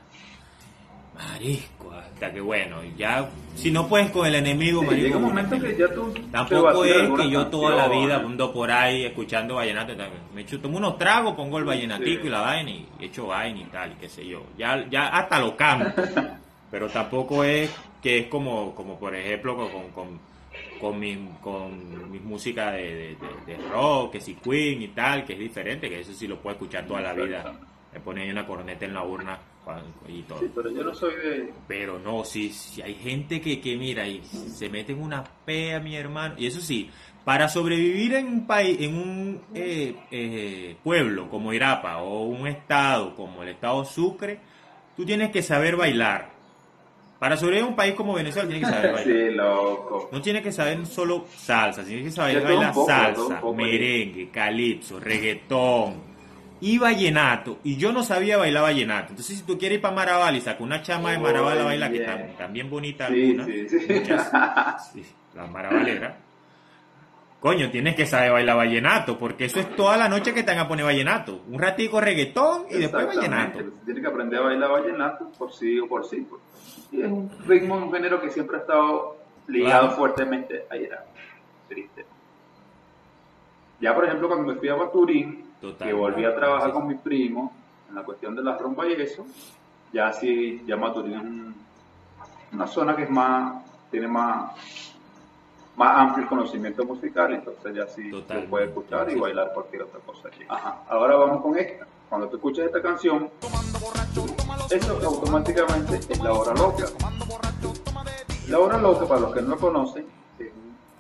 Marisco, 1.30 1.92
hasta 1.92 2.32
que 2.32 2.42
bueno, 2.42 2.78
ya, 2.98 3.30
si 3.56 3.72
no 3.72 3.88
puedes 3.88 4.10
con 4.12 4.26
el 4.26 4.36
enemigo, 4.36 4.82
Sí, 4.82 4.86
marico, 4.88 5.04
llega 5.06 5.18
un 5.18 5.24
momento 5.24 5.60
que 5.60 5.78
ya 5.78 5.88
tú 5.94 6.14
Tampoco 6.32 6.86
es 6.86 7.10
que 7.20 7.30
yo 7.30 7.48
toda 7.48 7.76
la 7.76 7.88
vida 7.88 8.16
ando 8.18 8.52
por 8.54 8.72
ahí 8.72 9.06
escuchando 9.06 9.56
vallenato. 9.56 9.94
Me 10.34 10.42
echo, 10.42 10.60
tomo 10.60 10.78
unos 10.78 10.98
tragos, 10.98 11.36
pongo 11.36 11.58
el 11.60 11.64
vallenatico 11.66 12.22
Sí. 12.22 12.28
y 12.28 12.30
la 12.30 12.42
vaina 12.42 12.72
y 12.72 12.88
echo 13.00 13.28
vaina 13.28 13.60
y 13.60 13.66
tal, 13.66 13.92
y 13.92 13.96
qué 13.96 14.10
sé 14.10 14.26
yo. 14.26 14.44
Ya, 14.58 14.86
ya 14.90 15.08
hasta 15.10 15.40
lo 15.40 15.56
canto. 15.56 16.02
pero 16.72 16.88
tampoco 16.90 17.44
es 17.44 17.70
que 18.02 18.20
es 18.20 18.28
como, 18.28 18.74
como 18.74 18.98
por 18.98 19.16
ejemplo, 19.16 19.56
con, 19.56 19.90
con, 19.92 20.20
con, 20.80 21.00
mi, 21.00 21.30
con 21.42 22.12
mi 22.12 22.20
música 22.20 22.72
de, 22.72 22.84
de, 22.84 23.16
de- 23.16 23.58
de 23.58 23.70
rock, 23.70 24.14
que 24.14 24.22
si 24.22 24.36
Queen 24.36 24.82
y 24.82 24.88
tal, 24.90 25.24
que 25.26 25.34
es 25.34 25.40
diferente, 25.40 25.90
que 25.90 26.00
eso 26.00 26.14
sí 26.14 26.28
lo 26.28 26.38
puedo 26.40 26.54
escuchar 26.56 26.86
toda 26.88 27.02
la 27.02 27.14
vida. 27.14 27.54
Me 27.94 28.00
pone 28.00 28.22
ahí 28.24 28.30
una 28.32 28.46
corneta 28.48 28.86
en 28.86 28.94
la 28.94 29.04
urna 29.04 29.38
y 30.08 30.24
todo. 30.24 30.40
Sí, 30.40 30.52
pero 30.54 30.72
yo 30.72 30.84
no 30.84 30.94
soy 30.94 31.16
de... 31.16 31.54
Pero 31.68 32.00
no, 32.00 32.24
sí, 32.24 32.50
sí, 32.50 32.82
hay 32.82 32.96
gente 32.96 33.40
que, 33.40 33.62
que 33.62 33.78
mira 33.78 34.08
y 34.08 34.24
se 34.24 34.70
mete 34.70 34.94
en 34.94 35.02
una 35.02 35.24
pea, 35.46 35.80
mi 35.80 35.96
hermano. 35.96 36.36
Y 36.38 36.48
eso 36.48 36.60
sí, 36.60 36.90
para 37.24 37.48
sobrevivir 37.48 38.16
en 38.16 38.28
un 38.28 38.48
país, 38.48 38.78
en 38.82 38.96
un 38.96 39.42
eh, 39.54 39.96
eh, 40.12 40.76
pueblo 40.84 41.30
como 41.30 41.54
Irapa 41.54 41.98
o 41.98 42.26
un 42.26 42.48
estado 42.48 43.16
como 43.16 43.44
el 43.44 43.50
estado 43.50 43.86
Sucre, 43.86 44.40
tú 44.96 45.06
tienes 45.06 45.32
que 45.32 45.42
saber 45.42 45.76
bailar. 45.76 46.32
Para 47.20 47.38
sobrevivir 47.38 47.66
en 47.66 47.70
un 47.70 47.76
país 47.76 47.94
como 47.94 48.16
Venezuela 48.16 48.50
tienes 48.50 48.68
que 48.68 48.74
saber 48.74 48.94
bailar. 48.94 49.30
Sí, 49.30 49.36
loco. 49.36 50.10
No 50.12 50.22
tienes 50.22 50.42
que 50.42 50.52
saber 50.52 50.86
solo 50.88 51.26
salsa, 51.36 51.84
tienes 51.84 52.06
que 52.06 52.12
saber 52.12 52.44
bailar 52.44 52.74
poco, 52.74 52.88
salsa, 52.88 53.40
poco 53.40 53.56
merengue, 53.56 54.30
calipso, 54.32 55.00
reggaetón 55.00 56.11
y 56.62 56.78
vallenato. 56.78 57.60
Y 57.64 57.76
yo 57.78 57.92
no 57.92 58.04
sabía 58.04 58.38
bailar 58.38 58.64
vallenato. 58.64 59.10
Entonces, 59.10 59.38
si 59.40 59.44
tú 59.44 59.58
quieres 59.58 59.78
ir 59.78 59.82
para 59.82 59.96
Maraval 59.96 60.36
y 60.38 60.42
saca 60.42 60.64
una 60.64 60.82
chama 60.82 61.12
de 61.12 61.18
Maraval 61.20 61.60
a 61.60 61.64
bailar, 61.66 61.92
que 61.92 61.98
están, 62.00 62.20
están 62.22 62.54
bien 62.54 62.70
bonitas 62.70 63.10
Sí, 63.10 63.38
sí, 63.68 63.80
sí. 63.80 63.94
muchas, 63.94 64.32
sí, 64.94 65.06
las 65.36 65.50
maravaleras. 65.50 66.14
Coño, 67.40 67.72
tienes 67.72 67.96
que 67.96 68.06
saber 68.06 68.32
bailar 68.32 68.56
vallenato, 68.56 69.18
porque 69.18 69.46
eso 69.46 69.60
es 69.60 69.76
toda 69.76 69.98
la 69.98 70.08
noche 70.08 70.32
que 70.32 70.44
te 70.44 70.52
van 70.52 70.60
a 70.60 70.68
poner 70.68 70.86
vallenato. 70.86 71.42
Un 71.48 71.60
ratico 71.60 72.00
reggaetón 72.00 72.66
y 72.70 72.76
después 72.78 73.08
vallenato. 73.08 73.60
Exactamente. 73.60 73.86
Tiene 73.86 74.02
que 74.02 74.08
aprender 74.08 74.40
a 74.40 74.44
bailar 74.44 74.70
vallenato 74.72 75.32
por 75.32 75.52
sí 75.52 75.80
o 75.80 75.88
por 75.88 76.06
sí. 76.08 76.26
pues. 76.30 76.40
Y 76.92 77.02
es 77.02 77.08
un 77.08 77.32
ritmo, 77.48 77.78
un 77.78 77.92
género 77.92 78.22
que 78.22 78.30
siempre 78.30 78.58
ha 78.58 78.60
estado 78.60 79.18
ligado 79.48 79.82
Claro. 79.88 79.98
fuertemente 79.98 80.66
a 80.70 80.78
Irán. 80.78 81.00
Triste. 81.68 82.06
Ya, 83.82 83.96
por 83.96 84.06
ejemplo, 84.06 84.28
cuando 84.28 84.48
me 84.54 84.60
fui 84.60 84.70
a 84.70 84.76
Total. 84.78 85.88
que 85.88 85.94
volví 85.94 86.24
a 86.24 86.36
trabajar 86.36 86.68
Sí. 86.70 86.74
con 86.74 86.88
mi 86.88 86.96
primo 86.96 87.52
en 87.90 87.96
la 87.96 88.04
cuestión 88.04 88.36
de 88.36 88.44
la 88.44 88.58
rumba 88.58 88.88
y 88.88 88.94
eso, 88.94 89.26
ya 89.92 90.14
sí, 90.14 90.64
ya 90.66 90.78
Maturín 90.78 91.14
es 91.16 91.22
un- 91.22 91.56
una 92.54 92.68
zona 92.68 92.96
que 92.96 93.04
es 93.04 93.10
más, 93.10 93.64
tiene 93.90 94.08
más, 94.08 94.52
más 95.76 95.98
amplio 96.00 96.28
conocimiento 96.28 96.84
musical, 96.86 97.34
entonces 97.34 97.76
ya 97.76 97.88
sí 97.88 98.10
Total. 98.12 98.42
se 98.42 98.48
puede 98.48 98.66
escuchar 98.66 99.10
y 99.12 99.16
bailar 99.20 99.52
cualquier 99.54 99.84
otra 99.84 100.00
cosa 100.06 100.28
aquí. 100.28 100.44
Ajá. 100.48 100.82
Ahora 100.90 101.16
vamos 101.16 101.42
con 101.42 101.58
esta. 101.58 101.88
Cuando 102.10 102.28
tú 102.28 102.36
escuchas 102.38 102.66
esta 102.66 102.82
canción, 102.82 103.30
eso 104.70 105.00
automáticamente 105.06 105.96
es 105.96 106.22
la 106.22 106.34
hora 106.34 106.54
loca. 106.54 106.86
La 108.50 108.60
hora 108.60 108.78
loca, 108.78 109.06
para 109.08 109.22
los 109.22 109.34
que 109.34 109.42
no 109.42 109.50
lo 109.50 109.58
conocen, 109.58 110.06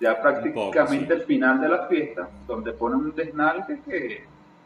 ya 0.02 0.20
prácticamente 0.20 1.14
sí. 1.14 1.22
el 1.22 1.26
final 1.28 1.62
de 1.62 1.70
la 1.70 1.86
fiesta, 1.88 2.28
donde 2.47 2.74
ponen 2.74 2.99
un 2.99 3.16
desnalgue 3.16 3.80
que 3.88 4.24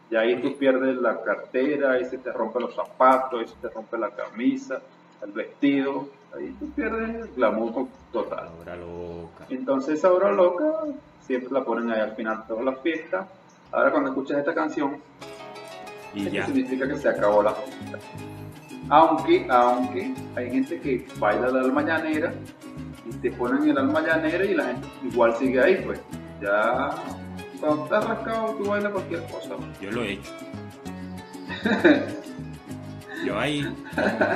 ya 0.10 0.22
ahí 0.22 0.42
tú 0.42 0.56
pierdes 0.58 0.96
la 0.98 1.22
cartera, 1.22 1.92
ahí 1.92 2.06
se 2.06 2.18
te 2.18 2.32
rompen 2.32 2.62
los 2.64 2.74
zapatos, 2.74 3.42
ahí 3.42 3.48
se 3.48 3.56
te 3.56 3.70
rompe 3.70 3.98
la 3.98 4.12
camisa, 4.12 4.80
el 5.22 5.32
vestido, 5.32 6.08
ahí 6.36 6.56
tú 6.58 6.70
pierdes 6.72 7.16
el 7.16 7.28
glamour 7.36 7.88
total. 8.14 8.50
Ahora 8.58 8.76
loca. 8.78 9.46
Entonces 9.50 10.00
esa 10.00 10.12
hora 10.12 10.32
loca 10.32 10.66
siempre 11.22 11.52
la 11.52 11.64
ponen 11.66 11.92
ahí 11.92 12.00
al 12.00 12.16
final 12.16 12.38
de 12.38 12.44
todas 12.48 12.64
las 12.66 12.80
fiestas. 12.80 13.28
Ahora 13.72 13.92
cuando 13.92 14.10
escuchas 14.12 14.38
esta 14.38 14.54
canción, 14.54 14.98
Y 16.14 16.30
ya. 16.30 16.46
significa 16.46 16.88
que 16.88 16.96
se 16.98 17.10
acabó 17.10 17.44
la 17.44 17.54
fiesta. 17.54 17.98
Aunque, 18.88 19.46
aunque 19.50 20.14
hay 20.36 20.52
gente 20.52 20.80
que 20.80 21.06
baila 21.20 21.50
la 21.50 21.60
alma 21.62 21.82
llanera 21.82 22.32
y 23.06 23.14
te 23.18 23.32
ponen 23.32 23.70
el 23.70 23.78
alma 23.78 24.02
llanera 24.02 24.44
y 24.46 24.54
la 24.56 24.66
gente 24.66 24.88
igual 25.04 25.36
sigue 25.38 25.62
ahí, 25.62 25.76
pues. 25.86 26.00
Ya 26.42 26.90
cuando 27.60 27.84
estás 27.86 28.06
rascado 28.08 28.56
tú 28.56 28.66
bailas 28.70 28.92
cualquier 28.92 29.24
cosa. 29.24 29.50
pues. 29.56 29.80
Yo 29.82 29.92
lo 29.92 30.04
he 30.04 30.14
hecho. 30.14 30.32
Yo 33.26 33.40
ahí, 33.40 33.66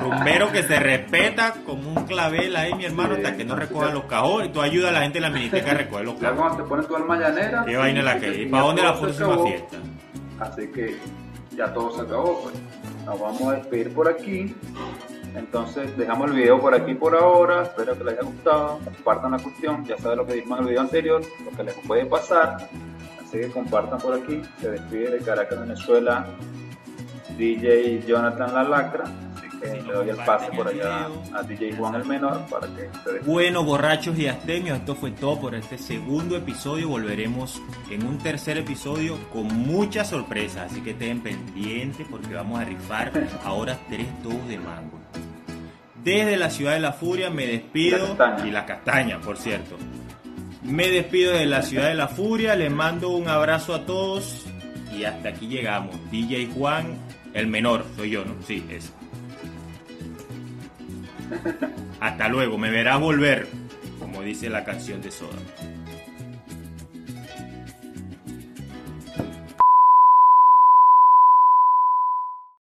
rumbero 0.01 0.51
que 0.51 0.63
se 0.63 0.79
respeta 0.79 1.53
como 1.65 1.89
un 1.91 2.05
clavel 2.05 2.55
ahí, 2.55 2.73
mi 2.73 2.85
hermano, 2.85 3.15
Sí. 3.15 3.21
hasta 3.21 3.37
que 3.37 3.45
no 3.45 3.55
recoja 3.55 3.91
los 3.93 4.05
cajones. 4.05 4.49
Y 4.49 4.51
tú 4.51 4.61
ayudas 4.61 4.89
a 4.89 4.93
la 4.93 5.01
gente 5.01 5.19
en 5.19 5.23
la 5.23 5.29
miniteca 5.29 5.71
a 5.71 5.73
recoger 5.75 6.05
los 6.05 6.15
Ya 6.15 6.21
cajones. 6.29 6.39
cuando 6.41 6.63
te 6.63 6.69
pones 6.69 6.87
tu 6.87 6.95
alma 6.95 7.17
llanera. 7.19 7.65
¿Qué 7.65 7.77
vaina 7.77 8.01
la 8.01 8.19
que 8.19 8.27
¿Y 8.33 8.45
ya 8.45 8.51
para 8.51 8.63
dónde 8.63 8.81
la 8.81 8.99
próxima 8.99 9.43
fiesta? 9.43 9.77
Así 10.39 10.67
que 10.71 10.97
ya 11.55 11.71
todo 11.73 11.91
se 11.95 12.01
acabó, 12.01 12.41
pues. 12.43 12.55
Nos 13.05 13.19
vamos 13.19 13.41
a 13.43 13.51
despedir 13.53 13.93
por 13.93 14.07
aquí. 14.07 14.55
Entonces 15.35 15.95
dejamos 15.97 16.29
el 16.29 16.35
video 16.35 16.59
por 16.59 16.73
aquí 16.73 16.93
por 16.93 17.15
ahora. 17.15 17.63
Espero 17.63 17.97
que 17.97 18.03
les 18.03 18.13
haya 18.13 18.23
gustado. 18.23 18.79
Compartan 18.83 19.31
la 19.31 19.39
cuestión. 19.39 19.85
Ya 19.85 19.97
saben 19.97 20.17
lo 20.17 20.25
que 20.25 20.33
dijimos 20.33 20.59
en 20.59 20.63
el 20.65 20.69
video 20.69 20.81
anterior, 20.81 21.21
lo 21.45 21.57
que 21.57 21.63
les 21.63 21.73
puede 21.87 22.05
pasar. 22.05 22.69
Así 23.23 23.37
que 23.37 23.47
compartan 23.49 23.99
por 23.99 24.13
aquí. 24.13 24.41
Se 24.59 24.71
despide 24.71 25.11
de 25.11 25.19
Caracas, 25.19 25.59
Venezuela, 25.59 26.25
DJ 27.37 28.03
Jonathan 28.07 28.53
La 28.53 28.63
Lacra. 28.63 29.05
Así 29.35 29.59
que 29.59 29.81
le 29.81 29.93
doy 29.93 30.09
el 30.09 30.15
pase 30.17 30.51
por 30.51 30.67
allá 30.67 31.07
a 31.33 31.43
DJ 31.43 31.75
Juan 31.75 31.95
el 31.95 32.05
Menor 32.05 32.41
para 32.49 32.67
que 32.67 32.89
se. 33.03 33.19
Bueno, 33.19 33.63
borrachos 33.63 34.17
y 34.17 34.27
astemios, 34.27 34.79
esto 34.79 34.95
fue 34.95 35.11
todo 35.11 35.39
por 35.39 35.53
este 35.53 35.77
segundo 35.77 36.35
episodio. 36.35 36.89
Volveremos 36.89 37.61
en 37.91 38.05
un 38.05 38.17
tercer 38.17 38.57
episodio 38.57 39.17
con 39.31 39.47
muchas 39.47 40.09
sorpresas, 40.09 40.71
así 40.71 40.81
que 40.81 40.91
estén 40.91 41.21
pendientes 41.21 42.07
porque 42.09 42.33
vamos 42.33 42.59
a 42.59 42.65
rifar 42.65 43.11
ahora 43.43 43.77
tres 43.89 44.07
tubos 44.23 44.47
de 44.47 44.57
mango. 44.57 44.98
Desde 46.03 46.37
la 46.37 46.49
ciudad 46.49 46.73
de 46.73 46.79
la 46.79 46.93
furia 46.93 47.29
me 47.29 47.45
despido 47.45 48.15
La 48.17 48.45
y 48.45 48.51
la 48.51 48.65
castaña, 48.65 49.19
por 49.19 49.37
cierto. 49.37 49.77
Me 50.63 50.89
despido 50.89 51.33
de 51.33 51.45
la 51.45 51.61
ciudad 51.61 51.89
de 51.89 51.95
la 51.95 52.07
furia, 52.07 52.55
les 52.55 52.71
mando 52.71 53.09
un 53.09 53.27
abrazo 53.27 53.73
a 53.73 53.85
todos 53.85 54.45
y 54.97 55.03
hasta 55.03 55.29
aquí 55.29 55.47
llegamos. 55.47 55.95
DJ 56.11 56.49
Juan, 56.53 56.97
el 57.33 57.47
menor, 57.47 57.85
soy 57.95 58.11
yo, 58.11 58.25
¿no? 58.25 58.35
Sí, 58.45 58.65
ese. 58.69 58.91
Hasta 61.99 62.27
luego, 62.27 62.57
me 62.57 62.69
verás 62.69 62.99
volver, 62.99 63.47
como 63.99 64.21
dice 64.21 64.49
la 64.49 64.63
canción 64.63 65.01
de 65.01 65.11
Soda. 65.11 65.37